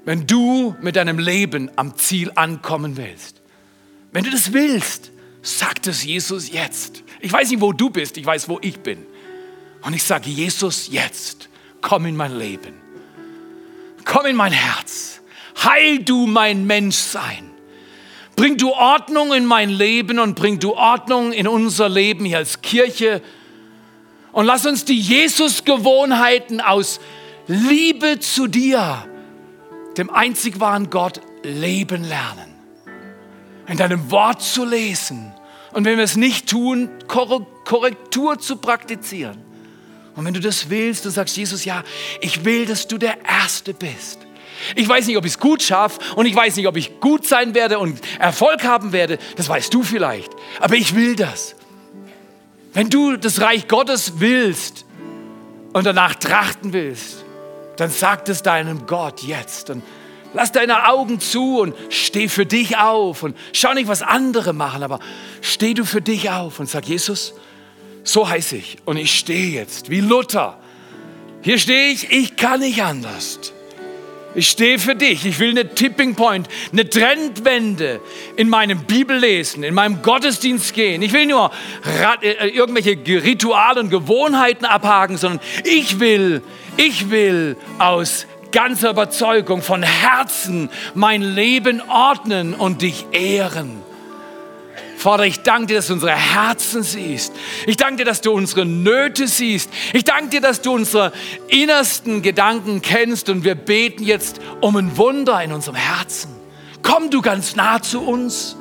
Wenn 0.06 0.26
du 0.26 0.74
mit 0.82 0.96
deinem 0.96 1.20
Leben 1.20 1.70
am 1.76 1.98
Ziel 1.98 2.32
ankommen 2.36 2.96
willst, 2.96 3.42
wenn 4.18 4.24
du 4.24 4.32
das 4.32 4.52
willst, 4.52 5.12
sagt 5.44 5.86
es 5.86 6.04
Jesus 6.04 6.52
jetzt. 6.52 7.04
Ich 7.22 7.32
weiß 7.32 7.52
nicht, 7.52 7.62
wo 7.62 7.72
du 7.72 7.92
bist, 7.92 8.18
ich 8.18 8.26
weiß, 8.26 8.50
wo 8.50 8.58
ich 8.64 8.80
bin. 8.80 9.06
Und 9.84 9.94
ich 9.94 10.02
sage, 10.02 10.32
Jesus, 10.32 10.88
jetzt, 10.92 11.50
komm 11.82 12.08
in 12.08 12.16
mein 12.16 12.36
Leben. 12.36 12.74
komm 14.06 14.26
in 14.26 14.36
mein 14.36 14.54
Herz. 14.54 15.22
Heil 15.64 16.00
du 16.00 16.26
mein 16.26 16.66
Menschsein. 16.66 17.52
Bring 18.36 18.58
du 18.58 18.72
Ordnung 18.72 19.34
in 19.34 19.46
mein 19.46 19.70
Leben 19.70 20.18
und 20.18 20.34
bring 20.34 20.58
du 20.58 20.74
Ordnung 20.74 21.32
in 21.32 21.48
unser 21.48 21.88
Leben 21.88 22.26
hier 22.26 22.38
als 22.40 22.64
Kirche. 22.64 23.22
Und 24.32 24.48
lass 24.48 24.66
uns 24.66 24.84
die 24.84 25.00
Jesus-Gewohnheiten 25.00 26.60
aus 26.60 27.00
Liebe 27.46 28.20
zu 28.20 28.48
dir, 28.48 29.08
dem 29.96 30.10
einzig 30.10 30.60
wahren 30.60 30.90
Gott, 30.90 31.22
leben 31.44 32.04
lernen. 32.04 32.47
In 33.68 33.78
deinem 33.78 34.10
Wort 34.12 34.42
zu 34.42 34.66
lesen. 34.66 35.34
Und 35.74 35.86
wenn 35.86 35.98
wir 35.98 36.04
es 36.04 36.16
nicht 36.16 36.50
tun, 36.50 36.90
Korrektur 37.08 38.40
zu 38.40 38.58
praktizieren. 38.58 39.38
Und 40.16 40.26
wenn 40.26 40.34
du 40.34 40.40
das 40.40 40.70
willst, 40.70 41.06
du 41.06 41.10
sagst, 41.10 41.38
Jesus, 41.38 41.66
ja, 41.66 41.84
ich 42.22 42.44
will, 42.44 42.66
dass 42.66 42.88
du 42.88 42.98
der 42.98 43.24
Erste 43.24 43.74
bist. 43.74 44.20
Ich 44.76 44.90
weiß 44.90 45.06
nicht, 45.06 45.18
ob 45.18 45.26
ich 45.26 45.34
es 45.34 45.40
gut 45.40 45.62
schaffe 45.62 46.00
und 46.16 46.26
ich 46.26 46.36
weiß 46.36 46.56
nicht, 46.56 46.68
ob 46.68 46.76
ich 46.78 47.00
gut 47.00 47.28
sein 47.28 47.54
werde 47.54 47.78
und 47.78 48.00
Erfolg 48.20 48.64
haben 48.64 48.92
werde. 48.92 49.20
Das 49.36 49.48
weißt 49.48 49.72
du 49.74 49.84
vielleicht. 49.84 50.32
Aber 50.60 50.76
ich 50.76 50.96
will 50.96 51.16
das. 51.16 51.56
Wenn 52.74 52.90
du 52.90 53.18
das 53.18 53.42
Reich 53.42 53.68
Gottes 53.68 54.14
willst 54.18 54.86
und 55.74 55.86
danach 55.86 56.16
trachten 56.16 56.74
willst, 56.74 57.24
dann 57.76 57.92
sag 57.92 58.28
es 58.30 58.42
deinem 58.42 58.88
Gott 58.88 59.22
jetzt. 59.22 59.70
Und 59.70 59.84
lass 60.38 60.52
deine 60.52 60.88
Augen 60.88 61.20
zu 61.20 61.62
und 61.62 61.76
steh 61.90 62.30
für 62.30 62.46
dich 62.46 62.78
auf 62.78 63.24
und 63.24 63.36
schau 63.54 63.74
nicht, 63.74 63.88
was 63.88 64.04
andere 64.04 64.54
machen, 64.54 64.84
aber 64.84 65.00
steh 65.42 65.74
du 65.74 65.84
für 65.84 66.00
dich 66.00 66.30
auf 66.30 66.60
und 66.60 66.70
sag, 66.70 66.86
Jesus, 66.86 67.34
so 68.04 68.30
heiße 68.30 68.56
ich. 68.56 68.78
Und 68.86 68.98
ich 68.98 69.18
stehe 69.18 69.50
jetzt 69.50 69.90
wie 69.90 70.00
Luther. 70.00 70.60
Hier 71.42 71.58
stehe 71.58 71.92
ich, 71.92 72.12
ich 72.12 72.36
kann 72.36 72.60
nicht 72.60 72.84
anders. 72.84 73.52
Ich 74.36 74.50
stehe 74.50 74.78
für 74.78 74.94
dich. 74.94 75.26
Ich 75.26 75.40
will 75.40 75.50
eine 75.50 75.74
Tipping 75.74 76.14
Point, 76.14 76.48
eine 76.72 76.88
Trendwende 76.88 78.00
in 78.36 78.48
meinem 78.48 78.84
Bibellesen, 78.84 79.64
in 79.64 79.74
meinem 79.74 80.04
Gottesdienst 80.04 80.76
gehen. 80.76 81.02
Ich 81.02 81.14
will 81.14 81.26
nur 81.26 81.50
äh, 82.22 82.50
irgendwelche 82.50 82.92
Rituale 83.24 83.80
und 83.80 83.90
Gewohnheiten 83.90 84.66
abhaken, 84.66 85.18
sondern 85.18 85.40
ich 85.64 86.00
will, 86.00 86.44
ich 86.78 87.10
will 87.10 87.58
aus 87.80 88.28
ganzer 88.52 88.92
Überzeugung 88.92 89.62
von 89.62 89.84
Herzen 89.84 90.70
mein 90.94 91.22
Leben 91.22 91.82
ordnen 91.90 92.54
und 92.54 92.82
dich 92.82 93.06
ehren. 93.12 93.84
Vater, 94.98 95.26
ich 95.26 95.42
danke 95.44 95.68
dir, 95.68 95.76
dass 95.76 95.88
du 95.88 95.94
unsere 95.94 96.16
Herzen 96.16 96.82
siehst. 96.82 97.32
Ich 97.68 97.78
danke 97.78 97.98
dir, 97.98 98.06
dass 98.06 98.22
du 98.22 98.32
unsere 98.32 98.66
Nöte 98.66 99.28
siehst. 99.28 99.70
Ich 99.94 100.04
danke 100.04 100.30
dir, 100.30 100.42
dass 100.42 100.62
du 100.62 100.74
unsere 100.74 101.14
innersten 101.50 102.24
Gedanken 102.24 102.82
kennst 102.82 103.30
und 103.30 103.44
wir 103.44 103.54
beten 103.54 104.04
jetzt 104.04 104.42
um 104.60 104.76
ein 104.76 104.98
Wunder 104.98 105.42
in 105.44 105.52
unserem 105.52 105.76
Herzen. 105.76 106.36
Komm 106.82 107.12
du 107.12 107.22
ganz 107.22 107.56
nah 107.56 107.80
zu 107.80 108.02
uns. 108.02 108.58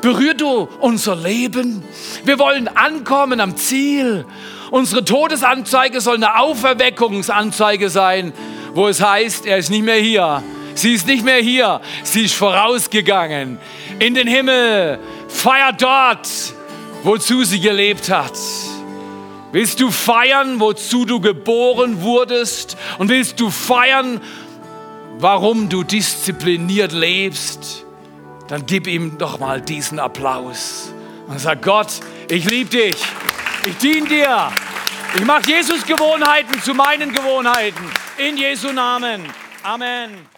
Berühr 0.00 0.34
du 0.34 0.68
unser 0.80 1.14
Leben. 1.14 1.82
Wir 2.24 2.38
wollen 2.38 2.68
ankommen 2.68 3.40
am 3.40 3.56
Ziel. 3.56 4.24
Unsere 4.70 5.04
Todesanzeige 5.04 6.00
soll 6.00 6.16
eine 6.16 6.38
Auferweckungsanzeige 6.38 7.88
sein, 7.88 8.32
wo 8.74 8.88
es 8.88 9.00
heißt, 9.00 9.46
er 9.46 9.58
ist 9.58 9.70
nicht 9.70 9.84
mehr 9.84 9.96
hier. 9.96 10.42
Sie 10.74 10.92
ist 10.92 11.06
nicht 11.06 11.24
mehr 11.24 11.38
hier. 11.38 11.80
Sie 12.02 12.24
ist 12.24 12.34
vorausgegangen 12.34 13.58
in 13.98 14.14
den 14.14 14.26
Himmel 14.28 14.98
Feier 15.28 15.72
dort, 15.72 16.28
wozu 17.02 17.44
sie 17.44 17.60
gelebt 17.60 18.10
hat. 18.10 18.32
Willst 19.52 19.80
du 19.80 19.90
feiern, 19.90 20.60
wozu 20.60 21.04
du 21.04 21.20
geboren 21.20 22.02
wurdest? 22.02 22.76
Und 22.98 23.08
willst 23.08 23.40
du 23.40 23.50
feiern, 23.50 24.20
warum 25.18 25.68
du 25.68 25.82
diszipliniert 25.82 26.92
lebst? 26.92 27.84
Dann 28.48 28.66
gib 28.66 28.86
ihm 28.86 29.18
doch 29.18 29.38
mal 29.38 29.60
diesen 29.60 29.98
Applaus 29.98 30.92
und 31.26 31.40
sag 31.40 31.62
Gott, 31.62 31.88
ich 32.28 32.48
liebe 32.48 32.70
dich, 32.70 32.96
ich 33.66 33.76
diene 33.78 34.08
dir, 34.08 34.52
ich 35.14 35.24
mache 35.24 35.42
Jesus 35.46 35.84
Gewohnheiten 35.84 36.60
zu 36.62 36.74
meinen 36.74 37.12
Gewohnheiten. 37.12 37.90
In 38.16 38.36
Jesu 38.36 38.72
Namen. 38.72 39.24
Amen. 39.62 40.35